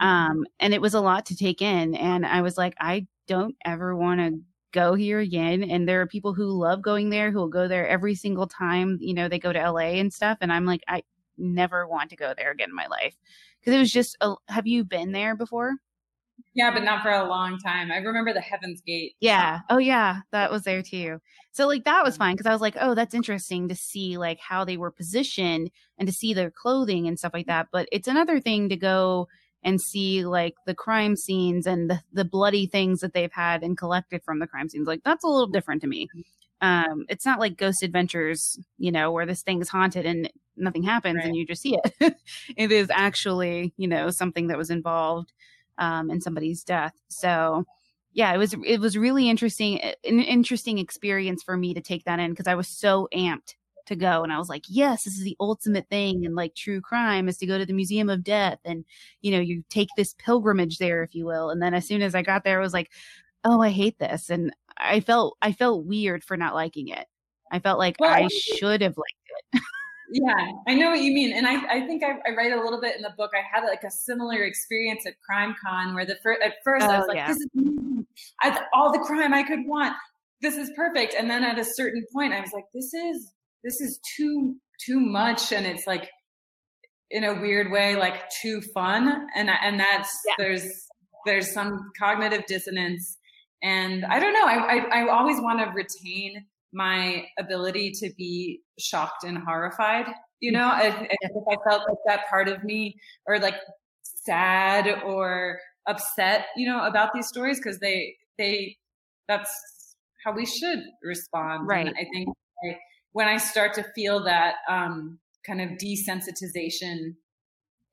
um 0.00 0.44
and 0.60 0.74
it 0.74 0.80
was 0.80 0.94
a 0.94 1.00
lot 1.00 1.26
to 1.26 1.36
take 1.36 1.62
in 1.62 1.94
and 1.94 2.26
i 2.26 2.42
was 2.42 2.56
like 2.56 2.74
i 2.80 3.06
don't 3.26 3.56
ever 3.64 3.94
want 3.96 4.20
to 4.20 4.40
go 4.72 4.94
here 4.94 5.18
again. 5.18 5.62
And 5.62 5.86
there 5.86 6.00
are 6.00 6.06
people 6.06 6.32
who 6.32 6.46
love 6.46 6.80
going 6.80 7.10
there 7.10 7.30
who 7.30 7.38
will 7.38 7.48
go 7.48 7.68
there 7.68 7.86
every 7.86 8.14
single 8.14 8.46
time 8.46 8.96
you 9.02 9.12
know 9.12 9.28
they 9.28 9.38
go 9.38 9.52
to 9.52 9.70
la 9.70 9.80
and 9.80 10.10
stuff 10.10 10.38
and 10.40 10.50
i'm 10.50 10.64
like 10.64 10.80
i 10.88 11.02
never 11.38 11.86
want 11.86 12.10
to 12.10 12.16
go 12.16 12.34
there 12.36 12.50
again 12.50 12.70
in 12.70 12.76
my 12.76 12.86
life. 12.86 13.16
Because 13.60 13.76
it 13.76 13.78
was 13.78 13.92
just 13.92 14.16
a, 14.20 14.34
have 14.48 14.66
you 14.66 14.84
been 14.84 15.12
there 15.12 15.36
before? 15.36 15.72
Yeah, 16.54 16.72
but 16.72 16.82
not 16.82 17.02
for 17.02 17.10
a 17.10 17.28
long 17.28 17.58
time. 17.58 17.92
I 17.92 17.98
remember 17.98 18.32
the 18.32 18.40
Heaven's 18.40 18.80
Gate. 18.80 19.14
yeah. 19.20 19.60
oh 19.70 19.78
yeah. 19.78 20.20
That 20.32 20.50
was 20.50 20.64
there 20.64 20.82
too. 20.82 21.18
So 21.52 21.66
like 21.66 21.84
that 21.84 22.04
was 22.04 22.16
fine 22.16 22.34
because 22.34 22.46
i 22.46 22.52
was 22.52 22.60
like 22.60 22.76
oh 22.80 22.94
that's 22.94 23.14
interesting 23.14 23.68
to 23.68 23.74
see 23.74 24.16
like 24.16 24.38
how 24.40 24.64
they 24.64 24.76
were 24.76 24.90
positioned 24.90 25.70
and 25.98 26.08
to 26.08 26.14
see 26.14 26.34
their 26.34 26.50
clothing 26.50 27.06
and 27.06 27.18
stuff 27.18 27.34
like 27.34 27.46
that. 27.46 27.68
But 27.72 27.88
it's 27.92 28.08
another 28.08 28.40
thing 28.40 28.68
to 28.70 28.76
go 28.76 29.28
and 29.64 29.80
see 29.80 30.24
like 30.24 30.54
the 30.66 30.74
crime 30.74 31.16
scenes 31.16 31.66
and 31.66 31.90
the, 31.90 32.00
the 32.12 32.24
bloody 32.24 32.66
things 32.66 33.00
that 33.00 33.12
they've 33.14 33.32
had 33.32 33.62
and 33.62 33.78
collected 33.78 34.22
from 34.24 34.38
the 34.38 34.46
crime 34.46 34.68
scenes. 34.68 34.86
Like 34.86 35.02
that's 35.04 35.24
a 35.24 35.28
little 35.28 35.46
different 35.46 35.82
to 35.82 35.88
me. 35.88 36.08
Um 36.60 37.04
it's 37.08 37.26
not 37.26 37.40
like 37.40 37.56
ghost 37.56 37.82
adventures 37.82 38.58
you 38.78 38.92
know 38.92 39.10
where 39.10 39.26
this 39.26 39.42
thing 39.42 39.60
is 39.60 39.68
haunted 39.68 40.06
and 40.06 40.30
nothing 40.56 40.82
happens 40.82 41.16
Right. 41.16 41.26
and 41.26 41.36
you 41.36 41.46
just 41.46 41.62
see 41.62 41.76
it. 41.82 42.14
It 42.56 42.70
is 42.72 42.88
actually 42.90 43.72
you 43.76 43.88
know 43.88 44.10
something 44.10 44.48
that 44.48 44.58
was 44.58 44.70
involved 44.70 45.32
um 45.78 46.10
in 46.10 46.20
somebody's 46.20 46.62
death. 46.62 46.94
So 47.08 47.64
yeah 48.12 48.32
it 48.34 48.38
was 48.38 48.54
it 48.64 48.78
was 48.80 48.96
really 48.96 49.28
interesting 49.30 49.80
an 49.80 50.20
interesting 50.20 50.78
experience 50.78 51.42
for 51.42 51.56
me 51.56 51.72
to 51.74 51.80
take 51.80 52.04
that 52.04 52.20
in 52.20 52.30
because 52.30 52.46
i 52.46 52.54
was 52.54 52.68
so 52.68 53.08
amped 53.14 53.54
to 53.86 53.96
go 53.96 54.22
and 54.22 54.32
i 54.32 54.38
was 54.38 54.48
like 54.48 54.64
yes 54.68 55.04
this 55.04 55.16
is 55.16 55.24
the 55.24 55.36
ultimate 55.40 55.88
thing 55.88 56.24
and 56.24 56.34
like 56.34 56.54
true 56.54 56.80
crime 56.80 57.28
is 57.28 57.36
to 57.38 57.46
go 57.46 57.58
to 57.58 57.66
the 57.66 57.72
museum 57.72 58.08
of 58.08 58.24
death 58.24 58.58
and 58.64 58.84
you 59.20 59.30
know 59.30 59.40
you 59.40 59.62
take 59.68 59.88
this 59.96 60.14
pilgrimage 60.18 60.78
there 60.78 61.02
if 61.02 61.14
you 61.14 61.24
will 61.24 61.50
and 61.50 61.62
then 61.62 61.74
as 61.74 61.86
soon 61.86 62.02
as 62.02 62.14
i 62.14 62.22
got 62.22 62.44
there 62.44 62.58
i 62.58 62.62
was 62.62 62.72
like 62.72 62.90
oh 63.44 63.60
i 63.60 63.70
hate 63.70 63.98
this 63.98 64.30
and 64.30 64.54
i 64.78 65.00
felt 65.00 65.36
i 65.42 65.52
felt 65.52 65.84
weird 65.84 66.22
for 66.24 66.36
not 66.36 66.54
liking 66.54 66.88
it 66.88 67.06
i 67.50 67.58
felt 67.58 67.78
like 67.78 67.96
Well, 67.98 68.12
i 68.12 68.28
should 68.28 68.82
have 68.82 68.96
liked 68.96 69.52
it 69.54 69.62
Yeah, 70.12 70.52
I 70.68 70.74
know 70.74 70.90
what 70.90 71.00
you 71.00 71.10
mean, 71.12 71.32
and 71.32 71.46
I, 71.46 71.54
I 71.76 71.86
think 71.86 72.02
I, 72.04 72.18
I, 72.28 72.34
write 72.36 72.52
a 72.52 72.60
little 72.62 72.78
bit 72.78 72.96
in 72.96 73.02
the 73.02 73.14
book. 73.16 73.30
I 73.34 73.40
had 73.50 73.64
like 73.64 73.82
a 73.82 73.90
similar 73.90 74.42
experience 74.42 75.06
at 75.06 75.14
Crime 75.22 75.54
Con, 75.64 75.94
where 75.94 76.04
the 76.04 76.16
fir- 76.22 76.38
at 76.42 76.56
first 76.62 76.84
oh, 76.84 76.90
I 76.90 76.98
was 76.98 77.04
oh, 77.04 77.08
like, 77.08 77.16
yeah. 77.16 77.28
"This 77.28 77.38
is 77.38 78.04
I, 78.42 78.66
all 78.74 78.92
the 78.92 78.98
crime 78.98 79.32
I 79.32 79.42
could 79.42 79.60
want. 79.64 79.94
This 80.42 80.56
is 80.56 80.70
perfect," 80.76 81.14
and 81.14 81.30
then 81.30 81.42
at 81.44 81.58
a 81.58 81.64
certain 81.64 82.04
point, 82.12 82.34
I 82.34 82.40
was 82.40 82.52
like, 82.52 82.66
"This 82.74 82.92
is 82.92 83.32
this 83.64 83.80
is 83.80 84.00
too 84.16 84.56
too 84.84 85.00
much," 85.00 85.52
and 85.52 85.66
it's 85.66 85.86
like 85.86 86.08
in 87.10 87.24
a 87.24 87.40
weird 87.40 87.70
way, 87.70 87.96
like 87.96 88.28
too 88.40 88.60
fun, 88.74 89.26
and 89.34 89.50
and 89.50 89.78
that's 89.78 90.10
yeah. 90.26 90.34
there's 90.38 90.86
there's 91.26 91.52
some 91.52 91.90
cognitive 91.98 92.44
dissonance, 92.46 93.18
and 93.62 94.04
I 94.04 94.18
don't 94.18 94.32
know. 94.32 94.46
I 94.46 94.76
I, 94.76 95.02
I 95.02 95.08
always 95.08 95.40
want 95.40 95.60
to 95.60 95.72
retain 95.74 96.46
my 96.72 97.24
ability 97.38 97.92
to 97.92 98.10
be 98.16 98.60
shocked 98.78 99.24
and 99.24 99.38
horrified. 99.38 100.06
You 100.40 100.52
know, 100.52 100.70
mm-hmm. 100.70 101.04
if, 101.04 101.20
if 101.22 101.42
I 101.50 101.56
felt 101.68 101.82
like 101.88 101.98
that 102.06 102.28
part 102.28 102.48
of 102.48 102.64
me 102.64 102.96
or 103.26 103.38
like 103.38 103.54
sad 104.24 105.02
or 105.04 105.58
upset, 105.86 106.46
you 106.56 106.68
know, 106.68 106.84
about 106.84 107.12
these 107.14 107.28
stories 107.28 107.58
because 107.58 107.78
they 107.78 108.16
they 108.38 108.76
that's 109.28 109.50
how 110.24 110.32
we 110.32 110.46
should 110.46 110.80
respond. 111.02 111.66
Right. 111.66 111.86
And 111.86 111.96
I 111.96 112.06
think 112.12 112.28
I, 112.64 112.78
when 113.12 113.28
I 113.28 113.36
start 113.36 113.74
to 113.74 113.84
feel 113.94 114.24
that 114.24 114.56
um, 114.68 115.18
kind 115.46 115.60
of 115.60 115.70
desensitization 115.78 117.14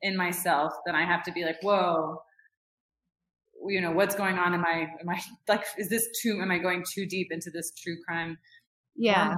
in 0.02 0.16
myself, 0.16 0.74
then 0.86 0.96
I 0.96 1.06
have 1.06 1.24
to 1.24 1.32
be 1.32 1.44
like, 1.44 1.58
whoa, 1.62 2.22
you 3.68 3.82
know, 3.82 3.92
what's 3.92 4.16
going 4.16 4.38
on? 4.38 4.54
Am 4.54 4.66
I, 4.66 4.88
am 5.02 5.10
I 5.10 5.22
like, 5.48 5.66
is 5.78 5.90
this 5.90 6.08
too, 6.22 6.40
am 6.42 6.52
I 6.52 6.58
going 6.58 6.84
too 6.90 7.06
deep 7.06 7.28
into 7.32 7.50
this 7.50 7.72
true 7.72 7.98
crime 8.08 8.38
yeah. 9.00 9.34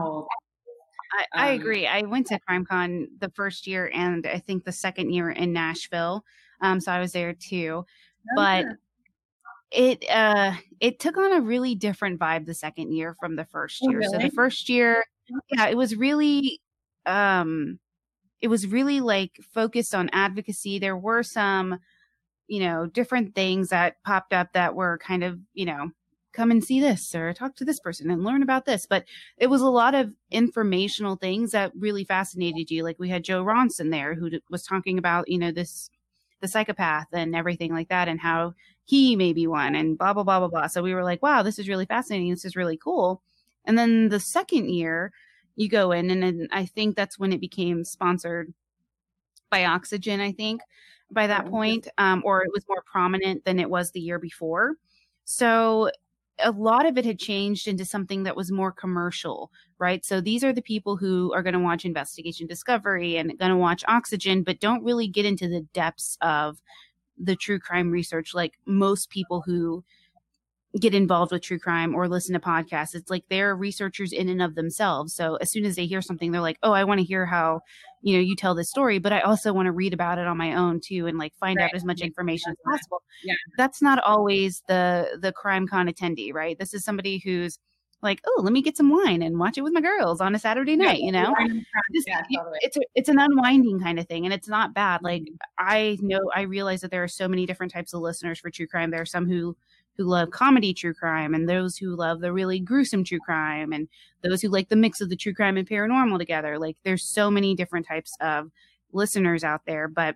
I, 1.13 1.25
I, 1.33 1.53
um, 1.53 1.59
agree. 1.59 1.85
I 1.85 2.01
went 2.01 2.27
to 2.27 2.39
CrimeCon 2.49 3.05
the 3.19 3.29
first 3.35 3.67
year 3.67 3.91
and 3.93 4.25
I 4.25 4.39
think 4.39 4.65
the 4.65 4.71
second 4.71 5.11
year 5.11 5.29
in 5.29 5.53
Nashville. 5.53 6.25
Um, 6.61 6.79
so 6.79 6.91
I 6.91 6.99
was 6.99 7.11
there 7.11 7.33
too. 7.33 7.85
Oh, 7.85 8.35
but 8.35 8.65
it 9.71 10.03
uh 10.09 10.53
it 10.81 10.99
took 10.99 11.17
on 11.17 11.31
a 11.31 11.39
really 11.39 11.75
different 11.75 12.19
vibe 12.19 12.45
the 12.45 12.53
second 12.53 12.91
year 12.91 13.15
from 13.19 13.35
the 13.35 13.45
first 13.45 13.81
oh, 13.83 13.89
year. 13.89 13.99
Oh, 13.99 14.07
really? 14.07 14.13
So 14.13 14.27
the 14.27 14.35
first 14.35 14.67
year, 14.67 15.03
yeah, 15.49 15.67
it 15.67 15.77
was 15.77 15.95
really 15.95 16.61
um 17.05 17.79
it 18.41 18.47
was 18.49 18.67
really 18.67 19.01
like 19.01 19.39
focused 19.53 19.95
on 19.95 20.09
advocacy. 20.13 20.79
There 20.79 20.97
were 20.97 21.23
some, 21.23 21.79
you 22.47 22.59
know, 22.59 22.85
different 22.87 23.35
things 23.35 23.69
that 23.69 23.95
popped 24.03 24.33
up 24.33 24.53
that 24.53 24.75
were 24.75 24.97
kind 24.99 25.23
of, 25.23 25.39
you 25.53 25.65
know, 25.65 25.91
come 26.33 26.51
and 26.51 26.63
see 26.63 26.79
this 26.79 27.13
or 27.15 27.33
talk 27.33 27.55
to 27.57 27.65
this 27.65 27.79
person 27.79 28.09
and 28.09 28.23
learn 28.23 28.43
about 28.43 28.65
this. 28.65 28.85
But 28.85 29.05
it 29.37 29.47
was 29.47 29.61
a 29.61 29.69
lot 29.69 29.95
of 29.95 30.11
informational 30.31 31.15
things 31.17 31.51
that 31.51 31.71
really 31.77 32.03
fascinated 32.03 32.71
you. 32.71 32.83
Like 32.83 32.99
we 32.99 33.09
had 33.09 33.23
Jon 33.23 33.45
Ronson 33.45 33.91
there 33.91 34.15
who 34.15 34.29
was 34.49 34.63
talking 34.63 34.97
about, 34.97 35.29
you 35.29 35.37
know, 35.37 35.51
this, 35.51 35.89
the 36.41 36.47
psychopath 36.47 37.07
and 37.13 37.35
everything 37.35 37.71
like 37.73 37.89
that 37.89 38.07
and 38.07 38.19
how 38.19 38.53
he 38.85 39.15
may 39.15 39.33
be 39.33 39.47
one 39.47 39.75
and 39.75 39.97
blah, 39.97 40.13
blah, 40.13 40.23
blah, 40.23 40.39
blah, 40.39 40.47
blah. 40.47 40.67
So 40.67 40.81
we 40.83 40.93
were 40.93 41.03
like, 41.03 41.21
wow, 41.21 41.43
this 41.43 41.59
is 41.59 41.69
really 41.69 41.85
fascinating. 41.85 42.29
This 42.31 42.45
is 42.45 42.55
really 42.55 42.77
cool. 42.77 43.21
And 43.65 43.77
then 43.77 44.09
the 44.09 44.19
second 44.19 44.69
year 44.69 45.11
you 45.55 45.69
go 45.69 45.91
in 45.91 46.09
and 46.09 46.23
then 46.23 46.47
I 46.51 46.65
think 46.65 46.95
that's 46.95 47.19
when 47.19 47.33
it 47.33 47.41
became 47.41 47.83
sponsored 47.83 48.53
by 49.49 49.65
Oxygen, 49.65 50.19
I 50.19 50.31
think 50.31 50.61
by 51.11 51.27
that 51.27 51.43
mm-hmm. 51.43 51.51
point, 51.51 51.87
um, 51.97 52.23
or 52.25 52.41
it 52.43 52.51
was 52.53 52.65
more 52.67 52.83
prominent 52.89 53.43
than 53.45 53.59
it 53.59 53.69
was 53.69 53.91
the 53.91 53.99
year 53.99 54.17
before. 54.17 54.75
So 55.25 55.91
a 56.39 56.51
lot 56.51 56.85
of 56.85 56.97
it 56.97 57.05
had 57.05 57.19
changed 57.19 57.67
into 57.67 57.85
something 57.85 58.23
that 58.23 58.35
was 58.35 58.51
more 58.51 58.71
commercial, 58.71 59.51
right? 59.77 60.03
So 60.03 60.21
these 60.21 60.43
are 60.43 60.53
the 60.53 60.61
people 60.61 60.97
who 60.97 61.31
are 61.33 61.43
going 61.43 61.53
to 61.53 61.59
watch 61.59 61.85
Investigation 61.85 62.47
Discovery 62.47 63.17
and 63.17 63.37
going 63.37 63.51
to 63.51 63.57
watch 63.57 63.83
Oxygen, 63.87 64.43
but 64.43 64.59
don't 64.59 64.83
really 64.83 65.07
get 65.07 65.25
into 65.25 65.47
the 65.47 65.61
depths 65.73 66.17
of 66.21 66.61
the 67.21 67.35
true 67.35 67.59
crime 67.59 67.91
research 67.91 68.33
like 68.33 68.57
most 68.65 69.09
people 69.09 69.43
who 69.45 69.83
get 70.79 70.93
involved 70.93 71.31
with 71.31 71.41
true 71.41 71.59
crime 71.59 71.93
or 71.93 72.07
listen 72.07 72.33
to 72.33 72.39
podcasts. 72.39 72.95
It's 72.95 73.09
like 73.09 73.25
they're 73.29 73.55
researchers 73.55 74.13
in 74.13 74.29
and 74.29 74.41
of 74.41 74.55
themselves. 74.55 75.13
So 75.13 75.35
as 75.35 75.51
soon 75.51 75.65
as 75.65 75.75
they 75.75 75.85
hear 75.85 76.01
something, 76.01 76.31
they're 76.31 76.39
like, 76.39 76.59
oh, 76.63 76.71
I 76.71 76.85
want 76.85 76.99
to 76.99 77.05
hear 77.05 77.25
how, 77.25 77.61
you 78.01 78.15
know, 78.15 78.21
you 78.21 78.35
tell 78.37 78.55
this 78.55 78.69
story, 78.69 78.97
but 78.97 79.11
I 79.11 79.19
also 79.19 79.51
want 79.51 79.65
to 79.65 79.73
read 79.73 79.93
about 79.93 80.17
it 80.17 80.27
on 80.27 80.37
my 80.37 80.55
own 80.55 80.79
too 80.79 81.07
and 81.07 81.17
like 81.17 81.35
find 81.35 81.57
right. 81.57 81.65
out 81.65 81.75
as 81.75 81.83
much 81.83 81.99
information 81.99 82.51
as 82.51 82.57
possible. 82.65 83.01
Yeah. 83.23 83.33
That's 83.57 83.81
not 83.81 83.99
always 83.99 84.63
the 84.67 85.19
the 85.21 85.33
crime 85.33 85.67
con 85.67 85.87
attendee, 85.87 86.33
right? 86.33 86.57
This 86.57 86.73
is 86.73 86.85
somebody 86.85 87.17
who's 87.17 87.59
like, 88.01 88.21
oh, 88.25 88.41
let 88.41 88.53
me 88.53 88.61
get 88.61 88.77
some 88.77 88.89
wine 88.89 89.21
and 89.21 89.37
watch 89.37 89.57
it 89.57 89.61
with 89.61 89.73
my 89.73 89.81
girls 89.81 90.21
on 90.21 90.33
a 90.33 90.39
Saturday 90.39 90.75
night, 90.75 91.01
yeah, 91.01 91.05
you 91.05 91.11
know? 91.11 91.35
This, 91.91 92.03
yeah, 92.07 92.21
totally. 92.35 92.57
It's 92.61 92.77
a, 92.77 92.81
it's 92.95 93.09
an 93.09 93.19
unwinding 93.19 93.79
kind 93.79 93.99
of 93.99 94.07
thing 94.07 94.25
and 94.25 94.33
it's 94.33 94.47
not 94.47 94.73
bad. 94.73 95.03
Like 95.03 95.23
mm-hmm. 95.23 95.35
I 95.59 95.97
know 96.01 96.31
I 96.33 96.41
realize 96.41 96.81
that 96.81 96.91
there 96.91 97.03
are 97.03 97.09
so 97.09 97.27
many 97.27 97.45
different 97.45 97.71
types 97.71 97.93
of 97.93 98.01
listeners 98.01 98.39
for 98.39 98.49
true 98.49 98.67
crime. 98.67 98.89
There 98.89 99.01
are 99.01 99.05
some 99.05 99.27
who 99.27 99.55
who 99.97 100.05
love 100.05 100.31
comedy 100.31 100.73
true 100.73 100.93
crime 100.93 101.33
and 101.33 101.47
those 101.47 101.77
who 101.77 101.95
love 101.95 102.21
the 102.21 102.33
really 102.33 102.59
gruesome 102.59 103.03
true 103.03 103.19
crime 103.19 103.73
and 103.73 103.87
those 104.23 104.41
who 104.41 104.49
like 104.49 104.69
the 104.69 104.75
mix 104.75 105.01
of 105.01 105.09
the 105.09 105.15
true 105.15 105.33
crime 105.33 105.57
and 105.57 105.67
paranormal 105.67 106.17
together. 106.17 106.57
Like 106.57 106.77
there's 106.83 107.03
so 107.03 107.29
many 107.29 107.55
different 107.55 107.87
types 107.87 108.15
of 108.21 108.51
listeners 108.93 109.43
out 109.43 109.61
there. 109.65 109.87
But 109.87 110.15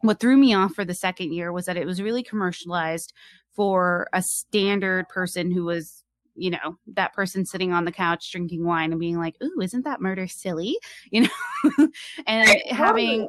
what 0.00 0.20
threw 0.20 0.36
me 0.36 0.54
off 0.54 0.74
for 0.74 0.84
the 0.84 0.94
second 0.94 1.32
year 1.32 1.52
was 1.52 1.66
that 1.66 1.76
it 1.76 1.86
was 1.86 2.02
really 2.02 2.22
commercialized 2.22 3.12
for 3.54 4.08
a 4.12 4.22
standard 4.22 5.08
person 5.08 5.50
who 5.50 5.64
was 5.64 6.02
you 6.34 6.50
know 6.50 6.78
that 6.86 7.12
person 7.12 7.44
sitting 7.44 7.72
on 7.72 7.84
the 7.84 7.92
couch 7.92 8.32
drinking 8.32 8.64
wine 8.64 8.90
and 8.90 9.00
being 9.00 9.18
like 9.18 9.36
ooh 9.42 9.60
isn't 9.60 9.84
that 9.84 10.00
murder 10.00 10.26
silly 10.26 10.78
you 11.10 11.20
know 11.20 11.88
and 12.26 12.62
having 12.70 13.28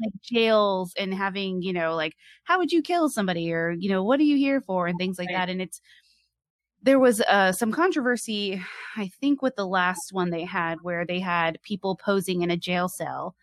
like 0.00 0.12
jails 0.22 0.92
and 0.98 1.14
having, 1.14 1.62
you 1.62 1.72
know, 1.72 1.94
like 1.94 2.14
how 2.44 2.58
would 2.58 2.72
you 2.72 2.82
kill 2.82 3.08
somebody 3.08 3.52
or, 3.52 3.70
you 3.70 3.88
know, 3.88 4.02
what 4.02 4.20
are 4.20 4.24
you 4.24 4.36
here 4.36 4.60
for 4.60 4.86
and 4.86 4.98
things 4.98 5.18
like 5.18 5.28
right. 5.28 5.36
that. 5.36 5.50
And 5.50 5.62
it's 5.62 5.80
there 6.82 6.98
was 6.98 7.20
uh, 7.22 7.50
some 7.52 7.72
controversy, 7.72 8.62
I 8.96 9.10
think, 9.20 9.40
with 9.40 9.56
the 9.56 9.66
last 9.66 10.12
one 10.12 10.30
they 10.30 10.44
had 10.44 10.78
where 10.82 11.06
they 11.06 11.18
had 11.18 11.58
people 11.62 11.96
posing 11.96 12.42
in 12.42 12.50
a 12.50 12.58
jail 12.58 12.88
cell. 12.88 13.34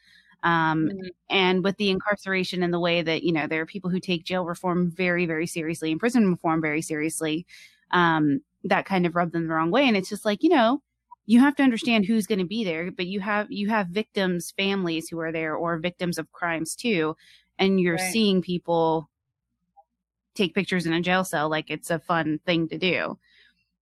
Um, 0.44 0.90
mm-hmm. 0.90 1.08
And 1.30 1.64
with 1.64 1.78
the 1.78 1.90
incarceration 1.90 2.62
and 2.64 2.74
the 2.74 2.80
way 2.80 3.02
that, 3.02 3.24
you 3.24 3.32
know, 3.32 3.48
there 3.48 3.62
are 3.62 3.66
people 3.66 3.90
who 3.90 4.00
take 4.00 4.26
jail 4.26 4.46
reform 4.46 4.92
very, 4.92 5.26
very 5.26 5.48
seriously 5.48 5.92
and 5.92 6.00
prison 6.00 6.30
reform 6.30 6.62
very 6.62 6.82
seriously, 6.82 7.46
um, 7.92 8.42
that 8.64 8.86
kind 8.86 9.06
of 9.06 9.16
rubbed 9.16 9.34
them 9.34 9.48
the 9.48 9.54
wrong 9.54 9.72
way. 9.72 9.88
And 9.88 9.98
it's 9.98 10.10
just 10.10 10.26
like, 10.26 10.44
you 10.44 10.50
know, 10.50 10.82
you 11.26 11.40
have 11.40 11.56
to 11.56 11.64
understand 11.64 12.06
who's 12.06 12.28
going 12.28 12.40
to 12.40 12.46
be 12.46 12.64
there 12.64 12.92
but 12.92 13.08
you 13.08 13.20
have 13.20 13.48
you 13.50 13.70
have 13.70 13.88
victims 13.88 14.54
families 14.58 15.08
who 15.10 15.20
are 15.20 15.32
there 15.32 15.56
or 15.56 15.78
victims 15.78 16.18
of 16.18 16.32
crimes 16.32 16.76
too 16.76 17.16
and 17.60 17.80
you're 17.80 17.96
right. 17.96 18.12
seeing 18.12 18.42
people 18.42 19.10
take 20.36 20.56
pictures 20.56 20.86
in 20.86 20.94
a 20.94 21.02
jail 21.02 21.24
cell 21.24 21.50
like 21.50 21.70
it's 21.70 21.90
a 21.90 22.00
fun 22.00 22.40
thing 22.46 22.68
to 22.68 22.78
do 22.78 23.18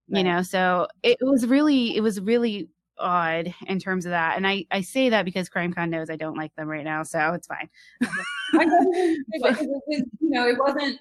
right. 0.08 0.18
you 0.18 0.24
know 0.24 0.42
so 0.42 0.86
it 1.02 1.18
was 1.20 1.46
really 1.46 1.96
it 1.96 2.00
was 2.00 2.20
really 2.20 2.68
odd 2.98 3.54
in 3.66 3.78
terms 3.78 4.04
of 4.04 4.10
that 4.10 4.36
and 4.36 4.46
i 4.46 4.64
i 4.70 4.82
say 4.82 5.08
that 5.08 5.24
because 5.24 5.48
crimecon 5.48 5.88
knows 5.88 6.10
i 6.10 6.16
don't 6.16 6.36
like 6.36 6.54
them 6.56 6.68
right 6.68 6.84
now 6.84 7.02
so 7.02 7.32
it's 7.32 7.46
fine 7.46 7.68
you 8.52 10.08
know 10.20 10.46
it 10.46 10.58
wasn't 10.58 11.00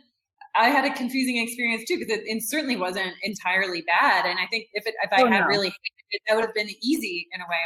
I 0.55 0.69
had 0.69 0.85
a 0.85 0.93
confusing 0.93 1.37
experience 1.37 1.83
too 1.87 1.97
because 1.97 2.13
it, 2.13 2.23
it, 2.25 2.43
certainly 2.43 2.75
wasn't 2.75 3.13
entirely 3.23 3.81
bad. 3.81 4.25
And 4.25 4.39
I 4.39 4.47
think 4.47 4.67
if 4.73 4.85
it, 4.87 4.95
if 5.03 5.11
I 5.11 5.21
oh, 5.21 5.27
had 5.27 5.41
no. 5.41 5.47
really 5.47 5.67
it, 5.67 6.21
that 6.27 6.35
would 6.35 6.45
have 6.45 6.53
been 6.53 6.69
easy 6.81 7.27
in 7.33 7.41
a 7.41 7.45
way. 7.45 7.57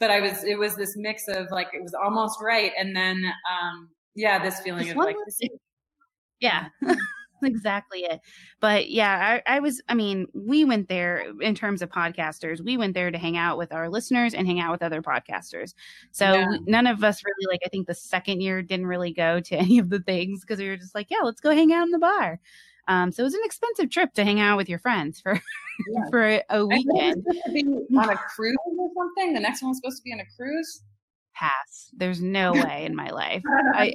But 0.00 0.10
I 0.10 0.20
was 0.20 0.44
it 0.44 0.58
was 0.58 0.76
this 0.76 0.96
mix 0.96 1.28
of 1.28 1.46
like 1.50 1.68
it 1.72 1.82
was 1.82 1.94
almost 1.94 2.38
right, 2.42 2.72
and 2.78 2.94
then 2.94 3.24
um 3.24 3.90
yeah, 4.14 4.42
this 4.42 4.60
feeling 4.60 4.90
of 4.90 4.96
like 4.96 5.16
this, 5.24 5.38
yeah. 6.40 6.68
exactly 7.46 8.00
it. 8.00 8.20
But 8.60 8.90
yeah, 8.90 9.40
I, 9.46 9.56
I, 9.56 9.60
was, 9.60 9.80
I 9.88 9.94
mean, 9.94 10.26
we 10.34 10.64
went 10.64 10.88
there 10.88 11.32
in 11.40 11.54
terms 11.54 11.82
of 11.82 11.90
podcasters, 11.90 12.64
we 12.64 12.76
went 12.76 12.94
there 12.94 13.10
to 13.10 13.18
hang 13.18 13.36
out 13.36 13.58
with 13.58 13.72
our 13.72 13.88
listeners 13.88 14.34
and 14.34 14.46
hang 14.46 14.60
out 14.60 14.72
with 14.72 14.82
other 14.82 15.02
podcasters. 15.02 15.74
So 16.10 16.32
yeah. 16.32 16.48
we, 16.48 16.60
none 16.66 16.86
of 16.86 17.02
us 17.04 17.22
really, 17.24 17.52
like, 17.52 17.62
I 17.64 17.68
think 17.68 17.86
the 17.86 17.94
second 17.94 18.40
year 18.40 18.62
didn't 18.62 18.86
really 18.86 19.12
go 19.12 19.40
to 19.40 19.56
any 19.58 19.78
of 19.78 19.90
the 19.90 20.00
things 20.00 20.40
because 20.40 20.58
we 20.58 20.68
were 20.68 20.76
just 20.76 20.94
like, 20.94 21.10
yeah, 21.10 21.22
let's 21.22 21.40
go 21.40 21.50
hang 21.50 21.72
out 21.72 21.84
in 21.84 21.90
the 21.90 21.98
bar. 21.98 22.40
Um, 22.86 23.12
so 23.12 23.22
it 23.22 23.24
was 23.24 23.34
an 23.34 23.40
expensive 23.44 23.90
trip 23.90 24.12
to 24.14 24.24
hang 24.24 24.40
out 24.40 24.56
with 24.56 24.68
your 24.68 24.78
friends 24.78 25.20
for 25.20 25.40
yeah. 25.88 26.00
for 26.10 26.42
a 26.50 26.66
weekend. 26.66 27.24
on 27.96 28.10
a 28.10 28.16
cruise 28.16 28.56
or 28.78 28.90
something. 28.96 29.32
The 29.34 29.40
next 29.40 29.62
one 29.62 29.70
was 29.70 29.78
supposed 29.78 29.98
to 29.98 30.02
be 30.02 30.12
on 30.12 30.20
a 30.20 30.26
cruise. 30.36 30.82
Pass. 31.34 31.90
There's 31.96 32.20
no 32.20 32.52
way 32.52 32.84
in 32.84 32.94
my 32.94 33.10
life. 33.10 33.42
I, 33.74 33.94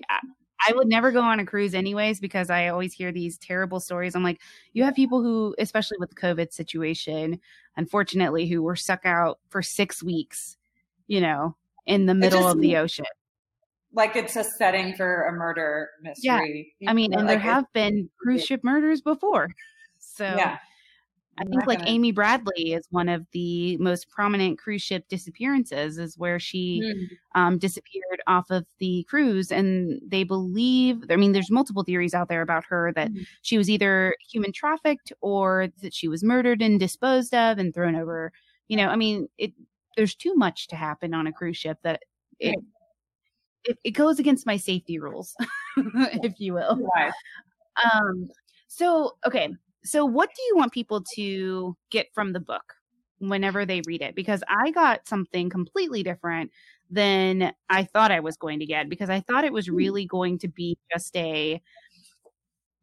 I 0.67 0.73
would 0.73 0.87
never 0.87 1.11
go 1.11 1.21
on 1.21 1.39
a 1.39 1.45
cruise 1.45 1.73
anyways 1.73 2.19
because 2.19 2.49
I 2.49 2.67
always 2.67 2.93
hear 2.93 3.11
these 3.11 3.37
terrible 3.37 3.79
stories. 3.79 4.15
I'm 4.15 4.23
like, 4.23 4.41
you 4.73 4.83
have 4.83 4.95
people 4.95 5.21
who, 5.21 5.55
especially 5.57 5.97
with 5.99 6.09
the 6.09 6.15
COVID 6.15 6.51
situation, 6.51 7.39
unfortunately, 7.77 8.47
who 8.47 8.61
were 8.61 8.75
stuck 8.75 9.05
out 9.05 9.39
for 9.49 9.61
six 9.61 10.03
weeks, 10.03 10.57
you 11.07 11.21
know, 11.21 11.55
in 11.85 12.05
the 12.05 12.15
middle 12.15 12.47
of 12.47 12.59
the 12.59 12.77
ocean. 12.77 13.05
Like 13.93 14.15
it's 14.15 14.35
a 14.35 14.43
setting 14.43 14.93
for 14.95 15.23
a 15.27 15.31
murder 15.31 15.89
mystery. 16.01 16.75
Yeah. 16.79 16.91
I 16.91 16.93
mean, 16.93 17.13
and 17.13 17.25
like 17.25 17.39
there 17.39 17.39
have 17.39 17.65
been 17.73 18.09
cruise 18.21 18.45
ship 18.45 18.63
murders 18.63 19.01
before. 19.01 19.49
So, 19.97 20.25
yeah. 20.25 20.59
I 21.39 21.45
think 21.45 21.65
like. 21.65 21.79
Amy 21.85 22.11
Bradley 22.11 22.73
is 22.73 22.85
one 22.91 23.09
of 23.09 23.25
the 23.31 23.77
most 23.77 24.09
prominent 24.09 24.59
cruise 24.59 24.81
ship 24.81 25.07
disappearances, 25.07 25.97
is 25.97 26.17
where 26.17 26.39
she 26.39 26.81
mm. 26.83 27.39
um, 27.39 27.57
disappeared 27.57 28.21
off 28.27 28.49
of 28.49 28.65
the 28.79 29.03
cruise, 29.09 29.51
and 29.51 30.01
they 30.05 30.23
believe. 30.23 31.03
I 31.09 31.15
mean, 31.15 31.31
there's 31.31 31.49
multiple 31.49 31.83
theories 31.83 32.13
out 32.13 32.29
there 32.29 32.41
about 32.41 32.65
her 32.65 32.91
that 32.93 33.11
mm. 33.11 33.25
she 33.41 33.57
was 33.57 33.69
either 33.69 34.15
human 34.29 34.51
trafficked 34.51 35.13
or 35.21 35.67
that 35.81 35.93
she 35.93 36.07
was 36.07 36.23
murdered 36.23 36.61
and 36.61 36.79
disposed 36.79 37.33
of 37.33 37.57
and 37.57 37.73
thrown 37.73 37.95
over. 37.95 38.31
You 38.67 38.77
know, 38.77 38.87
I 38.87 38.95
mean, 38.95 39.29
it. 39.37 39.53
There's 39.97 40.15
too 40.15 40.35
much 40.35 40.67
to 40.67 40.75
happen 40.75 41.13
on 41.13 41.27
a 41.27 41.33
cruise 41.33 41.57
ship 41.57 41.79
that 41.83 42.03
it. 42.39 42.49
Right. 42.49 42.57
It, 43.65 43.77
it 43.83 43.91
goes 43.91 44.19
against 44.19 44.45
my 44.45 44.55
safety 44.55 44.99
rules, 44.99 45.35
if 45.77 46.39
you 46.39 46.53
will. 46.53 46.79
Right. 46.95 47.11
Um, 47.93 48.29
so, 48.69 49.17
okay, 49.25 49.49
so, 49.83 50.05
what 50.05 50.29
do 50.35 50.41
you 50.43 50.57
want 50.57 50.73
people 50.73 51.03
to 51.15 51.75
get 51.89 52.07
from 52.13 52.33
the 52.33 52.39
book 52.39 52.75
whenever 53.19 53.65
they 53.65 53.81
read 53.85 54.01
it? 54.01 54.15
Because 54.15 54.43
I 54.47 54.71
got 54.71 55.07
something 55.07 55.49
completely 55.49 56.03
different 56.03 56.51
than 56.89 57.53
I 57.69 57.83
thought 57.83 58.11
I 58.11 58.19
was 58.19 58.37
going 58.37 58.59
to 58.59 58.65
get 58.65 58.89
because 58.89 59.09
I 59.09 59.19
thought 59.21 59.45
it 59.45 59.53
was 59.53 59.67
hmm. 59.67 59.75
really 59.75 60.05
going 60.05 60.39
to 60.39 60.47
be 60.47 60.77
just 60.91 61.15
a 61.15 61.61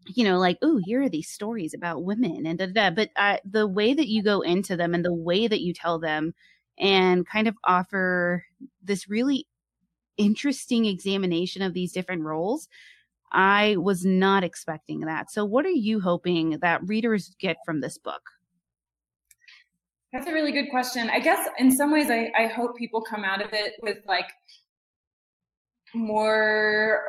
you 0.08 0.22
know 0.22 0.38
like 0.38 0.56
oh 0.62 0.80
here 0.84 1.02
are 1.02 1.08
these 1.08 1.28
stories 1.28 1.74
about 1.74 2.04
women 2.04 2.46
and 2.46 2.60
da, 2.60 2.66
da, 2.66 2.72
da. 2.72 2.90
but 2.90 3.10
uh, 3.16 3.38
the 3.44 3.66
way 3.66 3.92
that 3.92 4.06
you 4.06 4.22
go 4.22 4.40
into 4.40 4.76
them 4.76 4.94
and 4.94 5.04
the 5.04 5.12
way 5.12 5.48
that 5.48 5.60
you 5.60 5.74
tell 5.74 5.98
them 5.98 6.32
and 6.78 7.26
kind 7.26 7.48
of 7.48 7.56
offer 7.64 8.44
this 8.84 9.08
really 9.08 9.48
interesting 10.16 10.84
examination 10.84 11.60
of 11.60 11.74
these 11.74 11.92
different 11.92 12.22
roles 12.22 12.68
I 13.32 13.76
was 13.78 14.04
not 14.04 14.44
expecting 14.44 15.00
that. 15.00 15.30
So, 15.30 15.44
what 15.44 15.66
are 15.66 15.70
you 15.70 16.00
hoping 16.00 16.58
that 16.60 16.86
readers 16.86 17.34
get 17.38 17.56
from 17.64 17.80
this 17.80 17.98
book? 17.98 18.22
That's 20.12 20.28
a 20.28 20.32
really 20.32 20.52
good 20.52 20.70
question. 20.70 21.10
I 21.10 21.18
guess 21.18 21.46
in 21.58 21.70
some 21.70 21.92
ways, 21.92 22.10
I, 22.10 22.30
I 22.38 22.46
hope 22.46 22.76
people 22.76 23.02
come 23.02 23.24
out 23.24 23.42
of 23.42 23.52
it 23.52 23.74
with 23.82 23.98
like 24.06 24.28
more 25.94 27.02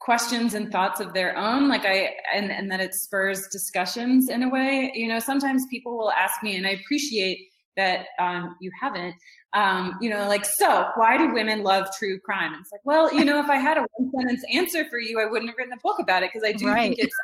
questions 0.00 0.54
and 0.54 0.72
thoughts 0.72 0.98
of 0.98 1.12
their 1.12 1.36
own 1.36 1.68
like 1.68 1.84
i 1.84 2.10
and, 2.34 2.50
and 2.50 2.70
that 2.70 2.80
it 2.80 2.94
spurs 2.94 3.48
discussions 3.52 4.30
in 4.30 4.42
a 4.42 4.48
way 4.48 4.90
you 4.94 5.06
know 5.06 5.18
sometimes 5.18 5.66
people 5.70 5.96
will 5.96 6.10
ask 6.10 6.42
me 6.42 6.56
and 6.56 6.66
i 6.66 6.70
appreciate 6.70 7.38
that 7.76 8.06
um, 8.18 8.56
you 8.60 8.70
haven't 8.80 9.14
um, 9.52 9.98
you 10.00 10.10
know, 10.10 10.28
like, 10.28 10.44
so 10.44 10.90
why 10.94 11.16
do 11.16 11.32
women 11.32 11.62
love 11.62 11.88
true 11.98 12.20
crime? 12.20 12.52
And 12.52 12.60
it's 12.62 12.70
like, 12.70 12.82
well, 12.84 13.12
you 13.12 13.24
know, 13.24 13.40
if 13.40 13.48
I 13.48 13.56
had 13.56 13.78
a 13.78 13.84
one 13.96 14.10
sentence 14.14 14.44
answer 14.52 14.84
for 14.88 15.00
you, 15.00 15.20
I 15.20 15.26
wouldn't 15.26 15.50
have 15.50 15.58
written 15.58 15.72
a 15.72 15.80
book 15.82 15.98
about 15.98 16.22
it 16.22 16.30
because 16.32 16.48
I 16.48 16.52
do 16.52 16.68
right. 16.68 16.96
think 16.96 16.98
it's 16.98 17.14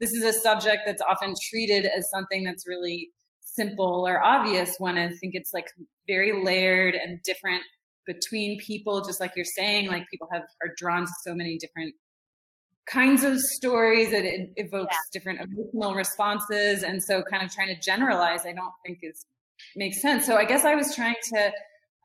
this 0.00 0.12
is 0.12 0.24
a 0.24 0.32
subject 0.32 0.82
that's 0.86 1.02
often 1.02 1.34
treated 1.40 1.86
as 1.86 2.10
something 2.10 2.44
that's 2.44 2.66
really 2.66 3.10
simple 3.40 4.06
or 4.06 4.22
obvious 4.22 4.74
when 4.78 4.96
I 4.96 5.08
think 5.08 5.34
it's 5.34 5.52
like 5.52 5.66
very 6.08 6.44
layered 6.44 6.94
and 6.94 7.22
different 7.22 7.62
between 8.06 8.58
people, 8.58 9.04
just 9.04 9.20
like 9.20 9.32
you're 9.36 9.44
saying, 9.44 9.88
like 9.88 10.08
people 10.10 10.28
have 10.32 10.42
are 10.60 10.74
drawn 10.76 11.02
to 11.02 11.12
so 11.22 11.34
many 11.34 11.58
different 11.58 11.94
kinds 12.86 13.22
of 13.22 13.38
stories 13.38 14.10
that 14.10 14.24
it 14.24 14.50
evokes 14.56 14.94
yeah. 14.94 14.98
different 15.12 15.40
emotional 15.40 15.94
responses 15.94 16.82
and 16.82 17.02
so 17.02 17.22
kind 17.22 17.44
of 17.44 17.52
trying 17.52 17.68
to 17.68 17.80
generalize 17.80 18.44
i 18.44 18.52
don't 18.52 18.72
think 18.84 18.98
is 19.02 19.24
makes 19.76 20.00
sense. 20.00 20.26
So 20.26 20.36
I 20.36 20.44
guess 20.44 20.64
I 20.64 20.74
was 20.74 20.94
trying 20.94 21.16
to, 21.34 21.52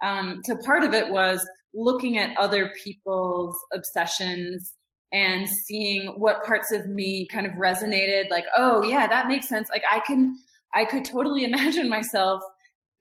um, 0.02 0.42
so 0.46 0.58
part 0.66 0.84
of 0.84 0.94
it 0.94 1.10
was 1.10 1.46
looking 1.74 2.18
at 2.18 2.36
other 2.38 2.72
people's 2.84 3.58
obsessions 3.74 4.74
and 5.12 5.48
seeing 5.48 6.08
what 6.18 6.44
parts 6.44 6.72
of 6.72 6.88
me 6.88 7.28
kind 7.28 7.46
of 7.46 7.54
resonated 7.54 8.30
like, 8.30 8.46
oh 8.56 8.84
yeah, 8.84 9.08
that 9.08 9.28
makes 9.28 9.48
sense. 9.48 9.70
Like 9.70 9.84
I 9.90 10.00
can, 10.02 10.38
I 10.74 10.86
could 10.86 11.06
totally 11.06 11.44
imagine 11.52 11.90
myself. 11.90 12.42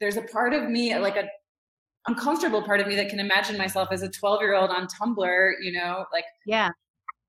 There's 0.01 0.17
a 0.17 0.23
part 0.23 0.53
of 0.53 0.69
me, 0.69 0.97
like 0.99 1.17
a 1.17 1.29
uncomfortable 2.07 2.63
part 2.63 2.81
of 2.81 2.87
me 2.87 2.95
that 2.95 3.09
can 3.09 3.19
imagine 3.19 3.57
myself 3.57 3.89
as 3.91 4.03
a 4.03 4.09
12 4.09 4.41
year 4.41 4.55
old 4.55 4.71
on 4.71 4.87
Tumblr, 4.87 5.53
you 5.61 5.73
know, 5.73 6.05
like, 6.13 6.25
yeah, 6.45 6.71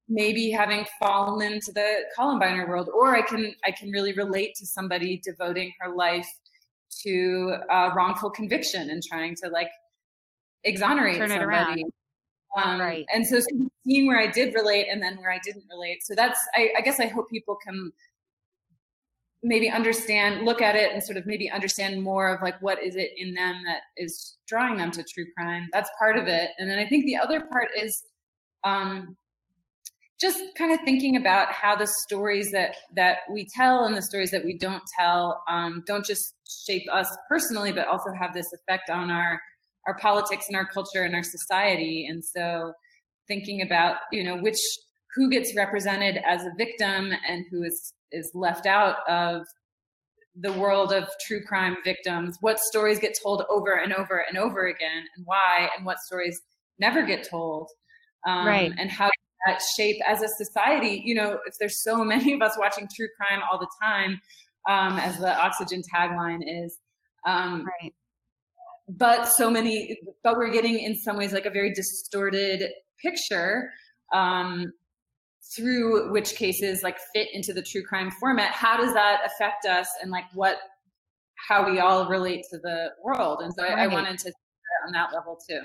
maybe 0.09 0.49
having 0.49 0.85
fallen 0.99 1.53
into 1.53 1.71
the 1.71 2.03
Columbiner 2.17 2.67
world, 2.67 2.89
or 2.93 3.15
I 3.15 3.21
can, 3.21 3.53
I 3.65 3.71
can 3.71 3.91
really 3.91 4.13
relate 4.13 4.55
to 4.55 4.65
somebody 4.65 5.21
devoting 5.23 5.73
her 5.79 5.93
life 5.93 6.27
to 7.03 7.55
uh, 7.69 7.91
wrongful 7.95 8.29
conviction 8.29 8.89
and 8.89 9.03
trying 9.03 9.35
to 9.43 9.49
like 9.49 9.69
exonerate 10.63 11.17
Turn 11.17 11.29
somebody. 11.29 11.85
Um, 12.55 12.79
right. 12.79 13.05
And 13.13 13.27
so 13.27 13.39
seeing 13.85 14.07
where 14.07 14.19
I 14.19 14.27
did 14.27 14.53
relate 14.53 14.87
and 14.89 15.03
then 15.03 15.17
where 15.17 15.31
I 15.31 15.39
didn't 15.43 15.65
relate. 15.69 16.03
So 16.03 16.15
that's, 16.15 16.39
I, 16.55 16.69
I 16.77 16.81
guess 16.81 16.99
I 16.99 17.07
hope 17.07 17.29
people 17.29 17.57
can 17.63 17.91
maybe 19.43 19.69
understand, 19.69 20.45
look 20.45 20.61
at 20.61 20.75
it 20.75 20.91
and 20.91 21.03
sort 21.03 21.17
of 21.17 21.25
maybe 21.25 21.51
understand 21.51 22.01
more 22.01 22.33
of 22.33 22.41
like 22.41 22.59
what 22.61 22.81
is 22.81 22.95
it 22.95 23.11
in 23.17 23.33
them 23.33 23.61
that 23.65 23.81
is 23.95 24.37
drawing 24.47 24.77
them 24.77 24.89
to 24.91 25.03
true 25.03 25.25
crime. 25.37 25.67
That's 25.71 25.89
part 25.99 26.17
of 26.17 26.27
it. 26.27 26.51
And 26.57 26.69
then 26.69 26.79
I 26.79 26.87
think 26.87 27.05
the 27.05 27.17
other 27.17 27.41
part 27.41 27.67
is 27.77 28.03
um, 28.63 29.15
just 30.19 30.39
kind 30.57 30.73
of 30.73 30.79
thinking 30.83 31.15
about 31.15 31.51
how 31.51 31.75
the 31.75 31.87
stories 31.87 32.51
that 32.51 32.75
that 32.95 33.19
we 33.31 33.47
tell 33.55 33.85
and 33.85 33.95
the 33.95 34.01
stories 34.01 34.31
that 34.31 34.43
we 34.43 34.57
don't 34.57 34.83
tell 34.97 35.43
um, 35.47 35.83
don't 35.85 36.05
just 36.05 36.33
shape 36.65 36.83
us 36.91 37.15
personally, 37.29 37.71
but 37.71 37.87
also 37.87 38.11
have 38.19 38.33
this 38.33 38.51
effect 38.53 38.89
on 38.89 39.11
our 39.11 39.39
our 39.85 39.97
politics 39.97 40.45
and 40.49 40.57
our 40.57 40.65
culture 40.65 41.03
and 41.03 41.15
our 41.15 41.23
society. 41.23 42.07
And 42.09 42.23
so, 42.23 42.73
thinking 43.27 43.61
about 43.61 43.97
you 44.11 44.23
know 44.23 44.37
which 44.37 44.59
who 45.15 45.29
gets 45.29 45.55
represented 45.55 46.19
as 46.25 46.43
a 46.43 46.51
victim 46.57 47.11
and 47.27 47.45
who 47.51 47.63
is 47.63 47.93
is 48.11 48.31
left 48.33 48.65
out 48.65 48.97
of 49.07 49.43
the 50.39 50.53
world 50.53 50.93
of 50.93 51.09
true 51.25 51.43
crime 51.43 51.75
victims 51.83 52.37
what 52.41 52.59
stories 52.59 52.99
get 52.99 53.17
told 53.21 53.43
over 53.49 53.73
and 53.73 53.91
over 53.91 54.23
and 54.29 54.37
over 54.37 54.67
again 54.67 55.03
and 55.15 55.25
why 55.25 55.67
and 55.75 55.83
what 55.83 55.97
stories 55.97 56.39
never 56.77 57.03
get 57.03 57.27
told 57.27 57.67
um, 58.27 58.45
right 58.45 58.71
and 58.77 58.91
how 58.91 59.09
that 59.45 59.61
shape 59.75 59.97
as 60.07 60.21
a 60.21 60.27
society 60.27 61.01
you 61.05 61.15
know 61.15 61.39
if 61.45 61.55
there's 61.59 61.81
so 61.81 62.03
many 62.03 62.33
of 62.33 62.41
us 62.41 62.57
watching 62.57 62.87
true 62.95 63.07
crime 63.17 63.41
all 63.51 63.59
the 63.59 63.69
time 63.81 64.19
um, 64.69 64.99
as 64.99 65.17
the 65.17 65.39
oxygen 65.39 65.81
tagline 65.93 66.39
is 66.45 66.79
um, 67.25 67.65
right. 67.81 67.93
but 68.89 69.25
so 69.25 69.49
many 69.49 69.97
but 70.23 70.35
we're 70.37 70.51
getting 70.51 70.79
in 70.79 70.95
some 70.95 71.17
ways 71.17 71.33
like 71.33 71.45
a 71.45 71.51
very 71.51 71.73
distorted 71.73 72.69
picture 73.01 73.69
um, 74.13 74.71
through 75.55 76.11
which 76.11 76.35
cases 76.35 76.83
like 76.83 76.97
fit 77.13 77.27
into 77.33 77.53
the 77.53 77.61
true 77.61 77.83
crime 77.83 78.11
format. 78.11 78.51
How 78.51 78.77
does 78.77 78.93
that 78.93 79.21
affect 79.25 79.65
us 79.65 79.87
and 80.01 80.11
like 80.11 80.25
what 80.33 80.57
how 81.47 81.69
we 81.69 81.79
all 81.79 82.09
relate 82.09 82.43
to 82.51 82.57
the 82.57 82.89
world? 83.03 83.39
And 83.41 83.53
so 83.53 83.63
right. 83.63 83.77
I, 83.77 83.83
I 83.83 83.87
wanted 83.87 84.17
to 84.19 84.31
on 84.85 84.93
that 84.93 85.13
level 85.13 85.37
too. 85.49 85.61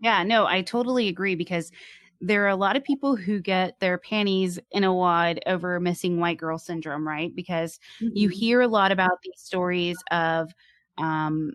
Yeah 0.00 0.22
no 0.22 0.46
i 0.46 0.62
totally 0.62 1.08
agree 1.08 1.34
because 1.34 1.70
there 2.20 2.44
are 2.44 2.48
a 2.48 2.56
lot 2.56 2.76
of 2.76 2.84
people 2.84 3.16
who 3.16 3.40
get 3.40 3.80
their 3.80 3.96
panties 3.98 4.58
in 4.72 4.84
a 4.84 4.94
wad 4.94 5.40
over 5.46 5.80
missing 5.80 6.20
white 6.20 6.38
girl 6.38 6.58
syndrome, 6.58 7.06
right? 7.06 7.34
Because 7.34 7.80
mm-hmm. 8.00 8.14
you 8.14 8.28
hear 8.28 8.60
a 8.60 8.68
lot 8.68 8.92
about 8.92 9.22
these 9.22 9.40
stories 9.40 9.96
of 10.10 10.52
um, 10.98 11.52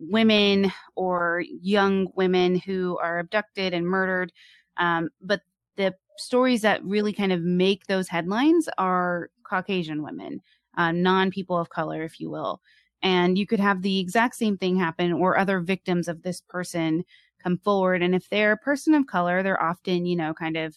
women 0.00 0.72
or 0.96 1.44
young 1.60 2.08
women 2.14 2.56
who 2.58 2.98
are 3.02 3.18
abducted 3.18 3.74
and 3.74 3.86
murdered. 3.86 4.32
Um, 4.78 5.10
but 5.20 5.42
the 5.76 5.94
stories 6.16 6.62
that 6.62 6.82
really 6.84 7.12
kind 7.12 7.32
of 7.32 7.42
make 7.42 7.86
those 7.86 8.08
headlines 8.08 8.68
are 8.78 9.30
Caucasian 9.42 10.02
women, 10.02 10.40
uh, 10.78 10.92
non 10.92 11.30
people 11.30 11.58
of 11.58 11.68
color, 11.68 12.02
if 12.02 12.18
you 12.20 12.30
will. 12.30 12.62
And 13.02 13.38
you 13.38 13.46
could 13.46 13.60
have 13.60 13.82
the 13.82 13.98
exact 13.98 14.36
same 14.36 14.56
thing 14.56 14.76
happen 14.76 15.12
or 15.12 15.38
other 15.38 15.60
victims 15.60 16.08
of 16.08 16.22
this 16.22 16.40
person 16.40 17.04
come 17.42 17.58
forward. 17.58 18.02
And 18.02 18.14
if 18.14 18.28
they're 18.28 18.52
a 18.52 18.56
person 18.56 18.94
of 18.94 19.06
color, 19.06 19.42
they're 19.42 19.62
often, 19.62 20.06
you 20.06 20.16
know, 20.16 20.34
kind 20.34 20.56
of 20.56 20.76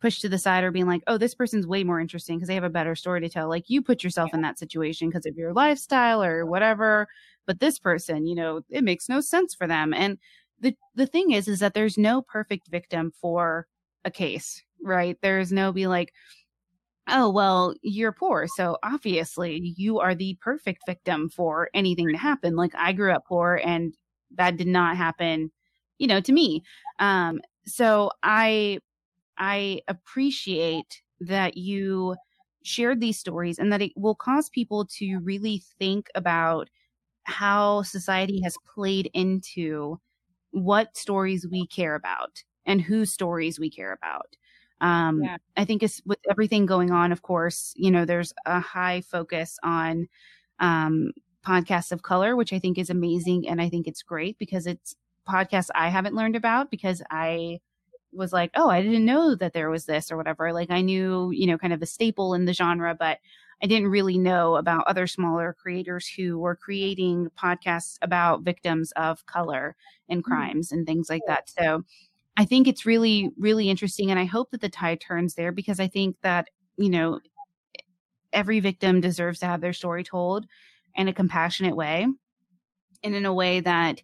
pushed 0.00 0.22
to 0.22 0.28
the 0.28 0.38
side 0.38 0.64
or 0.64 0.70
being 0.70 0.86
like, 0.86 1.02
oh, 1.06 1.18
this 1.18 1.34
person's 1.34 1.66
way 1.66 1.84
more 1.84 2.00
interesting 2.00 2.36
because 2.36 2.48
they 2.48 2.54
have 2.54 2.64
a 2.64 2.70
better 2.70 2.94
story 2.94 3.20
to 3.20 3.28
tell. 3.28 3.48
Like 3.48 3.68
you 3.68 3.82
put 3.82 4.02
yourself 4.02 4.32
in 4.32 4.40
that 4.42 4.58
situation 4.58 5.08
because 5.08 5.26
of 5.26 5.36
your 5.36 5.52
lifestyle 5.52 6.22
or 6.22 6.46
whatever. 6.46 7.06
But 7.46 7.60
this 7.60 7.78
person, 7.78 8.26
you 8.26 8.34
know, 8.34 8.62
it 8.70 8.84
makes 8.84 9.08
no 9.08 9.20
sense 9.20 9.54
for 9.54 9.66
them. 9.66 9.92
And 9.92 10.18
the 10.60 10.74
the 10.94 11.06
thing 11.06 11.32
is, 11.32 11.48
is 11.48 11.60
that 11.60 11.74
there's 11.74 11.98
no 11.98 12.22
perfect 12.22 12.68
victim 12.68 13.12
for 13.20 13.66
a 14.04 14.10
case, 14.10 14.62
right? 14.82 15.18
There's 15.20 15.52
no 15.52 15.72
be 15.72 15.86
like, 15.86 16.12
oh, 17.08 17.28
well, 17.30 17.74
you're 17.82 18.12
poor. 18.12 18.46
So 18.46 18.78
obviously 18.82 19.74
you 19.76 20.00
are 20.00 20.14
the 20.14 20.38
perfect 20.40 20.82
victim 20.86 21.28
for 21.28 21.68
anything 21.74 22.08
to 22.08 22.18
happen. 22.18 22.56
Like 22.56 22.72
I 22.76 22.92
grew 22.92 23.12
up 23.12 23.26
poor 23.26 23.60
and 23.64 23.94
that 24.36 24.56
did 24.56 24.68
not 24.68 24.96
happen 24.96 25.50
you 26.00 26.08
know, 26.08 26.20
to 26.20 26.32
me. 26.32 26.64
Um, 26.98 27.40
so 27.66 28.10
I, 28.24 28.80
I 29.38 29.82
appreciate 29.86 31.02
that 31.20 31.56
you 31.56 32.16
shared 32.64 33.00
these 33.00 33.18
stories 33.18 33.58
and 33.58 33.72
that 33.72 33.82
it 33.82 33.92
will 33.96 34.14
cause 34.14 34.48
people 34.48 34.86
to 34.98 35.18
really 35.18 35.62
think 35.78 36.08
about 36.14 36.68
how 37.24 37.82
society 37.82 38.40
has 38.42 38.56
played 38.74 39.10
into 39.14 40.00
what 40.50 40.96
stories 40.96 41.46
we 41.48 41.66
care 41.66 41.94
about 41.94 42.42
and 42.66 42.80
whose 42.80 43.12
stories 43.12 43.60
we 43.60 43.70
care 43.70 43.92
about. 43.92 44.36
Um, 44.80 45.22
yeah. 45.22 45.36
I 45.56 45.66
think 45.66 45.82
it's 45.82 46.00
with 46.06 46.18
everything 46.28 46.64
going 46.64 46.90
on, 46.90 47.12
of 47.12 47.20
course, 47.20 47.74
you 47.76 47.90
know, 47.90 48.06
there's 48.06 48.32
a 48.46 48.60
high 48.60 49.02
focus 49.02 49.58
on 49.62 50.08
um, 50.58 51.12
podcasts 51.46 51.92
of 51.92 52.02
color, 52.02 52.36
which 52.36 52.54
I 52.54 52.58
think 52.58 52.78
is 52.78 52.88
amazing. 52.88 53.46
And 53.46 53.60
I 53.60 53.68
think 53.68 53.86
it's 53.86 54.02
great 54.02 54.38
because 54.38 54.66
it's 54.66 54.96
podcasts 55.30 55.70
I 55.74 55.88
haven't 55.88 56.14
learned 56.14 56.36
about 56.36 56.70
because 56.70 57.02
I 57.10 57.60
was 58.12 58.32
like, 58.32 58.50
oh, 58.54 58.68
I 58.68 58.82
didn't 58.82 59.04
know 59.04 59.34
that 59.36 59.52
there 59.52 59.70
was 59.70 59.86
this 59.86 60.10
or 60.10 60.16
whatever. 60.16 60.52
Like 60.52 60.70
I 60.70 60.80
knew, 60.80 61.30
you 61.30 61.46
know, 61.46 61.58
kind 61.58 61.72
of 61.72 61.82
a 61.82 61.86
staple 61.86 62.34
in 62.34 62.44
the 62.44 62.52
genre, 62.52 62.96
but 62.98 63.18
I 63.62 63.66
didn't 63.66 63.88
really 63.88 64.18
know 64.18 64.56
about 64.56 64.86
other 64.86 65.06
smaller 65.06 65.54
creators 65.60 66.08
who 66.08 66.38
were 66.38 66.56
creating 66.56 67.28
podcasts 67.38 67.98
about 68.02 68.42
victims 68.42 68.92
of 68.92 69.24
color 69.26 69.76
and 70.08 70.22
mm-hmm. 70.22 70.32
crimes 70.32 70.72
and 70.72 70.86
things 70.86 71.08
like 71.10 71.22
that. 71.26 71.50
So 71.50 71.84
I 72.36 72.44
think 72.44 72.66
it's 72.66 72.86
really, 72.86 73.30
really 73.38 73.68
interesting. 73.68 74.10
And 74.10 74.18
I 74.18 74.24
hope 74.24 74.50
that 74.50 74.60
the 74.60 74.68
tide 74.68 75.00
turns 75.00 75.34
there 75.34 75.52
because 75.52 75.78
I 75.78 75.88
think 75.88 76.16
that, 76.22 76.48
you 76.76 76.88
know, 76.88 77.20
every 78.32 78.60
victim 78.60 79.00
deserves 79.00 79.40
to 79.40 79.46
have 79.46 79.60
their 79.60 79.72
story 79.72 80.04
told 80.04 80.46
in 80.94 81.08
a 81.08 81.12
compassionate 81.12 81.76
way 81.76 82.06
and 83.02 83.14
in 83.14 83.26
a 83.26 83.34
way 83.34 83.60
that 83.60 84.02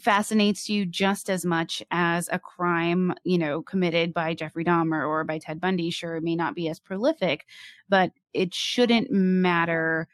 fascinates 0.00 0.68
you 0.68 0.86
just 0.86 1.28
as 1.30 1.44
much 1.44 1.82
as 1.90 2.28
a 2.32 2.38
crime, 2.38 3.14
you 3.24 3.38
know, 3.38 3.62
committed 3.62 4.14
by 4.14 4.34
Jeffrey 4.34 4.64
Dahmer 4.64 5.06
or 5.06 5.24
by 5.24 5.38
Ted 5.38 5.60
Bundy. 5.60 5.90
Sure, 5.90 6.16
it 6.16 6.22
may 6.22 6.36
not 6.36 6.54
be 6.54 6.68
as 6.68 6.78
prolific, 6.78 7.46
but 7.88 8.12
it 8.32 8.54
shouldn't 8.54 9.10
matter, 9.10 10.08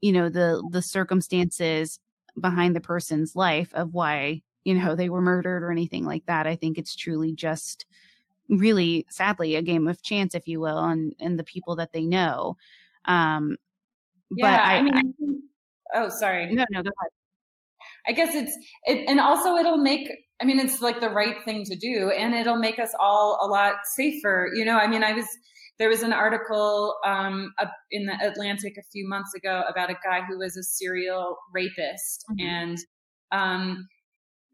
you 0.00 0.12
know, 0.12 0.28
the 0.28 0.66
the 0.70 0.82
circumstances 0.82 1.98
behind 2.40 2.76
the 2.76 2.80
person's 2.80 3.36
life 3.36 3.72
of 3.74 3.94
why, 3.94 4.42
you 4.64 4.74
know, 4.74 4.94
they 4.94 5.08
were 5.08 5.22
murdered 5.22 5.62
or 5.62 5.70
anything 5.70 6.04
like 6.04 6.26
that. 6.26 6.46
I 6.46 6.56
think 6.56 6.78
it's 6.78 6.94
truly 6.94 7.32
just 7.32 7.86
really 8.48 9.06
sadly 9.08 9.56
a 9.56 9.62
game 9.62 9.88
of 9.88 10.02
chance, 10.02 10.34
if 10.34 10.46
you 10.48 10.60
will, 10.60 10.78
and 10.78 11.14
and 11.20 11.38
the 11.38 11.44
people 11.44 11.76
that 11.76 11.92
they 11.92 12.04
know. 12.06 12.56
Um 13.04 13.56
yeah, 14.30 14.56
but 14.56 14.60
I, 14.60 14.76
I 14.76 14.82
mean 14.82 15.14
I, 15.92 16.00
oh 16.00 16.08
sorry. 16.08 16.46
No, 16.52 16.64
no, 16.70 16.82
go 16.82 16.90
ahead. 17.00 17.10
I 18.08 18.12
guess 18.12 18.34
it's 18.34 18.56
it, 18.84 19.08
and 19.08 19.20
also 19.20 19.56
it'll 19.56 19.78
make 19.78 20.10
I 20.40 20.44
mean 20.44 20.58
it's 20.58 20.80
like 20.80 21.00
the 21.00 21.10
right 21.10 21.36
thing 21.44 21.64
to 21.64 21.76
do 21.76 22.10
and 22.10 22.34
it'll 22.34 22.58
make 22.58 22.78
us 22.78 22.92
all 23.00 23.38
a 23.42 23.46
lot 23.46 23.74
safer. 23.96 24.50
You 24.54 24.64
know, 24.64 24.78
I 24.78 24.86
mean 24.86 25.02
I 25.02 25.12
was 25.12 25.26
there 25.78 25.88
was 25.88 26.02
an 26.02 26.12
article 26.12 26.94
um, 27.04 27.52
in 27.90 28.06
the 28.06 28.14
Atlantic 28.26 28.76
a 28.78 28.82
few 28.92 29.06
months 29.06 29.34
ago 29.34 29.62
about 29.68 29.90
a 29.90 29.96
guy 30.02 30.22
who 30.22 30.38
was 30.38 30.56
a 30.56 30.62
serial 30.62 31.36
rapist 31.52 32.24
mm-hmm. 32.30 32.46
and 32.46 32.78
um, 33.32 33.86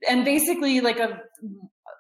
and 0.09 0.25
basically 0.25 0.81
like 0.81 0.99
a 0.99 1.21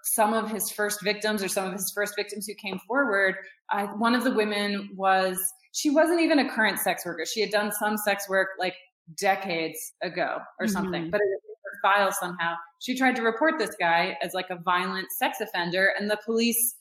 some 0.05 0.35
of 0.35 0.51
his 0.51 0.69
first 0.71 1.03
victims 1.03 1.43
or 1.43 1.49
some 1.49 1.67
of 1.67 1.73
his 1.73 1.93
first 1.95 2.15
victims 2.17 2.47
who 2.47 2.55
came 2.55 2.79
forward 2.89 3.37
uh, 3.73 3.87
one 3.99 4.15
of 4.15 4.25
the 4.25 4.33
women 4.33 4.89
was 4.97 5.39
she 5.73 5.91
wasn't 5.91 6.21
even 6.21 6.41
a 6.41 6.51
current 6.51 6.79
sex 6.79 7.07
worker 7.07 7.25
she 7.25 7.41
had 7.41 7.51
done 7.51 7.71
some 7.71 7.97
sex 7.97 8.29
work 8.29 8.49
like 8.59 8.75
decades 9.19 9.79
ago 10.03 10.39
or 10.59 10.67
mm-hmm. 10.67 10.73
something, 10.73 11.11
but 11.11 11.21
it 11.21 11.41
her 11.65 11.79
file 11.83 12.13
somehow. 12.13 12.55
She 12.81 12.97
tried 12.97 13.17
to 13.17 13.23
report 13.23 13.55
this 13.59 13.75
guy 13.79 14.17
as 14.23 14.33
like 14.35 14.51
a 14.51 14.57
violent 14.57 15.09
sex 15.13 15.39
offender, 15.41 15.93
and 15.99 16.11
the 16.11 16.19
police 16.25 16.75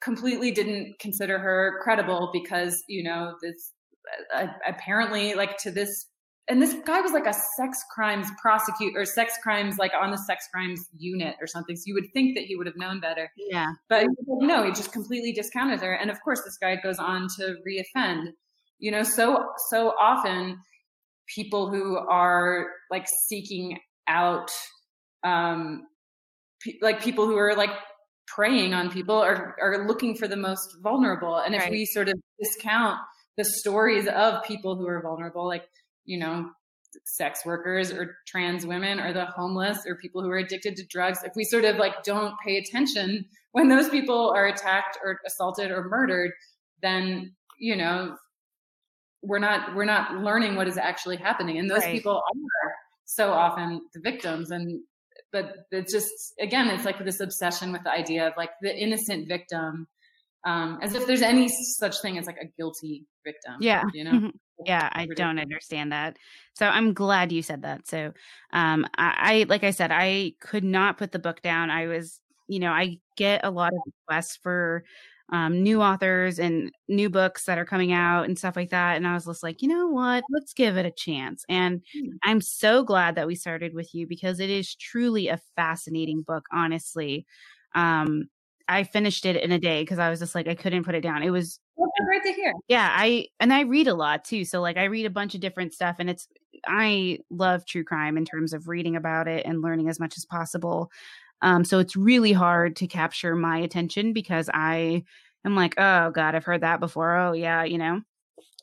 completely 0.00 0.50
didn't 0.50 0.98
consider 1.00 1.38
her 1.38 1.80
credible 1.82 2.30
because 2.32 2.82
you 2.88 3.02
know 3.02 3.34
this 3.42 3.72
uh, 4.34 4.46
apparently 4.66 5.34
like 5.34 5.56
to 5.58 5.70
this 5.70 6.06
and 6.48 6.62
this 6.62 6.76
guy 6.84 7.00
was 7.00 7.12
like 7.12 7.26
a 7.26 7.32
sex 7.32 7.82
crimes 7.92 8.28
prosecutor 8.40 9.00
or 9.00 9.04
sex 9.04 9.34
crimes 9.42 9.78
like 9.78 9.92
on 10.00 10.10
the 10.10 10.18
sex 10.18 10.46
crimes 10.52 10.86
unit 10.96 11.34
or 11.40 11.46
something 11.46 11.74
so 11.74 11.84
you 11.86 11.94
would 11.94 12.12
think 12.12 12.36
that 12.36 12.44
he 12.44 12.54
would 12.54 12.66
have 12.66 12.76
known 12.76 13.00
better 13.00 13.32
yeah 13.36 13.68
but 13.88 14.06
no 14.26 14.64
he 14.64 14.70
just 14.70 14.92
completely 14.92 15.32
discounted 15.32 15.80
her 15.80 15.94
and 15.94 16.10
of 16.10 16.20
course 16.22 16.42
this 16.44 16.58
guy 16.58 16.76
goes 16.76 16.98
on 16.98 17.26
to 17.36 17.56
reoffend 17.66 18.26
you 18.78 18.92
know 18.92 19.02
so 19.02 19.44
so 19.70 19.94
often 20.00 20.58
people 21.34 21.70
who 21.70 21.96
are 21.96 22.68
like 22.90 23.06
seeking 23.28 23.78
out 24.08 24.50
um 25.24 25.86
pe- 26.62 26.78
like 26.82 27.02
people 27.02 27.26
who 27.26 27.36
are 27.36 27.54
like 27.54 27.70
preying 28.26 28.74
on 28.74 28.90
people 28.90 29.16
are 29.16 29.56
are 29.60 29.86
looking 29.86 30.14
for 30.14 30.28
the 30.28 30.36
most 30.36 30.76
vulnerable 30.82 31.36
and 31.36 31.54
if 31.54 31.62
right. 31.62 31.70
we 31.70 31.84
sort 31.84 32.08
of 32.08 32.14
discount 32.40 32.98
the 33.36 33.44
stories 33.44 34.06
of 34.08 34.42
people 34.44 34.76
who 34.76 34.86
are 34.86 35.00
vulnerable 35.00 35.46
like 35.46 35.64
you 36.04 36.18
know 36.18 36.50
sex 37.04 37.40
workers 37.44 37.92
or 37.92 38.16
trans 38.26 38.66
women 38.66 38.98
or 39.00 39.12
the 39.12 39.26
homeless 39.26 39.78
or 39.86 39.96
people 39.96 40.22
who 40.22 40.30
are 40.30 40.38
addicted 40.38 40.76
to 40.76 40.86
drugs 40.86 41.22
if 41.24 41.32
we 41.36 41.44
sort 41.44 41.64
of 41.64 41.76
like 41.76 42.02
don't 42.02 42.34
pay 42.44 42.56
attention 42.56 43.24
when 43.52 43.68
those 43.68 43.88
people 43.88 44.32
are 44.34 44.46
attacked 44.46 44.98
or 45.04 45.20
assaulted 45.26 45.70
or 45.70 45.84
murdered 45.84 46.32
then 46.82 47.34
you 47.58 47.76
know 47.76 48.16
we're 49.22 49.38
not 49.38 49.74
we're 49.74 49.84
not 49.84 50.22
learning 50.22 50.56
what 50.56 50.68
is 50.68 50.78
actually 50.78 51.16
happening. 51.16 51.58
And 51.58 51.70
those 51.70 51.80
right. 51.80 51.94
people 51.94 52.16
are 52.16 52.72
so 53.04 53.32
often 53.32 53.80
the 53.94 54.00
victims. 54.00 54.50
And 54.50 54.80
but 55.32 55.66
it's 55.70 55.92
just 55.92 56.34
again 56.40 56.68
it's 56.68 56.84
like 56.84 57.02
this 57.04 57.20
obsession 57.20 57.72
with 57.72 57.82
the 57.84 57.90
idea 57.90 58.26
of 58.26 58.34
like 58.36 58.50
the 58.62 58.74
innocent 58.74 59.28
victim 59.28 59.86
um 60.44 60.78
as 60.82 60.94
if 60.94 61.06
there's 61.06 61.22
any 61.22 61.48
such 61.48 62.00
thing 62.00 62.16
as 62.18 62.26
like 62.26 62.38
a 62.40 62.46
guilty 62.56 63.04
victim 63.24 63.54
yeah. 63.60 63.82
you 63.92 64.04
know? 64.04 64.30
Yeah 64.64 64.88
i 64.92 65.04
don't 65.04 65.38
understand 65.38 65.92
that. 65.92 66.16
So 66.54 66.66
i'm 66.66 66.94
glad 66.94 67.30
you 67.30 67.42
said 67.42 67.62
that. 67.62 67.86
So 67.86 68.14
um 68.54 68.86
I, 68.96 69.14
I 69.18 69.46
like 69.48 69.64
i 69.64 69.70
said 69.70 69.90
i 69.92 70.32
could 70.40 70.64
not 70.64 70.96
put 70.96 71.12
the 71.12 71.18
book 71.18 71.42
down. 71.42 71.70
I 71.70 71.86
was 71.88 72.20
you 72.48 72.58
know 72.58 72.70
i 72.70 72.98
get 73.16 73.44
a 73.44 73.50
lot 73.50 73.74
of 73.74 73.80
requests 73.84 74.36
for 74.36 74.84
um, 75.30 75.62
new 75.62 75.82
authors 75.82 76.38
and 76.38 76.70
new 76.88 77.10
books 77.10 77.44
that 77.44 77.58
are 77.58 77.64
coming 77.64 77.92
out 77.92 78.26
and 78.26 78.38
stuff 78.38 78.56
like 78.56 78.70
that. 78.70 78.96
And 78.96 79.06
I 79.06 79.14
was 79.14 79.24
just 79.24 79.42
like, 79.42 79.60
you 79.60 79.68
know 79.68 79.88
what? 79.88 80.24
Let's 80.30 80.52
give 80.52 80.76
it 80.76 80.86
a 80.86 80.90
chance. 80.90 81.44
And 81.48 81.82
mm. 81.96 82.10
I'm 82.22 82.40
so 82.40 82.84
glad 82.84 83.16
that 83.16 83.26
we 83.26 83.34
started 83.34 83.74
with 83.74 83.94
you 83.94 84.06
because 84.06 84.38
it 84.38 84.50
is 84.50 84.74
truly 84.74 85.28
a 85.28 85.40
fascinating 85.56 86.22
book, 86.22 86.46
honestly. 86.52 87.26
Um, 87.74 88.28
I 88.68 88.84
finished 88.84 89.26
it 89.26 89.36
in 89.36 89.52
a 89.52 89.58
day 89.58 89.82
because 89.82 89.98
I 89.98 90.10
was 90.10 90.20
just 90.20 90.34
like, 90.34 90.48
I 90.48 90.54
couldn't 90.54 90.84
put 90.84 90.94
it 90.94 91.00
down. 91.00 91.22
It 91.22 91.30
was 91.30 91.60
great 92.04 92.22
to 92.24 92.32
hear. 92.32 92.52
Yeah, 92.68 92.88
I 92.92 93.26
and 93.40 93.52
I 93.52 93.60
read 93.60 93.88
a 93.88 93.94
lot 93.94 94.24
too. 94.24 94.44
So 94.44 94.60
like 94.60 94.76
I 94.76 94.84
read 94.84 95.06
a 95.06 95.10
bunch 95.10 95.34
of 95.34 95.40
different 95.40 95.72
stuff 95.72 95.96
and 95.98 96.08
it's 96.10 96.28
I 96.66 97.18
love 97.30 97.66
true 97.66 97.84
crime 97.84 98.16
in 98.16 98.24
terms 98.24 98.52
of 98.52 98.68
reading 98.68 98.96
about 98.96 99.28
it 99.28 99.44
and 99.46 99.62
learning 99.62 99.88
as 99.88 100.00
much 100.00 100.16
as 100.16 100.24
possible. 100.24 100.90
Um, 101.42 101.64
so 101.64 101.78
it's 101.78 101.96
really 101.96 102.32
hard 102.32 102.76
to 102.76 102.86
capture 102.86 103.36
my 103.36 103.58
attention 103.58 104.12
because 104.12 104.48
I 104.52 105.04
am 105.44 105.54
like, 105.54 105.74
oh 105.78 106.10
God, 106.10 106.34
I've 106.34 106.44
heard 106.44 106.62
that 106.62 106.80
before. 106.80 107.16
Oh 107.16 107.32
yeah, 107.32 107.64
you 107.64 107.78
know. 107.78 108.00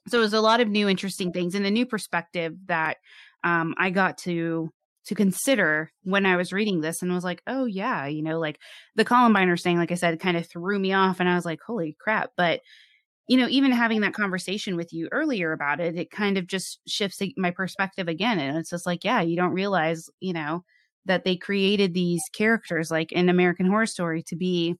So 0.07 0.17
it 0.17 0.21
was 0.21 0.34
a 0.34 0.41
lot 0.41 0.59
of 0.59 0.67
new 0.67 0.89
interesting 0.89 1.32
things 1.32 1.55
and 1.55 1.65
a 1.65 1.71
new 1.71 1.86
perspective 1.86 2.55
that 2.65 2.97
um, 3.43 3.74
I 3.78 3.89
got 3.89 4.17
to 4.19 4.71
to 5.05 5.15
consider 5.15 5.91
when 6.03 6.26
I 6.26 6.38
was 6.38 6.53
reading 6.53 6.80
this 6.80 7.01
and 7.01 7.13
was 7.13 7.26
like, 7.26 7.41
oh 7.45 7.65
yeah, 7.65 8.05
you 8.05 8.21
know, 8.24 8.39
like 8.39 8.59
the 8.95 9.03
Columbiner 9.03 9.61
thing, 9.61 9.78
like 9.78 9.91
I 9.91 9.95
said, 9.95 10.19
kind 10.19 10.38
of 10.38 10.47
threw 10.47 10.80
me 10.80 10.93
off 10.93 11.19
and 11.19 11.28
I 11.28 11.36
was 11.36 11.45
like, 11.45 11.59
holy 11.61 11.97
crap. 11.99 12.32
But 12.38 12.61
you 13.28 13.38
know, 13.38 13.47
even 13.49 13.71
having 13.71 14.01
that 14.01 14.13
conversation 14.13 14.76
with 14.76 14.91
you 14.91 15.07
earlier 15.11 15.53
about 15.53 15.80
it, 15.80 15.97
it 15.97 16.11
kind 16.11 16.38
of 16.38 16.47
just 16.47 16.80
shifts 16.88 17.21
my 17.38 17.51
perspective 17.51 18.07
again. 18.07 18.38
And 18.39 18.57
it's 18.57 18.69
just 18.69 18.86
like, 18.86 19.03
yeah, 19.05 19.21
you 19.21 19.38
don't 19.38 19.53
realize, 19.53 20.09
you 20.19 20.34
know, 20.34 20.63
that 21.06 21.24
they 21.24 21.36
created 21.36 21.93
these 21.93 22.22
characters 22.34 22.91
like 22.91 23.12
in 23.12 23.30
American 23.30 23.66
Horror 23.66 23.86
Story 23.86 24.24
to 24.24 24.36
be, 24.36 24.76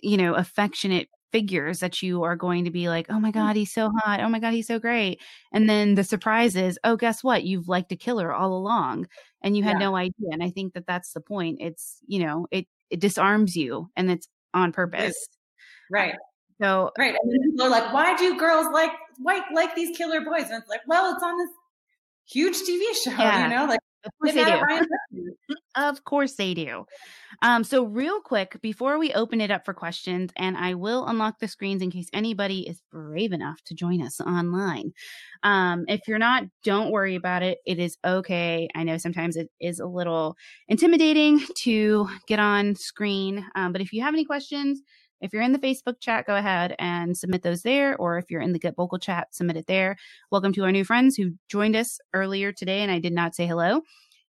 you 0.00 0.16
know, 0.16 0.34
affectionate 0.34 1.08
figures 1.32 1.80
that 1.80 2.02
you 2.02 2.22
are 2.22 2.36
going 2.36 2.64
to 2.64 2.70
be 2.70 2.88
like, 2.88 3.06
oh 3.10 3.20
my 3.20 3.30
mm. 3.30 3.34
God, 3.34 3.56
he's 3.56 3.72
so 3.72 3.90
hot. 3.98 4.20
Oh 4.20 4.28
my 4.28 4.38
God, 4.38 4.52
he's 4.52 4.66
so 4.66 4.78
great. 4.78 5.20
And 5.52 5.68
then 5.68 5.94
the 5.94 6.04
surprise 6.04 6.56
is, 6.56 6.78
oh, 6.84 6.96
guess 6.96 7.22
what? 7.22 7.44
You've 7.44 7.68
liked 7.68 7.92
a 7.92 7.96
killer 7.96 8.32
all 8.32 8.56
along 8.56 9.06
and 9.42 9.56
you 9.56 9.62
had 9.62 9.78
yeah. 9.78 9.86
no 9.86 9.96
idea. 9.96 10.28
And 10.32 10.42
I 10.42 10.50
think 10.50 10.74
that 10.74 10.86
that's 10.86 11.12
the 11.12 11.20
point. 11.20 11.58
It's, 11.60 11.98
you 12.06 12.24
know, 12.24 12.46
it, 12.50 12.66
it 12.90 13.00
disarms 13.00 13.56
you 13.56 13.90
and 13.96 14.10
it's 14.10 14.28
on 14.54 14.72
purpose. 14.72 15.16
Right. 15.90 16.14
So, 16.62 16.90
right. 16.98 17.14
And 17.20 17.32
then 17.32 17.50
people 17.50 17.66
are 17.66 17.70
like, 17.70 17.92
why 17.92 18.16
do 18.16 18.38
girls 18.38 18.68
like, 18.72 18.92
white 19.18 19.42
like 19.52 19.74
these 19.74 19.96
killer 19.96 20.22
boys? 20.22 20.44
And 20.44 20.54
it's 20.54 20.70
like, 20.70 20.80
well, 20.86 21.12
it's 21.12 21.22
on 21.22 21.36
this 21.36 21.50
huge 22.30 22.56
TV 22.56 22.82
show, 23.04 23.10
yeah. 23.10 23.44
you 23.44 23.54
know, 23.54 23.66
like 23.66 23.80
of 24.06 24.12
course 24.20 24.34
they 24.34 24.44
do. 24.44 25.36
of 25.74 26.04
course 26.04 26.34
they 26.34 26.54
do. 26.54 26.86
Um, 27.42 27.64
so 27.64 27.84
real 27.84 28.20
quick, 28.20 28.58
before 28.62 28.98
we 28.98 29.12
open 29.12 29.40
it 29.40 29.50
up 29.50 29.64
for 29.64 29.74
questions, 29.74 30.30
and 30.36 30.56
I 30.56 30.74
will 30.74 31.06
unlock 31.06 31.38
the 31.38 31.48
screens 31.48 31.82
in 31.82 31.90
case 31.90 32.08
anybody 32.12 32.68
is 32.68 32.82
brave 32.90 33.32
enough 33.32 33.62
to 33.64 33.74
join 33.74 34.02
us 34.02 34.20
online. 34.20 34.92
Um, 35.42 35.84
if 35.88 36.08
you're 36.08 36.18
not, 36.18 36.44
don't 36.64 36.90
worry 36.90 37.14
about 37.14 37.42
it. 37.42 37.58
It 37.66 37.78
is 37.78 37.98
okay. 38.04 38.68
I 38.74 38.84
know 38.84 38.96
sometimes 38.96 39.36
it 39.36 39.50
is 39.60 39.80
a 39.80 39.86
little 39.86 40.36
intimidating 40.68 41.40
to 41.58 42.08
get 42.26 42.38
on 42.38 42.74
screen. 42.74 43.44
Um, 43.54 43.72
but 43.72 43.80
if 43.80 43.92
you 43.92 44.02
have 44.02 44.14
any 44.14 44.24
questions, 44.24 44.80
if 45.20 45.32
you're 45.32 45.42
in 45.42 45.52
the 45.52 45.58
Facebook 45.58 46.00
chat, 46.00 46.26
go 46.26 46.36
ahead 46.36 46.74
and 46.78 47.16
submit 47.16 47.42
those 47.42 47.62
there. 47.62 47.96
Or 47.96 48.18
if 48.18 48.30
you're 48.30 48.40
in 48.40 48.52
the 48.52 48.58
GetVokl 48.58 49.00
chat, 49.00 49.34
submit 49.34 49.56
it 49.56 49.66
there. 49.66 49.96
Welcome 50.30 50.52
to 50.54 50.64
our 50.64 50.72
new 50.72 50.84
friends 50.84 51.16
who 51.16 51.32
joined 51.48 51.76
us 51.76 51.98
earlier 52.12 52.52
today, 52.52 52.82
and 52.82 52.90
I 52.90 52.98
did 52.98 53.12
not 53.12 53.34
say 53.34 53.46
hello. 53.46 53.82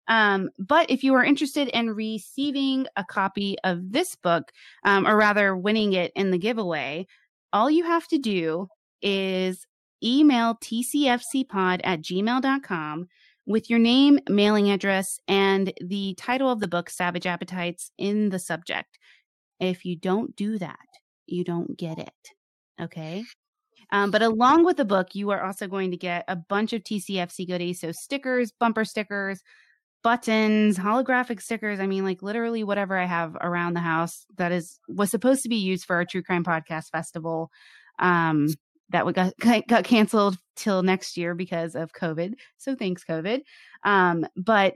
Um, 0.07 0.49
but 0.57 0.89
if 0.89 1.03
you 1.03 1.13
are 1.15 1.23
interested 1.23 1.67
in 1.69 1.89
receiving 1.89 2.87
a 2.95 3.03
copy 3.03 3.57
of 3.63 3.91
this 3.91 4.15
book, 4.15 4.51
um, 4.85 5.05
or 5.05 5.17
rather 5.17 5.55
winning 5.57 5.93
it 5.93 6.11
in 6.15 6.31
the 6.31 6.37
giveaway, 6.37 7.07
all 7.51 7.69
you 7.69 7.83
have 7.83 8.07
to 8.07 8.17
do 8.17 8.67
is 9.01 9.65
email 10.03 10.55
tcfcpod 10.55 11.81
at 11.83 12.01
gmail.com 12.01 13.07
with 13.45 13.69
your 13.69 13.79
name, 13.79 14.19
mailing 14.29 14.69
address, 14.69 15.19
and 15.27 15.73
the 15.81 16.13
title 16.15 16.51
of 16.51 16.59
the 16.59 16.67
book, 16.67 16.89
Savage 16.89 17.25
Appetites, 17.25 17.91
in 17.97 18.29
the 18.29 18.39
subject. 18.39 18.99
If 19.59 19.85
you 19.85 19.95
don't 19.95 20.35
do 20.35 20.57
that, 20.59 20.77
you 21.25 21.43
don't 21.43 21.77
get 21.77 21.99
it. 21.99 22.31
Okay. 22.81 23.23
Um, 23.91 24.11
but 24.11 24.21
along 24.21 24.65
with 24.65 24.77
the 24.77 24.85
book, 24.85 25.15
you 25.15 25.29
are 25.31 25.43
also 25.43 25.67
going 25.67 25.91
to 25.91 25.97
get 25.97 26.25
a 26.27 26.35
bunch 26.35 26.73
of 26.73 26.83
TCFC 26.83 27.47
goodies. 27.47 27.79
So 27.79 27.91
stickers, 27.91 28.51
bumper 28.51 28.83
stickers, 28.83 29.41
buttons, 30.03 30.77
holographic 30.77 31.41
stickers. 31.41 31.79
I 31.79 31.87
mean, 31.87 32.03
like 32.03 32.21
literally 32.21 32.63
whatever 32.63 32.97
I 32.97 33.05
have 33.05 33.35
around 33.39 33.73
the 33.73 33.79
house 33.81 34.25
that 34.37 34.51
is 34.51 34.79
was 34.87 35.09
supposed 35.09 35.43
to 35.43 35.49
be 35.49 35.55
used 35.55 35.85
for 35.85 35.95
our 35.95 36.05
true 36.05 36.23
crime 36.23 36.43
podcast 36.43 36.89
festival. 36.91 37.49
Um, 37.99 38.47
that 38.89 39.05
we 39.05 39.13
got 39.13 39.33
got 39.67 39.83
canceled 39.83 40.37
till 40.55 40.83
next 40.83 41.17
year 41.17 41.35
because 41.35 41.75
of 41.75 41.93
COVID. 41.93 42.33
So 42.57 42.75
thanks, 42.75 43.03
COVID. 43.03 43.41
Um, 43.83 44.25
but 44.35 44.75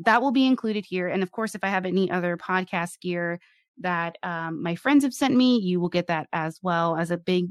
that 0.00 0.22
will 0.22 0.32
be 0.32 0.46
included 0.46 0.84
here. 0.88 1.08
And 1.08 1.22
of 1.22 1.30
course, 1.30 1.54
if 1.54 1.62
I 1.62 1.68
have 1.68 1.84
any 1.84 2.10
other 2.10 2.36
podcast 2.36 3.00
gear 3.00 3.38
that 3.80 4.16
um, 4.22 4.62
my 4.62 4.74
friends 4.74 5.04
have 5.04 5.14
sent 5.14 5.34
me, 5.34 5.58
you 5.58 5.80
will 5.80 5.88
get 5.88 6.06
that 6.08 6.28
as 6.32 6.60
well 6.62 6.96
as 6.96 7.10
a 7.10 7.16
big 7.16 7.48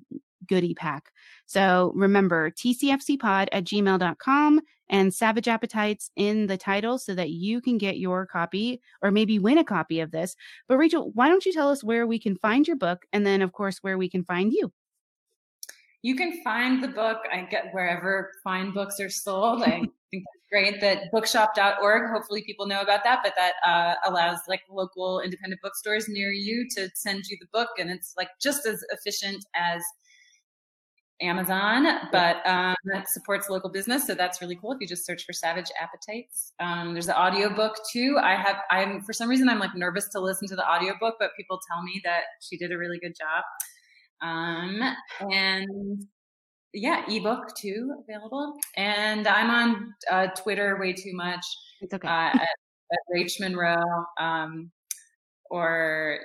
goodie 0.48 0.74
pack. 0.74 1.12
So 1.46 1.92
remember 1.96 2.52
tcfcpod 2.52 3.48
at 3.52 3.64
gmail.com 3.66 4.62
and 4.90 5.14
Savage 5.14 5.48
Appetites 5.48 6.10
in 6.16 6.48
the 6.48 6.58
title 6.58 6.98
so 6.98 7.14
that 7.14 7.30
you 7.30 7.62
can 7.62 7.78
get 7.78 8.00
your 8.00 8.26
copy 8.26 8.82
or 9.02 9.12
maybe 9.12 9.40
win 9.40 9.60
a 9.60 9.64
copy 9.64 10.00
of 10.00 10.12
this. 10.12 10.36
But 10.68 10.78
Rachel, 10.78 11.12
why 11.14 11.30
don't 11.30 11.46
you 11.46 11.54
tell 11.54 11.70
us 11.70 11.84
where 11.84 12.08
we 12.08 12.20
can 12.20 12.36
find 12.38 12.68
your 12.68 12.78
book 12.78 13.06
and 13.14 13.26
then, 13.26 13.42
of 13.42 13.52
course, 13.52 13.80
where 13.82 13.98
we 13.98 14.10
can 14.10 14.24
find 14.24 14.52
you? 14.52 14.72
You 16.02 16.16
can 16.16 16.42
find 16.44 16.82
the 16.82 16.88
book, 16.88 17.20
I 17.32 17.42
get 17.42 17.74
wherever 17.74 18.32
fine 18.44 18.72
books 18.72 19.00
are 19.00 19.10
sold. 19.10 19.64
I 19.64 19.86
think 20.12 20.24
that's 20.24 20.48
great 20.52 20.82
that 20.82 21.12
bookshop.org, 21.12 22.12
hopefully 22.12 22.44
people 22.46 22.68
know 22.68 22.82
about 22.82 23.04
that, 23.04 23.20
but 23.24 23.34
that 23.38 23.54
uh, 23.66 23.96
allows 24.10 24.40
like 24.48 24.62
local 24.70 25.22
independent 25.22 25.62
bookstores 25.62 26.08
near 26.08 26.32
you 26.32 26.68
to 26.76 26.90
send 26.96 27.26
you 27.28 27.38
the 27.40 27.48
book. 27.54 27.70
And 27.80 27.90
it's 27.90 28.14
like 28.18 28.30
just 28.42 28.66
as 28.66 28.84
efficient 28.92 29.46
as 29.56 29.82
Amazon, 31.22 31.86
but 32.12 32.46
um, 32.48 32.76
it 32.86 33.08
supports 33.10 33.50
local 33.50 33.70
business, 33.70 34.08
so 34.08 34.16
that's 34.16 34.42
really 34.42 34.56
cool. 34.56 34.72
If 34.72 34.78
you 34.80 34.88
just 34.88 35.06
search 35.06 35.26
for 35.26 35.34
Savage 35.34 35.70
Appetites, 35.80 36.54
um, 36.62 36.94
there's 36.94 37.10
an 37.10 37.16
audiobook 37.16 37.76
too. 37.92 38.18
I 38.22 38.36
have, 38.36 38.56
I'm 38.72 39.02
for 39.02 39.12
some 39.12 39.28
reason 39.28 39.50
I'm 39.50 39.60
like 39.60 39.76
nervous 39.76 40.08
to 40.10 40.20
listen 40.22 40.48
to 40.48 40.56
the 40.56 40.66
audiobook, 40.66 41.16
but 41.20 41.32
people 41.36 41.60
tell 41.70 41.84
me 41.84 42.02
that 42.06 42.22
she 42.42 42.58
did 42.58 42.72
a 42.72 42.78
really 42.78 43.00
good 43.00 43.16
job. 43.20 43.44
Um, 44.22 44.82
and 45.30 46.08
yeah, 46.74 47.04
ebook 47.10 47.56
too 47.58 47.96
available. 48.04 48.54
And 48.76 49.28
I'm 49.28 49.50
on 49.50 49.94
uh, 50.10 50.28
Twitter 50.28 50.78
way 50.80 50.94
too 50.94 51.14
much. 51.14 51.46
It's 51.82 51.94
okay. 51.94 52.08
Uh, 52.08 52.12
at, 52.12 52.42
at 52.42 53.00
Rach 53.16 53.40
Monroe, 53.40 54.06
um, 54.20 54.72
or 55.50 56.20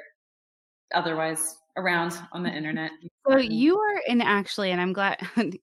otherwise 0.95 1.57
around 1.77 2.19
on 2.33 2.43
the 2.43 2.51
internet. 2.51 2.91
So 3.29 3.39
you 3.39 3.79
are 3.79 4.01
in 4.07 4.21
actually, 4.21 4.71
and 4.71 4.81
I'm 4.81 4.93
glad 4.93 5.19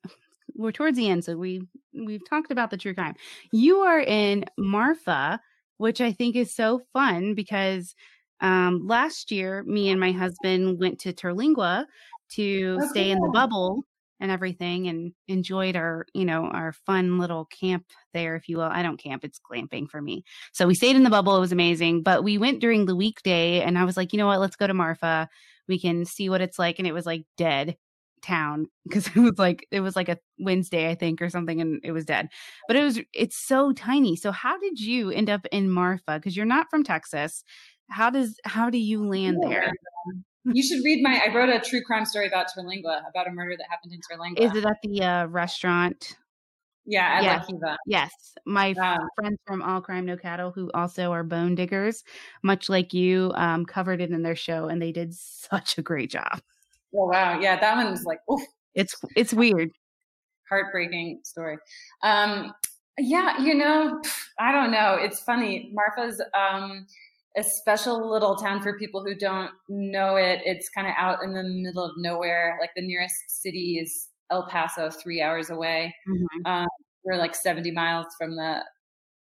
we're 0.56 0.72
towards 0.72 0.98
the 0.98 1.10
end. 1.10 1.24
So 1.24 1.38
we 1.38 1.68
we've 1.94 2.28
talked 2.28 2.52
about 2.52 2.72
the 2.72 2.78
true 2.78 2.94
crime. 2.94 3.16
You 3.52 3.80
are 3.80 4.02
in 4.02 4.46
Marfa, 4.58 5.40
which 5.78 6.02
I 6.02 6.12
think 6.12 6.36
is 6.36 6.54
so 6.54 6.82
fun 6.94 7.36
because 7.36 7.96
um, 8.42 8.88
last 8.88 9.32
year 9.32 9.64
me 9.64 9.90
and 9.90 10.00
my 10.00 10.12
husband 10.12 10.80
went 10.80 11.00
to 11.00 11.14
Terlingua 11.14 11.86
to 12.32 12.78
oh, 12.82 12.88
stay 12.88 13.06
cool. 13.06 13.12
in 13.12 13.20
the 13.20 13.30
bubble 13.30 13.86
and 14.22 14.32
everything 14.32 14.88
and 14.88 15.12
enjoyed 15.28 15.76
our 15.76 16.06
you 16.14 16.24
know 16.24 16.46
our 16.46 16.72
fun 16.72 17.18
little 17.18 17.46
camp 17.46 17.86
there 18.14 18.36
if 18.36 18.48
you 18.48 18.58
will. 18.58 18.64
I 18.64 18.84
don't 18.84 19.02
camp 19.02 19.26
it's 19.26 19.40
glamping 19.40 19.90
for 19.90 20.02
me. 20.02 20.24
So 20.54 20.68
we 20.68 20.76
stayed 20.76 20.96
in 20.96 21.04
the 21.04 21.10
bubble 21.10 21.36
it 21.36 21.42
was 21.42 21.52
amazing 21.52 22.04
but 22.04 22.24
we 22.24 22.38
went 22.38 22.62
during 22.62 22.86
the 22.86 22.96
weekday 22.96 23.62
and 23.62 23.78
i 23.78 23.84
was 23.84 23.98
like 23.98 24.14
you 24.14 24.18
know 24.18 24.28
what? 24.28 24.40
Let's 24.40 24.56
go 24.56 24.68
to 24.68 24.74
marfa. 24.74 25.28
We 25.68 25.80
can 25.80 26.06
see 26.06 26.30
what 26.30 26.42
it's 26.42 26.60
like 26.60 26.80
and 26.80 26.88
it 26.88 26.94
was 26.94 27.06
like 27.06 27.26
dead 27.36 27.76
town 28.22 28.68
because 28.88 29.08
it 29.08 29.18
was 29.18 29.38
like 29.38 29.68
it 29.72 29.80
was 29.80 29.96
like 29.96 30.08
a 30.08 30.18
wednesday 30.38 30.90
i 30.90 30.96
think 30.96 31.22
or 31.24 31.30
something 31.30 31.60
and 31.60 31.82
it 31.84 31.92
was 31.92 32.06
dead. 32.06 32.30
But 32.68 32.78
it 32.78 32.84
was 32.84 33.00
it's 33.14 33.38
so 33.38 33.74
tiny. 33.74 34.16
So 34.16 34.32
how 34.32 34.60
did 34.60 34.80
you 34.80 35.10
end 35.10 35.30
up 35.30 35.46
in 35.52 35.70
marfa? 35.70 36.20
Because 36.20 36.38
you're 36.38 36.46
not 36.46 36.70
from 36.70 36.84
texas. 36.84 37.44
How 37.90 38.10
does 38.10 38.40
how 38.46 38.70
do 38.70 38.78
you 38.78 39.06
land 39.06 39.40
there 39.42 39.74
you 40.46 40.64
should 40.64 40.84
read 40.84 41.04
my 41.04 41.22
i 41.26 41.34
wrote 41.34 41.50
a 41.50 41.60
true 41.60 41.82
crime 41.82 42.06
story 42.06 42.28
about 42.28 42.48
terlingua 42.48 43.02
about 43.10 43.28
a 43.28 43.32
murder 43.32 43.56
that 43.58 43.68
happened 43.70 43.94
in 43.94 44.00
terlingua 44.00 44.40
is 44.40 44.56
it 44.56 44.66
at 44.66 44.78
the 44.84 45.02
uh, 45.02 45.26
restaurant 45.28 46.18
yeah, 46.86 47.18
at 47.18 47.24
yes. 47.24 47.40
La 47.42 47.46
Kiva. 47.46 47.78
Yes. 47.86 48.12
My 48.46 48.72
um, 48.74 49.08
friends 49.16 49.40
from 49.46 49.62
All 49.62 49.82
Crime 49.82 50.06
No 50.06 50.18
Cattle, 50.18 50.52
who 50.52 50.72
also 50.74 51.12
are 51.12 51.24
bone 51.24 51.56
diggers, 51.56 52.04
much 52.44 52.70
like 52.70 52.94
you, 52.94 53.32
um, 53.36 53.66
covered 53.66 54.02
it 54.02 54.12
in 54.12 54.24
their 54.24 54.36
show 54.36 54.68
and 54.68 54.82
they 54.82 54.92
did 54.92 55.14
such 55.14 55.78
a 55.78 55.82
great 55.82 56.10
job. 56.10 56.42
Oh 56.94 57.06
wow. 57.06 57.40
Yeah, 57.40 57.60
that 57.60 57.76
one 57.76 57.92
was 57.92 58.04
like 58.04 58.20
oof. 58.30 58.42
It's 58.74 58.96
it's 59.16 59.34
weird. 59.34 59.72
Heartbreaking 60.50 61.22
story. 61.24 61.58
Um 62.04 62.54
yeah, 62.98 63.40
you 63.42 63.54
know, 63.54 64.02
I 64.40 64.52
don't 64.52 64.72
know. 64.72 64.98
It's 65.00 65.22
funny. 65.22 65.72
Marfa's 65.74 66.22
um 66.38 66.86
a 67.38 67.44
special 67.44 68.10
little 68.10 68.36
town 68.36 68.62
for 68.62 68.78
people 68.78 69.04
who 69.04 69.16
don't 69.16 69.52
know 69.70 70.16
it. 70.18 70.42
It's 70.46 70.70
kind 70.70 70.88
of 70.88 70.94
out 70.98 71.24
in 71.24 71.34
the 71.34 71.44
middle 71.44 71.84
of 71.84 71.92
nowhere. 71.98 72.58
Like 72.60 72.72
the 72.76 72.86
nearest 72.86 73.42
city 73.42 73.80
is 73.82 74.10
El 74.30 74.48
Paso, 74.48 74.90
three 74.90 75.22
hours 75.22 75.50
away. 75.50 75.94
Mm-hmm. 76.10 76.46
Um, 76.46 76.68
we're 77.04 77.18
like 77.18 77.36
70 77.36 77.72
miles 77.72 78.08
from 78.18 78.36
the 78.36 78.64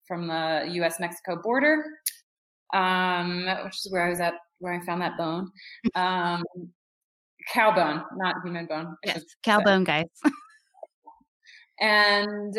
from 0.06 0.28
the 0.28 0.68
U.S. 0.74 1.00
Mexico 1.00 1.40
border, 1.42 1.84
um, 2.72 3.44
which 3.64 3.74
is 3.74 3.88
where 3.90 4.06
I 4.06 4.08
was 4.08 4.20
at, 4.20 4.34
where 4.60 4.72
I 4.72 4.84
found 4.84 5.02
that 5.02 5.16
bone. 5.18 5.50
Um, 5.96 6.44
cow 7.52 7.74
bone, 7.74 8.04
not 8.16 8.36
human 8.44 8.66
bone. 8.66 8.96
Yes, 9.04 9.24
cow 9.42 9.60
bone, 9.60 9.82
guys. 9.82 10.06
and 11.80 12.56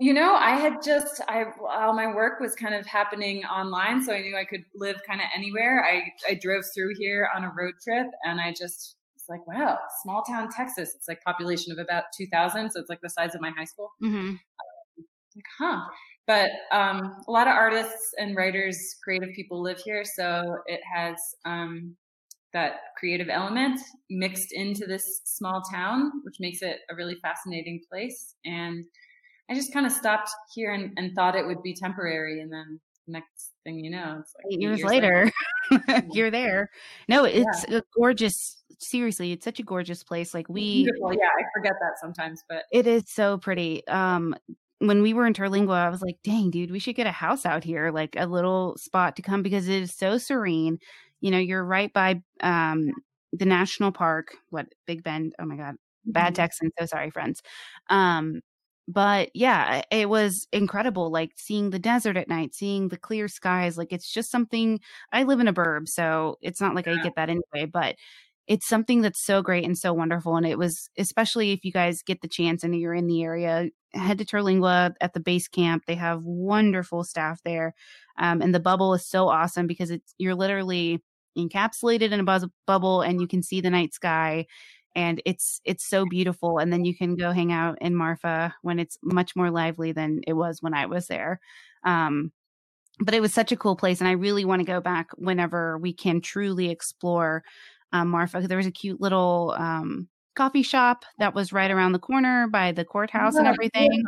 you 0.00 0.14
know, 0.14 0.34
I 0.34 0.52
had 0.52 0.82
just 0.84 1.20
I 1.26 1.44
all 1.60 1.92
my 1.92 2.14
work 2.14 2.38
was 2.40 2.54
kind 2.54 2.74
of 2.74 2.86
happening 2.86 3.44
online, 3.44 4.02
so 4.02 4.12
I 4.12 4.20
knew 4.20 4.36
I 4.36 4.44
could 4.44 4.64
live 4.74 4.96
kind 5.06 5.20
of 5.20 5.26
anywhere. 5.34 5.84
I 5.84 6.12
I 6.30 6.34
drove 6.34 6.64
through 6.74 6.94
here 6.96 7.28
on 7.34 7.44
a 7.44 7.52
road 7.56 7.74
trip, 7.82 8.06
and 8.24 8.40
I 8.40 8.52
just 8.52 8.96
was 9.14 9.24
like, 9.28 9.46
wow, 9.46 9.78
small 10.02 10.22
town 10.22 10.48
Texas. 10.50 10.94
It's 10.94 11.08
like 11.08 11.22
population 11.22 11.72
of 11.72 11.78
about 11.78 12.04
2,000. 12.16 12.70
So 12.70 12.80
it's 12.80 12.88
like 12.88 13.00
the 13.02 13.10
size 13.10 13.34
of 13.34 13.40
my 13.40 13.50
high 13.56 13.64
school. 13.64 13.90
Mm-hmm. 14.02 14.36
like, 15.36 15.44
huh. 15.58 15.80
But 16.26 16.50
um, 16.72 17.16
a 17.26 17.30
lot 17.30 17.48
of 17.48 17.54
artists 17.54 18.12
and 18.18 18.36
writers, 18.36 18.96
creative 19.02 19.30
people 19.34 19.62
live 19.62 19.78
here. 19.78 20.04
So 20.04 20.58
it 20.66 20.80
has 20.94 21.16
um, 21.46 21.96
that 22.52 22.72
creative 22.98 23.28
element 23.30 23.80
mixed 24.10 24.52
into 24.52 24.86
this 24.86 25.22
small 25.24 25.62
town, 25.72 26.12
which 26.24 26.36
makes 26.38 26.60
it 26.60 26.80
a 26.90 26.94
really 26.94 27.16
fascinating 27.22 27.80
place. 27.90 28.34
And 28.44 28.84
I 29.50 29.54
just 29.54 29.72
kind 29.72 29.86
of 29.86 29.92
stopped 29.92 30.30
here 30.54 30.72
and, 30.72 30.92
and 30.96 31.14
thought 31.14 31.34
it 31.34 31.46
would 31.46 31.62
be 31.62 31.74
temporary. 31.74 32.40
And 32.40 32.52
then 32.52 32.80
next 33.06 33.52
thing 33.64 33.82
you 33.82 33.90
know, 33.90 34.18
it's 34.20 34.34
like 34.36 34.52
eight 34.52 34.60
years, 34.60 34.78
years 34.78 34.88
later, 34.88 35.32
later. 35.70 36.04
you're 36.12 36.30
there. 36.30 36.70
No, 37.08 37.24
it's 37.24 37.64
yeah. 37.68 37.78
a 37.78 37.82
gorgeous 37.96 38.62
seriously, 38.78 39.32
it's 39.32 39.44
such 39.44 39.58
a 39.58 39.64
gorgeous 39.64 40.04
place. 40.04 40.34
Like 40.34 40.48
we 40.48 40.84
Beautiful. 40.84 41.12
Yeah, 41.12 41.26
I 41.26 41.42
forget 41.54 41.74
that 41.80 41.98
sometimes, 42.00 42.44
but 42.48 42.64
it 42.72 42.86
is 42.86 43.04
so 43.06 43.38
pretty. 43.38 43.86
Um 43.88 44.34
when 44.80 45.02
we 45.02 45.12
were 45.12 45.26
in 45.26 45.34
Terlingua, 45.34 45.74
I 45.74 45.88
was 45.88 46.02
like, 46.02 46.18
dang, 46.22 46.50
dude, 46.50 46.70
we 46.70 46.78
should 46.78 46.94
get 46.94 47.08
a 47.08 47.12
house 47.12 47.44
out 47.44 47.64
here, 47.64 47.90
like 47.90 48.14
a 48.16 48.26
little 48.26 48.76
spot 48.76 49.16
to 49.16 49.22
come 49.22 49.42
because 49.42 49.68
it 49.68 49.82
is 49.82 49.92
so 49.92 50.18
serene. 50.18 50.78
You 51.20 51.32
know, 51.32 51.38
you're 51.38 51.64
right 51.64 51.92
by 51.92 52.22
um 52.42 52.90
the 53.32 53.46
national 53.46 53.92
park, 53.92 54.28
what 54.50 54.66
Big 54.86 55.02
Bend, 55.02 55.34
oh 55.38 55.44
my 55.44 55.56
God, 55.56 55.74
bad 56.04 56.28
mm-hmm. 56.28 56.34
Texan, 56.34 56.70
so 56.78 56.86
sorry, 56.86 57.10
friends. 57.10 57.42
Um, 57.90 58.40
but 58.88 59.28
yeah, 59.34 59.82
it 59.90 60.08
was 60.08 60.48
incredible. 60.50 61.12
Like 61.12 61.32
seeing 61.36 61.70
the 61.70 61.78
desert 61.78 62.16
at 62.16 62.28
night, 62.28 62.54
seeing 62.54 62.88
the 62.88 62.96
clear 62.96 63.28
skies. 63.28 63.76
Like 63.76 63.92
it's 63.92 64.10
just 64.10 64.30
something. 64.30 64.80
I 65.12 65.24
live 65.24 65.40
in 65.40 65.48
a 65.48 65.52
burb, 65.52 65.88
so 65.88 66.38
it's 66.40 66.60
not 66.60 66.74
like 66.74 66.86
yeah. 66.86 66.94
I 66.94 67.02
get 67.02 67.14
that 67.16 67.28
anyway. 67.28 67.66
But 67.70 67.96
it's 68.46 68.66
something 68.66 69.02
that's 69.02 69.24
so 69.26 69.42
great 69.42 69.64
and 69.64 69.76
so 69.76 69.92
wonderful. 69.92 70.36
And 70.36 70.46
it 70.46 70.56
was, 70.56 70.88
especially 70.96 71.52
if 71.52 71.64
you 71.64 71.70
guys 71.70 72.02
get 72.02 72.22
the 72.22 72.28
chance 72.28 72.64
and 72.64 72.74
you're 72.74 72.94
in 72.94 73.06
the 73.06 73.22
area, 73.22 73.68
head 73.92 74.16
to 74.18 74.24
Terlingua 74.24 74.94
at 75.02 75.12
the 75.12 75.20
base 75.20 75.48
camp. 75.48 75.84
They 75.86 75.96
have 75.96 76.22
wonderful 76.24 77.04
staff 77.04 77.42
there. 77.44 77.74
Um, 78.18 78.40
and 78.40 78.54
the 78.54 78.60
bubble 78.60 78.94
is 78.94 79.06
so 79.06 79.28
awesome 79.28 79.66
because 79.66 79.90
it's, 79.90 80.14
you're 80.16 80.34
literally 80.34 81.02
encapsulated 81.36 82.10
in 82.10 82.20
a 82.20 82.24
buzz- 82.24 82.48
bubble 82.66 83.02
and 83.02 83.20
you 83.20 83.28
can 83.28 83.42
see 83.42 83.60
the 83.60 83.70
night 83.70 83.92
sky 83.92 84.46
and 84.94 85.22
it's 85.24 85.60
it's 85.64 85.86
so 85.86 86.04
beautiful 86.06 86.58
and 86.58 86.72
then 86.72 86.84
you 86.84 86.96
can 86.96 87.14
go 87.16 87.32
hang 87.32 87.52
out 87.52 87.78
in 87.80 87.94
marfa 87.94 88.54
when 88.62 88.78
it's 88.78 88.98
much 89.02 89.36
more 89.36 89.50
lively 89.50 89.92
than 89.92 90.20
it 90.26 90.32
was 90.32 90.62
when 90.62 90.74
i 90.74 90.86
was 90.86 91.06
there 91.06 91.40
Um, 91.84 92.32
but 93.00 93.14
it 93.14 93.20
was 93.20 93.32
such 93.32 93.52
a 93.52 93.56
cool 93.56 93.76
place. 93.76 94.00
And 94.00 94.08
I 94.08 94.12
really 94.12 94.44
want 94.44 94.60
to 94.60 94.66
go 94.66 94.80
back 94.80 95.08
whenever 95.16 95.78
we 95.78 95.92
can 95.92 96.20
truly 96.20 96.70
explore 96.70 97.44
um, 97.92 98.08
Marfa. 98.08 98.40
There 98.40 98.56
was 98.56 98.66
a 98.66 98.72
cute 98.72 99.00
little 99.00 99.54
um, 99.56 100.08
coffee 100.34 100.62
shop 100.62 101.04
that 101.18 101.34
was 101.34 101.52
right 101.52 101.70
around 101.70 101.92
the 101.92 101.98
corner 101.98 102.48
by 102.48 102.72
the 102.72 102.84
courthouse 102.84 103.36
and 103.36 103.46
everything. 103.46 104.02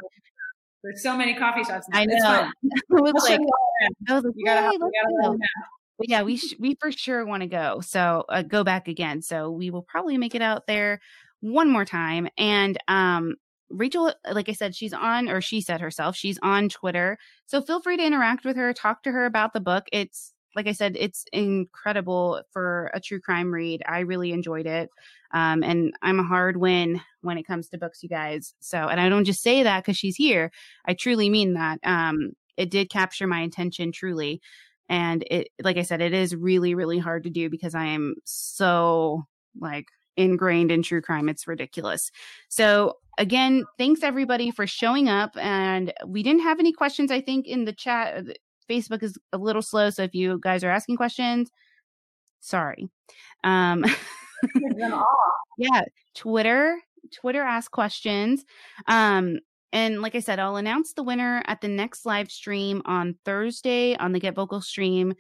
There's 0.83 1.03
so 1.03 1.17
many 1.17 1.35
coffee 1.35 1.63
shops. 1.63 1.87
I 1.93 2.07
know. 2.07 2.51
it 2.63 2.81
was 2.91 3.29
like, 3.29 3.41
I 4.09 4.15
was 4.15 4.25
like, 4.25 4.35
you 4.37 4.45
gotta, 4.45 4.73
you 4.73 4.79
gotta 4.79 5.37
yeah, 6.09 6.23
we 6.23 6.37
sh- 6.37 6.55
we 6.59 6.77
for 6.81 6.93
sure 6.93 7.25
want 7.27 7.43
to 7.43 7.49
go. 7.49 7.81
So 7.81 8.25
uh, 8.29 8.43
go 8.43 8.65
back 8.65 8.89
again. 8.89 9.23
So 9.23 9.51
we 9.51 9.71
will 9.71 9.83
probably 9.83 10.19
make 10.19 10.35
it 10.35 10.43
out 10.43 10.67
there 10.67 11.01
one 11.41 11.71
more 11.71 11.85
time. 11.85 12.29
And 12.39 12.79
um, 12.89 13.35
Rachel, 13.71 14.13
like 14.31 14.49
I 14.49 14.53
said, 14.53 14.75
she's 14.75 14.93
on, 14.93 15.29
or 15.29 15.41
she 15.41 15.61
said 15.61 15.81
herself, 15.81 16.17
she's 16.17 16.39
on 16.43 16.69
Twitter. 16.69 17.19
So 17.47 17.61
feel 17.63 17.81
free 17.81 17.97
to 17.97 18.05
interact 18.05 18.45
with 18.45 18.57
her, 18.57 18.73
talk 18.73 19.03
to 19.05 19.13
her 19.13 19.27
about 19.27 19.53
the 19.53 19.61
book. 19.61 19.85
It's 19.93 20.33
like 20.57 20.67
I 20.67 20.73
said, 20.73 20.97
it's 20.99 21.25
incredible 21.33 22.43
for 22.53 22.91
a 22.93 23.01
true 23.01 23.21
crime 23.21 23.53
read. 23.53 23.83
I 23.87 24.01
really 24.01 24.33
enjoyed 24.33 24.67
it. 24.67 24.91
Um, 25.33 25.63
and 25.63 25.95
I'm 26.03 26.19
a 26.19 26.25
hard 26.25 26.57
win 26.57 27.01
when 27.21 27.39
it 27.39 27.47
comes 27.47 27.69
to 27.69 27.79
books, 27.79 28.03
you 28.03 28.09
guys. 28.09 28.55
So, 28.59 28.89
and 28.89 29.01
I 29.01 29.09
don't 29.09 29.25
just 29.25 29.43
say 29.43 29.63
that 29.63 29.85
because 29.85 29.97
she's 29.97 30.17
here. 30.17 30.51
I 30.85 30.95
truly 30.95 31.31
mean 31.31 31.55
that. 31.55 31.79
Um, 31.85 32.33
it 32.57 32.71
did 32.71 32.91
capture 32.91 33.29
my 33.29 33.43
attention 33.43 33.93
truly 33.93 34.41
and 34.91 35.25
it 35.31 35.49
like 35.63 35.79
i 35.79 35.83
said 35.83 36.03
it 36.03 36.13
is 36.13 36.37
really 36.37 36.75
really 36.75 36.99
hard 36.99 37.23
to 37.25 37.31
do 37.31 37.49
because 37.49 37.75
i 37.75 37.87
am 37.87 38.15
so 38.25 39.25
like 39.59 39.87
ingrained 40.17 40.71
in 40.71 40.83
true 40.83 41.01
crime. 41.01 41.29
It's 41.29 41.47
ridiculous. 41.47 42.11
So 42.49 42.99
again 43.19 43.65
thanks 43.77 44.03
everybody 44.03 44.51
for 44.51 44.67
showing 44.67 45.09
up. 45.09 45.37
And 45.37 45.93
we 46.07 46.23
didn't 46.23 46.43
have 46.43 46.59
any 46.59 46.73
questions 46.73 47.11
i 47.11 47.21
think 47.21 47.47
in 47.47 47.65
the 47.65 47.73
chat. 47.73 48.17
Uh, 48.17 48.33
facebook 48.69 49.03
is 49.03 49.19
a 49.33 49.39
little 49.39 49.63
slow 49.63 49.91
so 49.91 50.03
if 50.05 50.15
you 50.15 50.39
guys 50.41 50.63
are 50.63 50.71
asking 50.71 50.97
questions 50.97 51.51
sorry. 52.41 52.89
Um 53.45 53.85
yeah 55.59 55.83
twitter 56.15 56.79
twitter 57.13 57.43
ask 57.43 57.71
questions. 57.71 58.45
Um 58.87 59.39
and 59.73 60.03
like 60.03 60.15
I 60.15 60.21
said, 60.21 60.39
I'll 60.39 60.57
announce 60.57 60.93
the 60.93 61.03
winner 61.03 61.43
at 61.47 61.61
the 61.61 61.69
next 61.69 62.05
live 62.05 62.31
stream 62.31 62.83
on 62.85 63.17
Thursday 63.25 63.97
on 63.97 64.13
the 64.13 64.21
GetVokl 64.21 64.63
stream. 64.63 65.15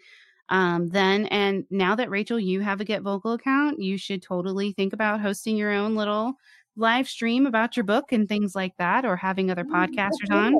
Um, 0.48 0.88
then, 0.88 1.26
and 1.26 1.64
now 1.70 1.94
that 1.94 2.10
Rachel, 2.10 2.40
you 2.40 2.60
have 2.60 2.80
a 2.80 2.84
GetVokl 2.84 3.34
account, 3.34 3.80
you 3.80 3.96
should 3.96 4.22
totally 4.22 4.72
think 4.72 4.92
about 4.92 5.20
hosting 5.20 5.56
your 5.56 5.70
own 5.70 5.94
little 5.94 6.34
live 6.76 7.08
stream 7.08 7.46
about 7.46 7.76
your 7.76 7.84
book 7.84 8.10
and 8.10 8.28
things 8.28 8.56
like 8.56 8.76
that, 8.78 9.04
or 9.04 9.16
having 9.16 9.50
other 9.50 9.64
mm, 9.64 9.70
podcasters 9.70 10.30
on. 10.32 10.54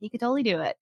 You 0.00 0.10
could 0.10 0.20
totally 0.20 0.42
do 0.42 0.60
it. 0.60 0.76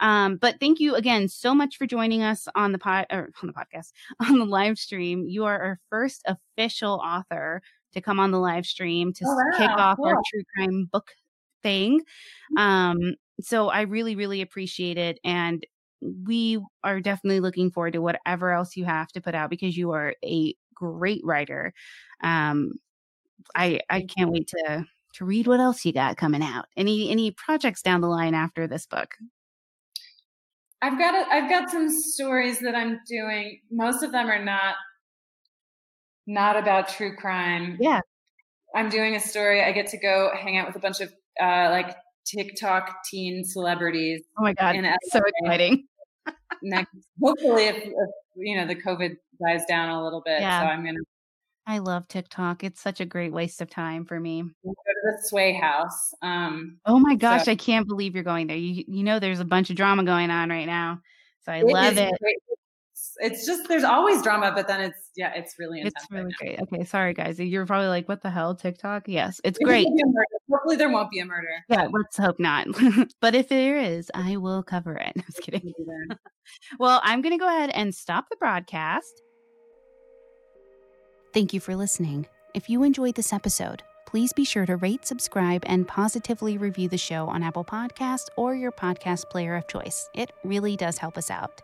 Um, 0.00 0.36
but 0.36 0.58
thank 0.60 0.80
you 0.80 0.94
again 0.96 1.28
so 1.28 1.54
much 1.54 1.76
for 1.76 1.86
joining 1.86 2.22
us 2.22 2.48
on 2.54 2.72
the 2.72 2.78
pod 2.78 3.06
or 3.10 3.30
on 3.40 3.46
the 3.46 3.52
podcast 3.52 3.92
on 4.20 4.38
the 4.38 4.44
live 4.44 4.78
stream. 4.78 5.24
You 5.28 5.44
are 5.44 5.58
our 5.58 5.80
first 5.88 6.26
official 6.26 7.00
author 7.04 7.62
to 7.94 8.00
come 8.00 8.18
on 8.18 8.32
the 8.32 8.40
live 8.40 8.66
stream 8.66 9.12
to 9.14 9.24
oh, 9.24 9.34
wow. 9.34 9.58
kick 9.58 9.70
off 9.70 9.96
cool. 9.96 10.06
our 10.06 10.20
true 10.30 10.42
crime 10.54 10.88
book 10.92 11.12
thing. 11.62 12.00
Mm-hmm. 12.00 12.58
Um, 12.58 13.14
so 13.40 13.68
I 13.68 13.82
really, 13.82 14.16
really 14.16 14.40
appreciate 14.40 14.98
it. 14.98 15.18
And 15.24 15.64
we 16.00 16.62
are 16.84 17.00
definitely 17.00 17.40
looking 17.40 17.70
forward 17.70 17.94
to 17.94 18.02
whatever 18.02 18.52
else 18.52 18.76
you 18.76 18.84
have 18.84 19.08
to 19.08 19.20
put 19.20 19.34
out 19.34 19.50
because 19.50 19.76
you 19.76 19.92
are 19.92 20.14
a 20.24 20.54
great 20.74 21.22
writer. 21.24 21.72
Um, 22.22 22.72
I 23.54 23.80
I 23.90 24.02
can't 24.02 24.30
wait 24.30 24.48
to 24.48 24.84
to 25.14 25.24
read 25.24 25.46
what 25.46 25.60
else 25.60 25.84
you 25.84 25.92
got 25.92 26.16
coming 26.16 26.42
out. 26.42 26.66
Any 26.76 27.10
any 27.10 27.30
projects 27.30 27.82
down 27.82 28.00
the 28.00 28.08
line 28.08 28.34
after 28.34 28.66
this 28.66 28.86
book? 28.86 29.14
I've 30.82 30.98
got 30.98 31.14
a, 31.14 31.32
I've 31.32 31.48
got 31.48 31.70
some 31.70 31.88
stories 31.90 32.60
that 32.60 32.74
I'm 32.74 33.00
doing. 33.08 33.60
Most 33.70 34.02
of 34.02 34.12
them 34.12 34.28
are 34.28 34.44
not 34.44 34.74
not 36.26 36.56
about 36.56 36.88
true 36.88 37.16
crime. 37.16 37.78
Yeah. 37.80 38.00
I'm 38.74 38.90
doing 38.90 39.16
a 39.16 39.20
story. 39.20 39.62
I 39.62 39.72
get 39.72 39.86
to 39.88 39.98
go 39.98 40.30
hang 40.36 40.58
out 40.58 40.66
with 40.66 40.76
a 40.76 40.80
bunch 40.80 41.00
of 41.00 41.12
uh, 41.40 41.68
like 41.70 41.96
TikTok 42.24 43.04
teen 43.08 43.44
celebrities. 43.44 44.22
Oh 44.38 44.42
my 44.42 44.52
god, 44.54 44.76
so 45.10 45.20
exciting! 45.26 45.86
Next, 46.62 46.90
hopefully, 47.22 47.64
if, 47.64 47.76
if, 47.76 47.92
you 48.36 48.56
know 48.56 48.66
the 48.66 48.76
COVID 48.76 49.16
dies 49.44 49.64
down 49.68 49.90
a 49.90 50.02
little 50.02 50.22
bit, 50.24 50.40
yeah. 50.40 50.60
so 50.60 50.66
I'm 50.66 50.84
gonna. 50.84 50.98
I 51.68 51.78
love 51.78 52.06
TikTok. 52.06 52.62
It's 52.62 52.80
such 52.80 53.00
a 53.00 53.04
great 53.04 53.32
waste 53.32 53.60
of 53.60 53.68
time 53.68 54.04
for 54.04 54.20
me. 54.20 54.42
Go 54.42 54.70
to 54.70 54.76
the 55.04 55.18
Sway 55.24 55.52
House. 55.52 56.14
Um, 56.22 56.78
oh 56.86 56.98
my 56.98 57.16
gosh, 57.16 57.46
so. 57.46 57.52
I 57.52 57.56
can't 57.56 57.88
believe 57.88 58.14
you're 58.14 58.24
going 58.24 58.46
there. 58.46 58.56
You 58.56 58.84
you 58.86 59.02
know 59.02 59.18
there's 59.18 59.40
a 59.40 59.44
bunch 59.44 59.70
of 59.70 59.76
drama 59.76 60.04
going 60.04 60.30
on 60.30 60.50
right 60.50 60.66
now, 60.66 61.00
so 61.44 61.52
I 61.52 61.58
it 61.58 61.66
love 61.66 61.98
it. 61.98 62.12
Great 62.20 62.36
it's 63.18 63.46
just 63.46 63.68
there's 63.68 63.84
always 63.84 64.22
drama, 64.22 64.52
but 64.54 64.68
then 64.68 64.80
it's 64.80 65.10
yeah, 65.16 65.32
it's 65.34 65.58
really 65.58 65.80
intense. 65.80 65.94
It's 65.96 66.10
really 66.10 66.24
right 66.24 66.34
great. 66.38 66.60
Okay, 66.60 66.84
sorry 66.84 67.14
guys. 67.14 67.38
You're 67.38 67.66
probably 67.66 67.88
like, 67.88 68.08
what 68.08 68.22
the 68.22 68.30
hell, 68.30 68.54
TikTok? 68.54 69.04
Yes, 69.06 69.40
it's 69.44 69.58
great. 69.58 69.86
Hopefully 70.50 70.76
there 70.76 70.90
won't 70.90 71.10
be 71.10 71.20
a 71.20 71.24
murder. 71.24 71.64
Yeah, 71.68 71.88
let's 71.90 72.16
hope 72.16 72.38
not. 72.38 72.66
but 73.20 73.34
if 73.34 73.48
there 73.48 73.78
is, 73.78 74.10
I 74.14 74.36
will 74.36 74.62
cover 74.62 74.94
it. 74.94 75.12
I'm 75.16 75.22
just 75.22 75.40
kidding. 75.40 75.72
well, 76.78 77.00
I'm 77.04 77.22
gonna 77.22 77.38
go 77.38 77.48
ahead 77.48 77.70
and 77.70 77.94
stop 77.94 78.26
the 78.30 78.36
broadcast. 78.36 79.22
Thank 81.32 81.52
you 81.52 81.60
for 81.60 81.76
listening. 81.76 82.26
If 82.54 82.70
you 82.70 82.82
enjoyed 82.82 83.14
this 83.14 83.32
episode, 83.32 83.82
please 84.06 84.32
be 84.32 84.44
sure 84.44 84.64
to 84.66 84.76
rate, 84.76 85.04
subscribe, 85.06 85.62
and 85.66 85.86
positively 85.86 86.56
review 86.56 86.88
the 86.88 86.96
show 86.96 87.28
on 87.28 87.42
Apple 87.42 87.64
Podcasts 87.64 88.28
or 88.36 88.54
your 88.54 88.72
podcast 88.72 89.28
player 89.28 89.56
of 89.56 89.68
choice. 89.68 90.08
It 90.14 90.32
really 90.44 90.76
does 90.76 90.96
help 90.96 91.18
us 91.18 91.30
out. 91.30 91.60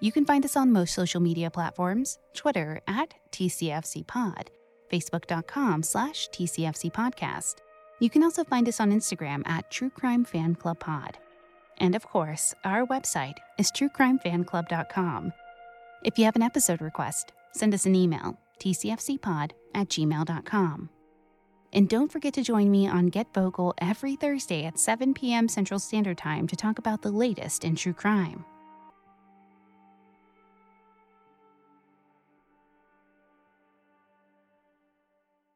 You 0.00 0.12
can 0.12 0.24
find 0.24 0.44
us 0.46 0.56
on 0.56 0.72
most 0.72 0.94
social 0.94 1.20
media 1.20 1.50
platforms 1.50 2.18
Twitter 2.34 2.80
at 2.86 3.14
TCFCPod, 3.32 4.48
Facebook.com 4.90 5.82
slash 5.82 6.28
TCFCPodcast. 6.30 7.56
You 8.00 8.08
can 8.08 8.22
also 8.22 8.42
find 8.42 8.66
us 8.66 8.80
on 8.80 8.92
Instagram 8.92 9.46
at 9.46 9.70
True 9.70 9.90
Crime 9.90 10.24
Fan 10.24 10.54
Club 10.54 10.80
Pod. 10.80 11.18
And 11.76 11.94
of 11.94 12.06
course, 12.06 12.54
our 12.64 12.86
website 12.86 13.36
is 13.58 13.70
truecrimefanclub.com. 13.70 15.32
If 16.02 16.18
you 16.18 16.24
have 16.24 16.36
an 16.36 16.42
episode 16.42 16.80
request, 16.80 17.32
send 17.52 17.74
us 17.74 17.84
an 17.84 17.94
email, 17.94 18.38
tcfcpod 18.58 19.50
at 19.74 19.88
gmail.com. 19.88 20.88
And 21.72 21.88
don't 21.88 22.10
forget 22.10 22.32
to 22.34 22.42
join 22.42 22.70
me 22.70 22.88
on 22.88 23.10
GetVokl 23.10 23.74
every 23.78 24.16
Thursday 24.16 24.64
at 24.64 24.78
7 24.78 25.12
p.m. 25.12 25.46
Central 25.46 25.78
Standard 25.78 26.18
Time 26.18 26.46
to 26.48 26.56
talk 26.56 26.78
about 26.78 27.02
the 27.02 27.12
latest 27.12 27.64
in 27.64 27.76
true 27.76 27.92
crime. 27.92 28.44